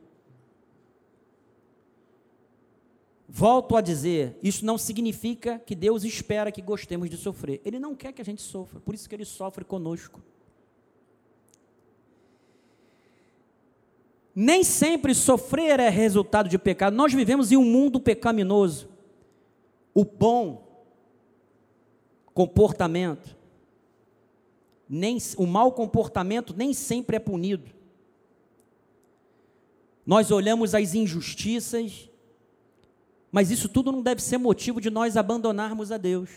Volto 3.29 3.77
a 3.77 3.81
dizer, 3.81 4.39
isso 4.43 4.65
não 4.65 4.79
significa 4.79 5.59
que 5.59 5.75
Deus 5.75 6.03
espera 6.03 6.51
que 6.51 6.63
gostemos 6.63 7.11
de 7.11 7.17
sofrer. 7.17 7.61
Ele 7.65 7.79
não 7.79 7.95
quer 7.95 8.13
que 8.13 8.23
a 8.23 8.25
gente 8.25 8.41
sofra, 8.41 8.81
por 8.81 8.95
isso 8.95 9.09
que 9.09 9.15
ele 9.15 9.25
sofre 9.25 9.65
conosco. 9.65 10.23
Nem 14.35 14.63
sempre 14.63 15.15
sofrer 15.15 15.81
é 15.81 15.89
resultado 15.89 16.49
de 16.49 16.57
pecado. 16.57 16.95
Nós 16.95 17.13
vivemos 17.13 17.51
em 17.51 17.57
um 17.57 17.65
mundo 17.65 17.99
pecaminoso. 17.99 18.89
O 19.99 20.05
bom 20.05 20.87
comportamento, 22.33 23.37
nem 24.89 25.19
o 25.37 25.47
mau 25.47 25.73
comportamento 25.73 26.55
nem 26.57 26.73
sempre 26.73 27.17
é 27.17 27.19
punido. 27.19 27.71
Nós 30.07 30.31
olhamos 30.31 30.75
as 30.75 30.95
injustiças 30.95 32.09
mas 33.31 33.51
isso 33.51 33.69
tudo 33.69 33.93
não 33.93 34.03
deve 34.03 34.23
ser 34.23 34.39
motivo 34.39 34.81
de 34.81 34.91
nós 34.91 35.17
abandonarmos 35.17 35.93
a 35.93 35.99
Deus. 35.99 36.31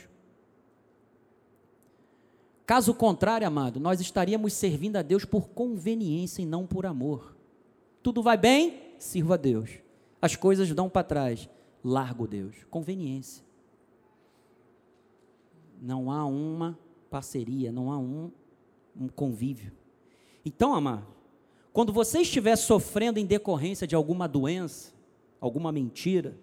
Caso 2.65 2.93
contrário, 2.93 3.47
amado, 3.47 3.79
nós 3.79 3.99
estaríamos 3.99 4.53
servindo 4.53 4.97
a 4.97 5.01
Deus 5.01 5.25
por 5.25 5.49
conveniência 5.49 6.41
e 6.41 6.45
não 6.45 6.67
por 6.67 6.85
amor. 6.85 7.35
Tudo 8.03 8.21
vai 8.21 8.37
bem? 8.37 8.93
Sirva 8.97 9.35
a 9.35 9.37
Deus. 9.37 9.69
As 10.21 10.35
coisas 10.35 10.71
dão 10.73 10.89
para 10.89 11.03
trás. 11.03 11.49
Largo 11.83 12.27
Deus. 12.27 12.55
Conveniência. 12.69 13.43
Não 15.81 16.11
há 16.11 16.23
uma 16.25 16.77
parceria, 17.09 17.71
não 17.71 17.91
há 17.91 17.97
um, 17.97 18.31
um 18.95 19.07
convívio. 19.07 19.71
Então, 20.45 20.75
amado, 20.75 21.07
quando 21.73 21.91
você 21.91 22.21
estiver 22.21 22.55
sofrendo 22.55 23.17
em 23.17 23.25
decorrência 23.25 23.87
de 23.87 23.95
alguma 23.95 24.27
doença, 24.27 24.93
alguma 25.39 25.71
mentira, 25.71 26.37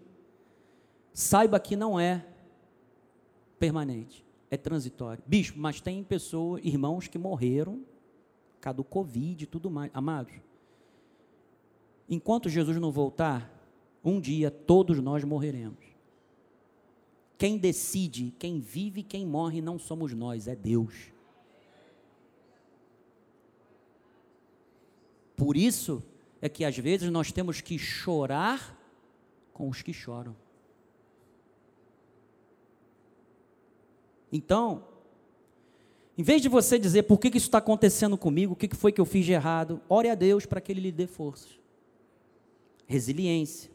saiba 1.13 1.61
que 1.61 1.77
não 1.77 2.01
é 2.01 2.27
permanente, 3.59 4.25
é 4.51 4.57
transitório. 4.57 5.23
Bispo, 5.27 5.59
mas 5.59 5.81
tem 5.81 6.03
pessoas, 6.03 6.65
irmãos 6.65 7.07
que 7.07 7.19
morreram 7.19 7.85
por 8.57 8.63
causa 8.63 8.77
do 8.77 8.85
Covid 8.85 9.45
e 9.45 9.47
tudo 9.47 9.71
mais. 9.71 9.91
Amados, 9.95 10.33
enquanto 12.09 12.49
Jesus 12.49 12.77
não 12.79 12.91
voltar, 12.91 13.55
um 14.05 14.21
dia 14.21 14.51
todos 14.51 14.99
nós 15.01 15.23
morreremos. 15.23 15.88
Quem 17.39 17.57
decide, 17.57 18.35
quem 18.37 18.59
vive, 18.59 19.05
quem 19.05 19.25
morre 19.25 19.63
não 19.63 19.79
somos 19.79 20.13
nós, 20.13 20.49
é 20.49 20.57
Deus. 20.57 21.13
Por 25.37 25.57
isso 25.57 26.03
é 26.43 26.49
que 26.49 26.65
às 26.65 26.77
vezes 26.77 27.09
nós 27.13 27.31
temos 27.31 27.61
que 27.61 27.79
chorar 27.79 28.77
com 29.53 29.69
os 29.69 29.83
que 29.83 29.93
choram. 29.93 30.35
Então, 34.33 34.85
em 36.19 36.23
vez 36.25 36.43
de 36.43 36.49
você 36.49 36.77
dizer 36.77 37.05
por 37.05 37.19
que, 37.21 37.31
que 37.31 37.39
isso 37.39 37.47
está 37.47 37.59
acontecendo 37.59 38.19
comigo, 38.19 38.55
o 38.55 38.57
que, 38.57 38.67
que 38.67 38.77
foi 38.77 38.91
que 38.91 39.01
eu 39.01 39.07
fiz 39.07 39.25
de 39.25 39.33
errado, 39.33 39.81
ore 39.89 40.11
a 40.11 40.17
Deus 40.17 40.45
para 40.45 40.61
que 40.61 40.73
Ele 40.73 40.81
lhe 40.81 40.93
dê 40.93 41.07
forças, 41.07 41.57
resiliência, 42.89 43.71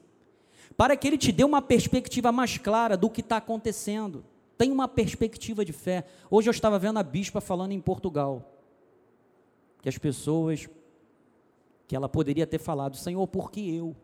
para 0.76 0.98
que 0.98 1.08
Ele 1.08 1.18
te 1.18 1.32
dê 1.32 1.44
uma 1.44 1.62
perspectiva 1.62 2.32
mais 2.32 2.58
clara 2.58 2.98
do 2.98 3.10
que 3.10 3.22
está 3.22 3.38
acontecendo. 3.38 4.24
Tem 4.58 4.72
uma 4.72 4.88
perspectiva 4.88 5.66
de 5.66 5.74
fé. 5.74 6.06
Hoje 6.30 6.50
eu 6.50 6.52
estava 6.52 6.80
vendo 6.80 7.00
a 7.00 7.04
bispa 7.04 7.42
falando 7.42 7.72
em 7.72 7.82
Portugal, 7.82 8.52
que 9.82 9.90
as 9.90 9.98
pessoas 9.98 10.70
que 11.88 11.96
ela 11.96 12.08
poderia 12.08 12.48
ter 12.48 12.60
falado: 12.60 12.96
Senhor, 12.96 13.26
por 13.28 13.52
que 13.52 13.76
eu? 13.76 13.96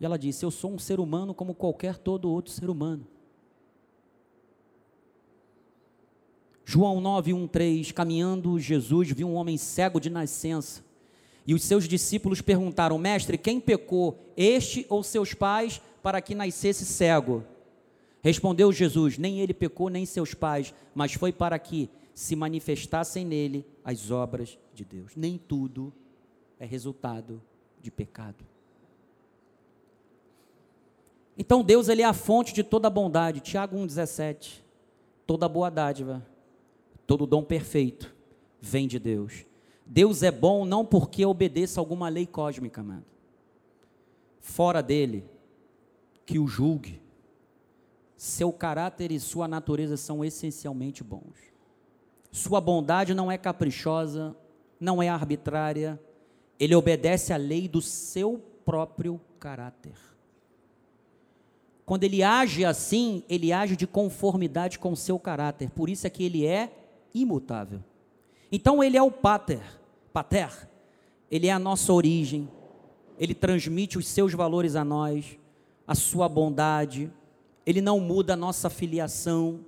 E 0.00 0.04
ela 0.04 0.18
disse: 0.18 0.44
Eu 0.44 0.50
sou 0.50 0.72
um 0.72 0.78
ser 0.78 1.00
humano 1.00 1.34
como 1.34 1.54
qualquer 1.54 1.96
todo 1.96 2.30
outro 2.30 2.52
ser 2.52 2.70
humano. 2.70 3.06
João 6.64 7.00
9, 7.00 7.32
1, 7.32 7.48
3, 7.48 7.92
caminhando, 7.92 8.58
Jesus 8.58 9.10
viu 9.10 9.26
um 9.26 9.34
homem 9.34 9.56
cego 9.56 9.98
de 9.98 10.10
nascença. 10.10 10.84
E 11.48 11.54
os 11.54 11.64
seus 11.64 11.88
discípulos 11.88 12.42
perguntaram: 12.42 12.98
Mestre, 12.98 13.38
quem 13.38 13.58
pecou, 13.58 14.18
este 14.36 14.84
ou 14.90 15.02
seus 15.02 15.32
pais, 15.32 15.80
para 16.02 16.20
que 16.20 16.34
nascesse 16.34 16.84
cego? 16.84 17.42
Respondeu 18.20 18.70
Jesus: 18.70 19.16
Nem 19.16 19.40
ele 19.40 19.54
pecou, 19.54 19.88
nem 19.88 20.04
seus 20.04 20.34
pais, 20.34 20.74
mas 20.94 21.14
foi 21.14 21.32
para 21.32 21.58
que 21.58 21.88
se 22.12 22.36
manifestassem 22.36 23.24
nele 23.24 23.64
as 23.82 24.10
obras 24.10 24.58
de 24.74 24.84
Deus. 24.84 25.12
Nem 25.16 25.38
tudo 25.38 25.90
é 26.60 26.66
resultado 26.66 27.40
de 27.80 27.90
pecado. 27.90 28.44
Então 31.38 31.64
Deus 31.64 31.88
ele 31.88 32.02
é 32.02 32.04
a 32.04 32.12
fonte 32.12 32.52
de 32.52 32.62
toda 32.62 32.90
bondade. 32.90 33.40
Tiago 33.40 33.74
1:17. 33.78 34.62
Toda 35.26 35.48
boa 35.48 35.70
dádiva, 35.70 36.26
todo 37.06 37.26
dom 37.26 37.42
perfeito 37.42 38.14
vem 38.60 38.86
de 38.86 38.98
Deus. 38.98 39.47
Deus 39.88 40.22
é 40.22 40.30
bom 40.30 40.66
não 40.66 40.84
porque 40.84 41.24
obedeça 41.24 41.80
alguma 41.80 42.10
lei 42.10 42.26
cósmica, 42.26 42.82
amado. 42.82 43.06
Fora 44.38 44.82
dele, 44.82 45.24
que 46.26 46.38
o 46.38 46.46
julgue. 46.46 47.00
Seu 48.14 48.52
caráter 48.52 49.10
e 49.10 49.18
sua 49.18 49.48
natureza 49.48 49.96
são 49.96 50.22
essencialmente 50.22 51.02
bons. 51.02 51.36
Sua 52.30 52.60
bondade 52.60 53.14
não 53.14 53.32
é 53.32 53.38
caprichosa, 53.38 54.36
não 54.78 55.02
é 55.02 55.08
arbitrária, 55.08 55.98
ele 56.60 56.74
obedece 56.74 57.32
à 57.32 57.36
lei 57.36 57.66
do 57.66 57.80
seu 57.80 58.38
próprio 58.64 59.20
caráter. 59.40 59.94
Quando 61.86 62.04
ele 62.04 62.22
age 62.22 62.66
assim, 62.66 63.24
ele 63.28 63.50
age 63.50 63.74
de 63.74 63.86
conformidade 63.86 64.78
com 64.78 64.92
o 64.92 64.96
seu 64.96 65.18
caráter. 65.18 65.70
Por 65.70 65.88
isso 65.88 66.06
é 66.06 66.10
que 66.10 66.22
ele 66.22 66.44
é 66.44 66.70
imutável. 67.14 67.82
Então 68.52 68.84
ele 68.84 68.96
é 68.96 69.02
o 69.02 69.10
pater, 69.10 69.77
pater. 70.18 70.68
Ele 71.30 71.46
é 71.46 71.52
a 71.52 71.60
nossa 71.60 71.92
origem. 71.92 72.48
Ele 73.18 73.34
transmite 73.34 73.96
os 73.96 74.08
seus 74.08 74.32
valores 74.32 74.74
a 74.74 74.84
nós, 74.84 75.38
a 75.86 75.94
sua 75.94 76.28
bondade. 76.28 77.12
Ele 77.64 77.80
não 77.80 78.00
muda 78.00 78.32
a 78.32 78.36
nossa 78.36 78.68
filiação. 78.68 79.60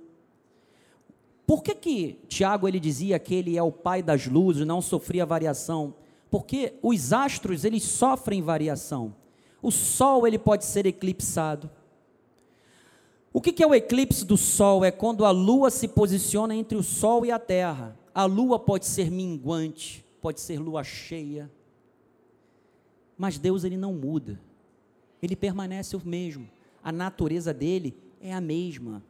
Por 1.47 1.63
que 1.63 1.73
que 1.73 2.19
Tiago 2.27 2.67
ele 2.67 2.81
dizia 2.81 3.17
que 3.17 3.33
ele 3.33 3.57
é 3.57 3.63
o 3.63 3.71
pai 3.71 4.03
das 4.03 4.27
luzes, 4.27 4.67
não 4.67 4.81
sofria 4.81 5.25
variação? 5.25 5.93
Porque 6.29 6.73
os 6.81 7.13
astros, 7.13 7.63
eles 7.63 7.83
sofrem 7.83 8.41
variação. 8.41 9.15
O 9.61 9.71
sol, 9.71 10.27
ele 10.27 10.37
pode 10.37 10.65
ser 10.65 10.85
eclipsado. 10.85 11.69
O 13.31 13.39
que 13.39 13.63
é 13.63 13.67
o 13.67 13.75
eclipse 13.75 14.25
do 14.25 14.35
sol? 14.35 14.83
É 14.83 14.91
quando 14.91 15.23
a 15.23 15.31
lua 15.31 15.69
se 15.69 15.87
posiciona 15.87 16.53
entre 16.53 16.77
o 16.77 16.83
sol 16.83 17.25
e 17.25 17.31
a 17.31 17.39
terra. 17.39 17.97
A 18.13 18.25
lua 18.25 18.59
pode 18.59 18.85
ser 18.85 19.09
minguante, 19.09 20.03
pode 20.21 20.39
ser 20.39 20.59
lua 20.59 20.83
cheia. 20.83 21.49
Mas 23.17 23.37
Deus, 23.37 23.63
ele 23.63 23.77
não 23.77 23.93
muda. 23.93 24.39
Ele 25.21 25.35
permanece 25.35 25.95
o 25.95 26.01
mesmo. 26.03 26.49
A 26.83 26.91
natureza 26.91 27.53
dele 27.53 27.95
é 28.21 28.33
a 28.33 28.41
mesma. 28.41 29.03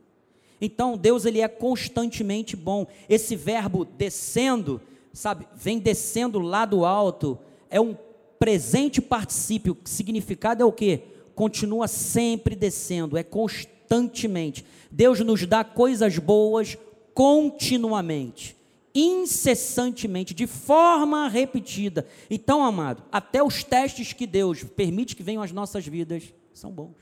Então, 0.60 0.98
Deus 0.98 1.26
ele 1.26 1.42
é 1.42 1.48
constantemente 1.48 2.56
bom. 2.56 2.88
Esse 3.10 3.36
verbo 3.36 3.86
descendo 3.86 4.82
sabe, 5.14 5.48
vem 5.56 5.80
descendo 5.80 6.40
lá 6.40 6.66
do 6.66 6.86
alto, 6.86 7.38
é 7.70 7.80
um 7.80 7.96
presente 8.40 9.02
particípio, 9.02 9.78
significado 9.84 10.64
é 10.64 10.66
o 10.66 10.72
que? 10.72 11.02
Continua 11.36 11.88
sempre 11.88 12.56
descendo, 12.56 13.18
é 13.18 13.24
constantemente. 13.24 14.66
Deus 14.90 15.20
nos 15.20 15.46
dá 15.46 15.64
coisas 15.64 16.18
boas 16.18 16.78
continuamente, 17.14 18.56
incessantemente, 18.94 20.34
de 20.34 20.46
forma 20.48 21.28
repetida. 21.28 22.06
Então, 22.30 22.64
amado, 22.64 23.04
até 23.12 23.42
os 23.42 23.64
testes 23.64 24.14
que 24.14 24.28
Deus 24.28 24.64
permite 24.64 25.16
que 25.16 25.24
venham 25.24 25.42
às 25.42 25.52
nossas 25.52 25.86
vidas 25.86 26.34
são 26.54 26.72
bons. 26.72 26.96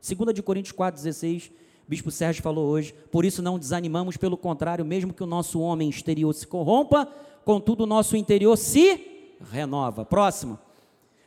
2 0.00 0.34
de 0.34 0.42
Coríntios 0.42 0.76
4,16, 0.76 1.50
Bispo 1.86 2.10
Sérgio 2.10 2.42
falou 2.42 2.66
hoje, 2.66 2.94
por 3.10 3.24
isso 3.24 3.42
não 3.42 3.58
desanimamos, 3.58 4.16
pelo 4.16 4.36
contrário, 4.36 4.84
mesmo 4.84 5.12
que 5.12 5.22
o 5.22 5.26
nosso 5.26 5.60
homem 5.60 5.88
exterior 5.88 6.32
se 6.34 6.46
corrompa, 6.46 7.06
contudo 7.44 7.84
o 7.84 7.86
nosso 7.86 8.16
interior 8.16 8.56
se 8.56 9.36
renova. 9.50 10.04
Próximo. 10.04 10.58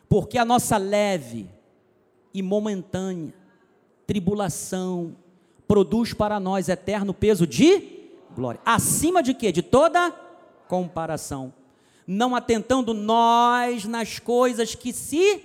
Porque 0.07 0.37
a 0.37 0.45
nossa 0.45 0.77
leve 0.77 1.49
e 2.33 2.41
momentânea 2.41 3.33
tribulação 4.05 5.15
produz 5.67 6.13
para 6.13 6.37
nós 6.39 6.67
eterno 6.67 7.13
peso 7.13 7.47
de 7.47 8.00
glória. 8.35 8.59
Acima 8.65 9.21
de 9.21 9.33
quê? 9.33 9.51
De 9.51 9.61
toda 9.61 10.11
comparação. 10.67 11.53
Não 12.05 12.35
atentando 12.35 12.93
nós 12.93 13.85
nas 13.85 14.19
coisas 14.19 14.75
que 14.75 14.91
se 14.91 15.43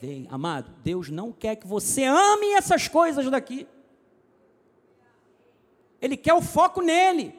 veem. 0.00 0.26
Amado, 0.30 0.70
Deus 0.82 1.08
não 1.08 1.32
quer 1.32 1.56
que 1.56 1.66
você 1.66 2.04
ame 2.04 2.52
essas 2.52 2.88
coisas 2.88 3.28
daqui. 3.30 3.66
Ele 6.00 6.16
quer 6.16 6.34
o 6.34 6.40
foco 6.40 6.80
nele. 6.80 7.34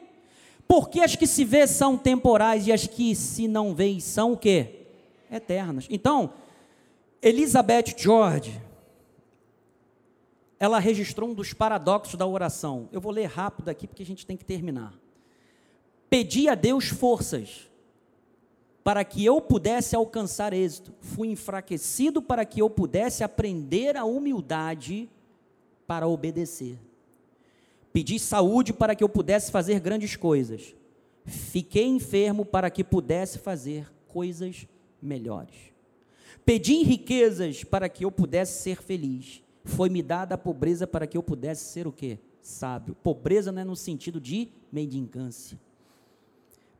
Porque 0.68 1.00
as 1.00 1.16
que 1.16 1.26
se 1.26 1.44
vê 1.44 1.66
são 1.66 1.98
temporais 1.98 2.66
e 2.66 2.72
as 2.72 2.86
que 2.86 3.14
se 3.16 3.48
não 3.48 3.74
vê 3.74 3.98
são 4.00 4.34
o 4.34 4.36
quê? 4.36 4.86
Eternas. 5.30 5.86
Então, 5.90 6.32
Elizabeth 7.20 7.94
George, 7.96 8.60
ela 10.60 10.78
registrou 10.78 11.30
um 11.30 11.34
dos 11.34 11.54
paradoxos 11.54 12.16
da 12.16 12.26
oração. 12.26 12.86
Eu 12.92 13.00
vou 13.00 13.10
ler 13.10 13.24
rápido 13.24 13.70
aqui 13.70 13.86
porque 13.86 14.02
a 14.02 14.06
gente 14.06 14.26
tem 14.26 14.36
que 14.36 14.44
terminar. 14.44 14.92
Pedi 16.10 16.50
a 16.50 16.54
Deus 16.54 16.88
forças 16.88 17.66
para 18.84 19.02
que 19.02 19.24
eu 19.24 19.40
pudesse 19.40 19.96
alcançar 19.96 20.52
êxito. 20.52 20.92
Fui 21.00 21.28
enfraquecido 21.28 22.20
para 22.20 22.44
que 22.44 22.60
eu 22.60 22.68
pudesse 22.68 23.24
aprender 23.24 23.96
a 23.96 24.04
humildade 24.04 25.08
para 25.86 26.06
obedecer. 26.06 26.78
Pedi 27.90 28.18
saúde 28.18 28.74
para 28.74 28.94
que 28.94 29.02
eu 29.02 29.08
pudesse 29.08 29.50
fazer 29.50 29.80
grandes 29.80 30.14
coisas. 30.14 30.74
Fiquei 31.24 31.86
enfermo 31.86 32.44
para 32.44 32.68
que 32.70 32.84
pudesse 32.84 33.38
fazer 33.38 33.90
coisas 34.06 34.66
melhores. 35.00 35.56
Pedi 36.44 36.82
riquezas 36.82 37.64
para 37.64 37.88
que 37.88 38.04
eu 38.04 38.12
pudesse 38.12 38.62
ser 38.62 38.82
feliz. 38.82 39.42
Foi-me 39.64 40.02
dada 40.02 40.34
a 40.34 40.38
pobreza 40.38 40.86
para 40.86 41.06
que 41.06 41.16
eu 41.16 41.22
pudesse 41.22 41.64
ser 41.64 41.86
o 41.86 41.92
quê? 41.92 42.18
Sábio. 42.40 42.94
Pobreza 42.94 43.52
não 43.52 43.62
é 43.62 43.64
no 43.64 43.76
sentido 43.76 44.20
de 44.20 44.48
mendicância. 44.72 45.58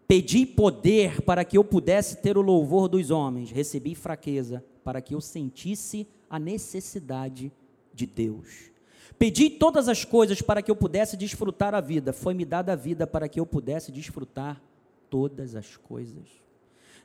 Pedi 0.07 0.45
poder 0.45 1.23
para 1.23 1.45
que 1.45 1.57
eu 1.57 1.63
pudesse 1.63 2.17
ter 2.17 2.37
o 2.37 2.43
louvor 2.43 2.89
dos 2.89 3.11
homens, 3.11 3.51
recebi 3.53 3.95
fraqueza 3.95 4.65
para 4.83 5.01
que 5.01 5.15
eu 5.15 5.21
sentisse 5.21 6.07
a 6.29 6.39
necessidade 6.39 7.53
de 7.95 8.07
Deus. 8.07 8.71
Pedi 9.19 9.51
todas 9.51 9.89
as 9.89 10.05
coisas 10.05 10.41
para 10.41 10.63
que 10.63 10.71
eu 10.71 10.75
pudesse 10.75 11.17
desfrutar 11.17 11.75
a 11.75 11.81
vida, 11.81 12.13
foi-me 12.13 12.45
dada 12.45 12.73
a 12.73 12.77
vida 12.77 13.07
para 13.07 13.29
que 13.29 13.39
eu 13.39 13.47
pudesse 13.47 13.93
desfrutar 13.93 14.61
todas 15.09 15.55
as 15.55 15.77
coisas. 15.77 16.27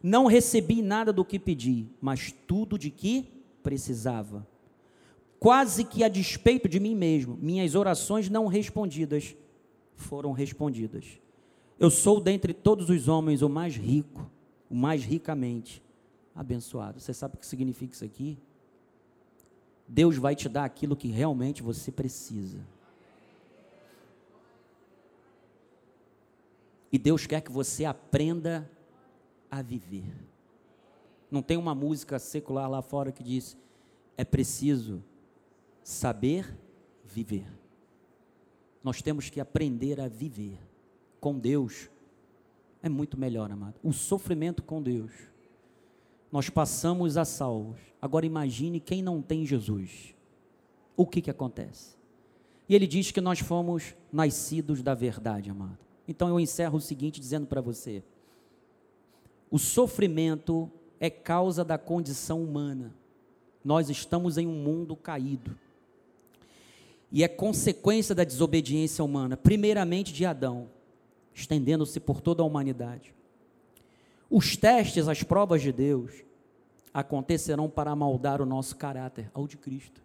Não 0.01 0.25
recebi 0.25 0.81
nada 0.81 1.11
do 1.11 1.25
que 1.25 1.37
pedi, 1.37 1.87
mas 1.99 2.33
tudo 2.47 2.77
de 2.77 2.89
que 2.89 3.27
precisava. 3.61 4.47
Quase 5.39 5.83
que 5.83 6.03
a 6.03 6.07
despeito 6.07 6.67
de 6.67 6.79
mim 6.79 6.95
mesmo, 6.95 7.37
minhas 7.37 7.75
orações 7.75 8.29
não 8.29 8.47
respondidas 8.47 9.35
foram 9.95 10.31
respondidas. 10.31 11.19
Eu 11.79 11.89
sou 11.89 12.19
dentre 12.19 12.53
todos 12.53 12.89
os 12.89 13.07
homens 13.07 13.41
o 13.41 13.49
mais 13.49 13.75
rico, 13.75 14.29
o 14.69 14.75
mais 14.75 15.03
ricamente 15.03 15.83
abençoado. 16.33 16.99
Você 16.99 17.13
sabe 17.13 17.35
o 17.35 17.37
que 17.37 17.45
significa 17.45 17.93
isso 17.93 18.05
aqui? 18.05 18.37
Deus 19.87 20.17
vai 20.17 20.35
te 20.35 20.49
dar 20.49 20.65
aquilo 20.65 20.95
que 20.95 21.07
realmente 21.07 21.61
você 21.61 21.91
precisa. 21.91 22.59
E 26.91 26.97
Deus 26.97 27.27
quer 27.27 27.41
que 27.41 27.51
você 27.51 27.85
aprenda 27.85 28.69
a 29.51 29.61
viver. 29.61 30.13
Não 31.29 31.41
tem 31.41 31.57
uma 31.57 31.75
música 31.75 32.17
secular 32.17 32.69
lá 32.69 32.81
fora 32.81 33.11
que 33.11 33.21
diz: 33.21 33.57
é 34.17 34.23
preciso 34.23 35.03
saber 35.85 36.57
viver. 37.03 37.47
Nós 38.83 39.01
temos 39.01 39.29
que 39.29 39.39
aprender 39.39 40.01
a 40.01 40.07
viver. 40.07 40.57
Com 41.19 41.37
Deus 41.37 41.89
é 42.81 42.89
muito 42.89 43.17
melhor, 43.17 43.51
amado. 43.51 43.75
O 43.83 43.93
sofrimento 43.93 44.63
com 44.63 44.81
Deus 44.81 45.11
nós 46.31 46.49
passamos 46.49 47.15
a 47.15 47.23
salvos. 47.23 47.79
Agora 48.01 48.25
imagine 48.25 48.81
quem 48.81 49.01
não 49.01 49.21
tem 49.21 49.45
Jesus. 49.45 50.13
O 50.97 51.05
que 51.05 51.21
que 51.21 51.31
acontece? 51.31 51.95
E 52.67 52.75
ele 52.75 52.87
diz 52.87 53.11
que 53.11 53.21
nós 53.21 53.39
fomos 53.39 53.95
nascidos 54.11 54.81
da 54.81 54.93
verdade, 54.93 55.49
amado. 55.49 55.77
Então 56.07 56.27
eu 56.27 56.39
encerro 56.39 56.77
o 56.77 56.81
seguinte 56.81 57.21
dizendo 57.21 57.47
para 57.47 57.61
você: 57.61 58.03
o 59.49 59.57
sofrimento 59.57 60.69
é 60.99 61.09
causa 61.09 61.63
da 61.63 61.77
condição 61.77 62.43
humana. 62.43 62.93
Nós 63.63 63.89
estamos 63.89 64.37
em 64.37 64.45
um 64.45 64.61
mundo 64.61 64.95
caído. 64.95 65.57
E 67.11 67.23
é 67.23 67.27
consequência 67.27 68.13
da 68.13 68.23
desobediência 68.23 69.03
humana, 69.03 69.37
primeiramente 69.37 70.11
de 70.11 70.25
Adão, 70.25 70.69
estendendo-se 71.33 71.99
por 71.99 72.21
toda 72.21 72.41
a 72.41 72.45
humanidade. 72.45 73.13
Os 74.29 74.57
testes, 74.57 75.07
as 75.07 75.23
provas 75.23 75.61
de 75.61 75.71
Deus, 75.71 76.23
acontecerão 76.93 77.69
para 77.69 77.95
moldar 77.95 78.41
o 78.41 78.45
nosso 78.45 78.75
caráter 78.75 79.29
ao 79.33 79.47
de 79.47 79.57
Cristo. 79.57 80.01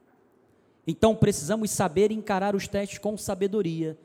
Então 0.87 1.15
precisamos 1.15 1.71
saber 1.71 2.11
encarar 2.11 2.55
os 2.55 2.67
testes 2.67 2.99
com 2.99 3.17
sabedoria, 3.17 3.97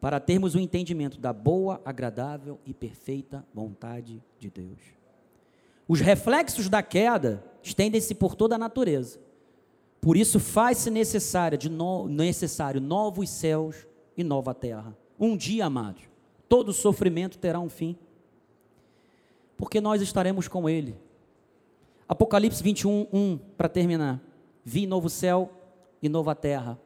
para 0.00 0.20
termos 0.20 0.54
o 0.54 0.58
um 0.58 0.60
entendimento 0.60 1.18
da 1.18 1.32
boa, 1.32 1.82
agradável 1.84 2.60
e 2.64 2.72
perfeita 2.72 3.44
vontade 3.52 4.22
de 4.38 4.48
Deus. 4.48 4.78
Os 5.88 6.00
reflexos 6.00 6.68
da 6.68 6.82
queda 6.82 7.42
estendem-se 7.62 8.14
por 8.14 8.36
toda 8.36 8.54
a 8.54 8.58
natureza. 8.58 9.18
Por 10.08 10.16
isso 10.16 10.40
faz-se 10.40 10.88
necessário, 10.88 11.58
no, 11.68 12.08
necessário 12.08 12.80
novos 12.80 13.28
céus 13.28 13.86
e 14.16 14.24
nova 14.24 14.54
terra. 14.54 14.96
Um 15.20 15.36
dia, 15.36 15.66
amados, 15.66 16.00
todo 16.48 16.72
sofrimento 16.72 17.36
terá 17.36 17.60
um 17.60 17.68
fim 17.68 17.94
porque 19.54 19.82
nós 19.82 20.00
estaremos 20.00 20.48
com 20.48 20.66
Ele. 20.66 20.96
Apocalipse 22.08 22.62
21, 22.62 23.06
1, 23.12 23.38
para 23.54 23.68
terminar. 23.68 24.18
Vi 24.64 24.86
novo 24.86 25.10
céu 25.10 25.52
e 26.00 26.08
nova 26.08 26.34
terra, 26.34 26.80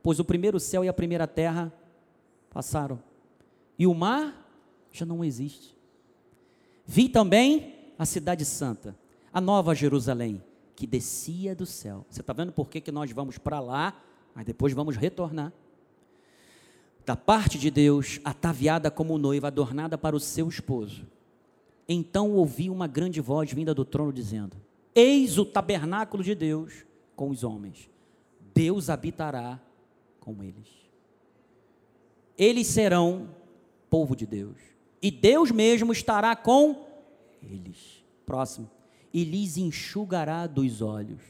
pois 0.00 0.20
o 0.20 0.24
primeiro 0.24 0.60
céu 0.60 0.84
e 0.84 0.88
a 0.88 0.92
primeira 0.92 1.26
terra 1.26 1.72
passaram, 2.48 3.02
e 3.76 3.88
o 3.88 3.92
mar 3.92 4.48
já 4.92 5.04
não 5.04 5.24
existe. 5.24 5.76
Vi 6.86 7.08
também 7.08 7.74
a 7.98 8.06
cidade 8.06 8.44
santa, 8.44 8.96
a 9.32 9.40
nova 9.40 9.74
Jerusalém, 9.74 10.40
que 10.82 10.86
descia 10.88 11.54
do 11.54 11.64
céu. 11.64 12.04
Você 12.10 12.22
está 12.22 12.32
vendo 12.32 12.50
por 12.50 12.68
que, 12.68 12.80
que 12.80 12.90
nós 12.90 13.08
vamos 13.12 13.38
para 13.38 13.60
lá, 13.60 14.02
mas 14.34 14.44
depois 14.44 14.72
vamos 14.72 14.96
retornar? 14.96 15.52
Da 17.06 17.14
parte 17.14 17.56
de 17.56 17.70
Deus, 17.70 18.18
ataviada 18.24 18.90
como 18.90 19.16
noiva, 19.16 19.46
adornada 19.46 19.96
para 19.96 20.16
o 20.16 20.18
seu 20.18 20.48
esposo. 20.48 21.06
Então 21.88 22.32
ouvi 22.32 22.68
uma 22.68 22.88
grande 22.88 23.20
voz 23.20 23.52
vinda 23.52 23.72
do 23.72 23.84
trono 23.84 24.12
dizendo: 24.12 24.56
Eis 24.92 25.38
o 25.38 25.44
tabernáculo 25.44 26.24
de 26.24 26.34
Deus 26.34 26.84
com 27.14 27.30
os 27.30 27.44
homens. 27.44 27.88
Deus 28.52 28.90
habitará 28.90 29.60
com 30.18 30.42
eles. 30.42 30.66
Eles 32.36 32.66
serão 32.66 33.28
povo 33.88 34.16
de 34.16 34.26
Deus. 34.26 34.56
E 35.00 35.12
Deus 35.12 35.52
mesmo 35.52 35.92
estará 35.92 36.34
com 36.34 36.88
eles. 37.40 38.02
Próximo. 38.26 38.68
E 39.12 39.24
lhes 39.24 39.56
enxugará 39.56 40.46
dos 40.46 40.80
olhos 40.80 41.22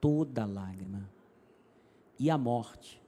toda 0.00 0.46
lágrima. 0.46 1.08
E 2.18 2.30
a 2.30 2.36
morte 2.36 3.00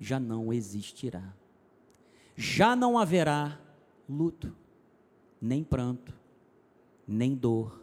já 0.00 0.18
não 0.18 0.52
existirá. 0.52 1.34
Já 2.36 2.74
não 2.74 2.98
haverá 2.98 3.60
luto 4.08 4.54
nem 5.40 5.62
pranto, 5.62 6.12
nem 7.06 7.34
dor, 7.34 7.82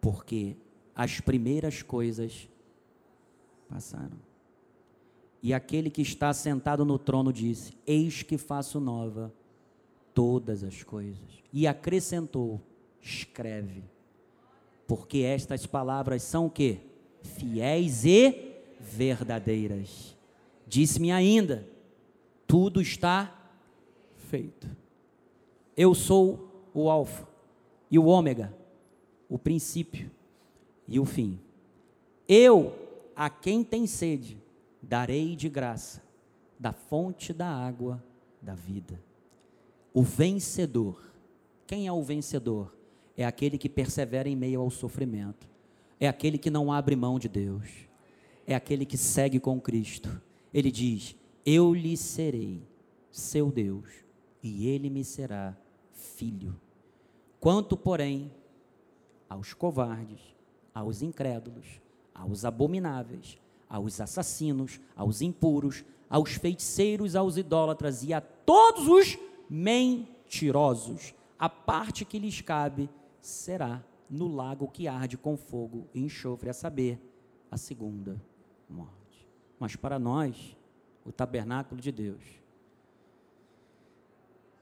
porque 0.00 0.56
as 0.94 1.20
primeiras 1.20 1.82
coisas 1.82 2.48
passaram. 3.68 4.18
E 5.42 5.54
aquele 5.54 5.90
que 5.90 6.02
está 6.02 6.32
sentado 6.32 6.84
no 6.84 6.98
trono 6.98 7.32
disse: 7.32 7.72
Eis 7.86 8.22
que 8.22 8.36
faço 8.36 8.78
nova 8.78 9.32
todas 10.12 10.62
as 10.62 10.82
coisas. 10.82 11.42
E 11.52 11.66
acrescentou: 11.66 12.60
Escreve, 13.02 13.82
porque 14.86 15.18
estas 15.18 15.66
palavras 15.66 16.22
são 16.22 16.46
o 16.46 16.50
que? 16.50 16.80
Fiéis 17.22 18.04
e 18.04 18.54
verdadeiras. 18.78 20.16
Disse-me 20.66 21.10
ainda: 21.10 21.66
Tudo 22.46 22.80
está 22.80 23.34
feito. 24.28 24.68
Eu 25.76 25.94
sou 25.94 26.68
o 26.74 26.90
Alfa 26.90 27.26
e 27.90 27.98
o 27.98 28.06
Ômega, 28.06 28.54
o 29.28 29.38
princípio 29.38 30.10
e 30.86 31.00
o 31.00 31.04
fim. 31.04 31.40
Eu, 32.28 32.74
a 33.16 33.28
quem 33.28 33.64
tem 33.64 33.86
sede, 33.86 34.40
darei 34.80 35.34
de 35.34 35.48
graça 35.48 36.02
da 36.58 36.72
fonte 36.72 37.32
da 37.32 37.48
água 37.48 38.02
da 38.40 38.54
vida. 38.54 39.00
O 39.92 40.02
vencedor, 40.02 41.02
quem 41.66 41.86
é 41.86 41.92
o 41.92 42.02
vencedor? 42.02 42.72
É 43.20 43.26
aquele 43.26 43.58
que 43.58 43.68
persevera 43.68 44.30
em 44.30 44.34
meio 44.34 44.62
ao 44.62 44.70
sofrimento, 44.70 45.46
é 46.00 46.08
aquele 46.08 46.38
que 46.38 46.48
não 46.48 46.72
abre 46.72 46.96
mão 46.96 47.18
de 47.18 47.28
Deus, 47.28 47.68
é 48.46 48.54
aquele 48.54 48.86
que 48.86 48.96
segue 48.96 49.38
com 49.38 49.60
Cristo. 49.60 50.22
Ele 50.54 50.70
diz: 50.70 51.14
Eu 51.44 51.74
lhe 51.74 51.98
serei 51.98 52.62
seu 53.10 53.52
Deus, 53.52 53.90
e 54.42 54.66
ele 54.66 54.88
me 54.88 55.04
será 55.04 55.54
filho. 55.92 56.58
Quanto, 57.38 57.76
porém, 57.76 58.32
aos 59.28 59.52
covardes, 59.52 60.34
aos 60.74 61.02
incrédulos, 61.02 61.78
aos 62.14 62.46
abomináveis, 62.46 63.38
aos 63.68 64.00
assassinos, 64.00 64.80
aos 64.96 65.20
impuros, 65.20 65.84
aos 66.08 66.32
feiticeiros, 66.32 67.14
aos 67.14 67.36
idólatras 67.36 68.02
e 68.02 68.14
a 68.14 68.22
todos 68.22 68.88
os 68.88 69.18
mentirosos, 69.50 71.12
a 71.38 71.50
parte 71.50 72.06
que 72.06 72.18
lhes 72.18 72.40
cabe 72.40 72.88
será 73.20 73.84
no 74.08 74.26
lago 74.26 74.68
que 74.68 74.88
arde 74.88 75.16
com 75.16 75.36
fogo 75.36 75.88
e 75.94 76.00
enxofre, 76.00 76.50
a 76.50 76.54
saber, 76.54 77.00
a 77.50 77.56
segunda 77.56 78.20
morte. 78.68 79.28
Mas 79.58 79.76
para 79.76 79.98
nós, 79.98 80.56
o 81.04 81.12
tabernáculo 81.12 81.80
de 81.80 81.92
Deus, 81.92 82.22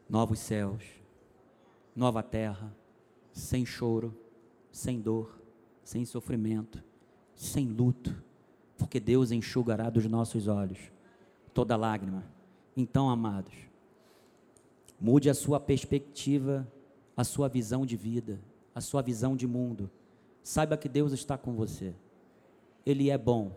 novos 0.09 0.39
céus, 0.39 0.85
nova 1.95 2.23
terra, 2.23 2.75
sem 3.33 3.65
choro, 3.65 4.17
sem 4.71 5.01
dor, 5.01 5.41
sem 5.83 6.05
sofrimento, 6.05 6.83
sem 7.35 7.67
luto, 7.67 8.23
porque 8.77 9.01
Deus 9.01 9.33
enxugará 9.33 9.89
dos 9.89 10.07
nossos 10.07 10.47
olhos 10.47 10.79
toda 11.55 11.77
lágrima. 11.77 12.25
Então, 12.77 13.11
amados, 13.11 13.55
mude 15.01 15.29
a 15.29 15.35
sua 15.35 15.59
perspectiva, 15.59 16.71
a 17.17 17.25
sua 17.25 17.49
visão 17.49 17.85
de 17.85 17.97
vida, 17.97 18.39
a 18.79 18.81
sua 18.81 19.03
visão 19.03 19.35
de 19.35 19.45
mundo. 19.45 19.91
Saiba 20.41 20.77
que 20.77 20.89
Deus 20.89 21.13
está 21.13 21.37
com 21.37 21.53
você. 21.53 21.93
Ele 22.87 23.11
é 23.11 23.19
bom. 23.19 23.51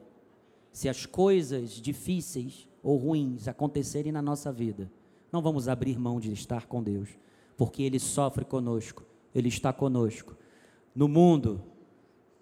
Se 0.72 0.89
as 0.89 1.06
coisas 1.06 1.73
difíceis 1.73 2.68
ou 2.81 2.98
ruins 2.98 3.48
acontecerem 3.48 4.11
na 4.11 4.22
nossa 4.22 4.52
vida, 4.52 4.91
Não 5.31 5.41
vamos 5.41 5.69
abrir 5.69 5.98
mão 5.98 6.19
de 6.19 6.34
estar 6.34 6.65
com 6.65 6.84
Deus, 6.84 7.07
porque 7.56 7.84
Ele 7.84 7.99
sofre 7.99 8.43
conosco, 8.43 9.06
Ele 9.34 9.48
está 9.48 9.72
conosco. 9.72 10.35
No 10.93 11.07
mundo, 11.07 11.64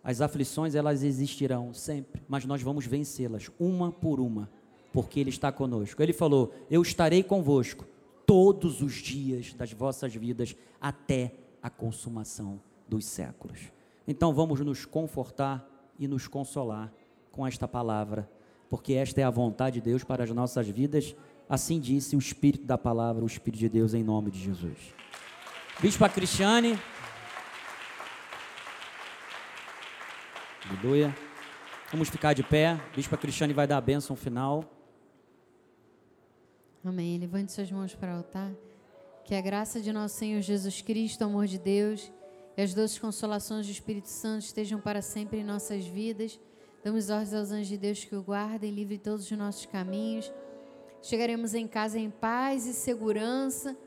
as 0.03 0.22
aflições 0.22 0.73
elas 0.73 1.03
existirão 1.03 1.72
sempre, 1.72 2.23
mas 2.27 2.45
nós 2.45 2.64
vamos 2.64 2.88
vencê-las 2.88 3.51
uma 3.60 3.91
por 3.91 4.19
uma, 4.19 4.49
porque 4.91 5.19
Ele 5.19 5.30
está 5.30 5.51
conosco. 5.51 6.01
Ele 6.01 6.14
falou: 6.14 6.51
Eu 6.68 6.81
estarei 6.81 7.22
convosco 7.22 7.85
todos 8.26 8.81
os 8.81 8.93
dias 8.93 9.53
das 9.53 9.72
vossas 9.72 10.15
vidas 10.15 10.56
até 10.81 11.35
a 11.61 11.69
consumação 11.69 12.60
dos 12.89 13.05
séculos. 13.05 13.71
Então 14.07 14.33
vamos 14.33 14.59
nos 14.61 14.85
confortar 14.85 15.65
e 15.97 16.07
nos 16.07 16.27
consolar 16.27 16.91
com 17.31 17.45
esta 17.45 17.67
palavra, 17.67 18.29
porque 18.69 18.93
esta 18.93 19.21
é 19.21 19.23
a 19.23 19.29
vontade 19.29 19.75
de 19.75 19.81
Deus 19.81 20.03
para 20.03 20.23
as 20.23 20.31
nossas 20.31 20.67
vidas. 20.67 21.15
Assim 21.47 21.79
disse 21.79 22.15
o 22.15 22.19
Espírito 22.19 22.65
da 22.65 22.77
palavra, 22.77 23.23
o 23.23 23.27
Espírito 23.27 23.59
de 23.59 23.69
Deus, 23.69 23.93
em 23.93 24.03
nome 24.03 24.31
de 24.31 24.39
Jesus. 24.39 24.95
Bispa 25.79 26.09
Cristiane. 26.09 26.77
Aleluia. 30.69 31.15
Vamos 31.91 32.09
ficar 32.09 32.33
de 32.33 32.43
pé. 32.43 32.79
Bispa 32.95 33.17
Cristiane 33.17 33.53
vai 33.53 33.65
dar 33.65 33.77
a 33.77 33.81
bênção 33.81 34.15
final. 34.15 34.63
Amém. 36.83 37.17
Levante 37.17 37.51
suas 37.51 37.71
mãos 37.71 37.95
para 37.95 38.13
o 38.13 38.17
altar. 38.17 38.51
Que 39.23 39.35
a 39.35 39.41
graça 39.41 39.79
de 39.79 39.91
nosso 39.91 40.15
Senhor 40.15 40.41
Jesus 40.41 40.81
Cristo, 40.81 41.21
o 41.21 41.27
amor 41.27 41.45
de 41.45 41.59
Deus 41.59 42.11
e 42.60 42.61
as 42.61 42.73
doces 42.73 42.99
consolações 42.99 43.65
do 43.65 43.72
Espírito 43.72 44.10
Santo 44.10 44.44
estejam 44.44 44.81
para 44.81 45.02
sempre 45.02 45.40
em 45.40 45.45
nossas 45.45 45.88
vidas. 45.88 46.38
Damos 46.84 47.10
ordens 47.10 47.34
aos 47.34 47.52
anjos 47.52 47.69
de 47.69 47.77
Deus 47.77 48.03
que 48.03 48.14
o 48.14 48.22
guardem, 48.22 48.69
livre 48.69 48.98
todos 48.98 49.31
os 49.31 49.38
nossos 49.38 49.65
caminhos. 49.65 50.30
Chegaremos 51.02 51.53
em 51.53 51.65
casa 51.65 51.98
em 51.98 52.10
paz 52.10 52.65
e 52.65 52.73
segurança, 52.73 53.77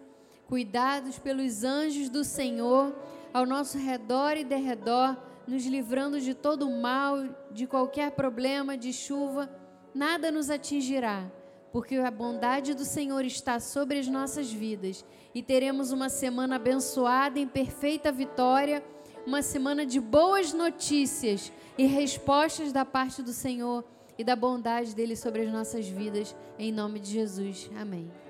cuidados 0.48 1.18
pelos 1.18 1.64
anjos 1.64 2.08
do 2.08 2.24
Senhor 2.24 2.96
ao 3.30 3.44
nosso 3.44 3.76
redor 3.76 4.38
e 4.38 4.42
derredor 4.42 5.18
nos 5.46 5.66
livrando 5.66 6.18
de 6.18 6.32
todo 6.32 6.70
mal, 6.70 7.18
de 7.50 7.66
qualquer 7.66 8.12
problema, 8.12 8.74
de 8.74 8.90
chuva, 8.90 9.50
nada 9.94 10.32
nos 10.32 10.48
atingirá, 10.48 11.30
porque 11.72 11.96
a 11.96 12.10
bondade 12.10 12.74
do 12.74 12.84
Senhor 12.84 13.24
está 13.24 13.58
sobre 13.58 13.98
as 13.98 14.06
nossas 14.06 14.52
vidas 14.52 15.04
e 15.34 15.42
teremos 15.42 15.90
uma 15.90 16.08
semana 16.10 16.56
abençoada 16.56 17.38
em 17.38 17.48
perfeita 17.48 18.12
vitória, 18.12 18.84
uma 19.26 19.40
semana 19.40 19.86
de 19.86 19.98
boas 19.98 20.52
notícias 20.52 21.50
e 21.78 21.86
respostas 21.86 22.72
da 22.72 22.84
parte 22.84 23.22
do 23.22 23.32
Senhor 23.32 23.82
e 24.18 24.22
da 24.22 24.36
bondade 24.36 24.94
dele 24.94 25.16
sobre 25.16 25.42
as 25.42 25.50
nossas 25.50 25.88
vidas, 25.88 26.36
em 26.58 26.70
nome 26.70 27.00
de 27.00 27.10
Jesus. 27.10 27.70
Amém. 27.74 28.21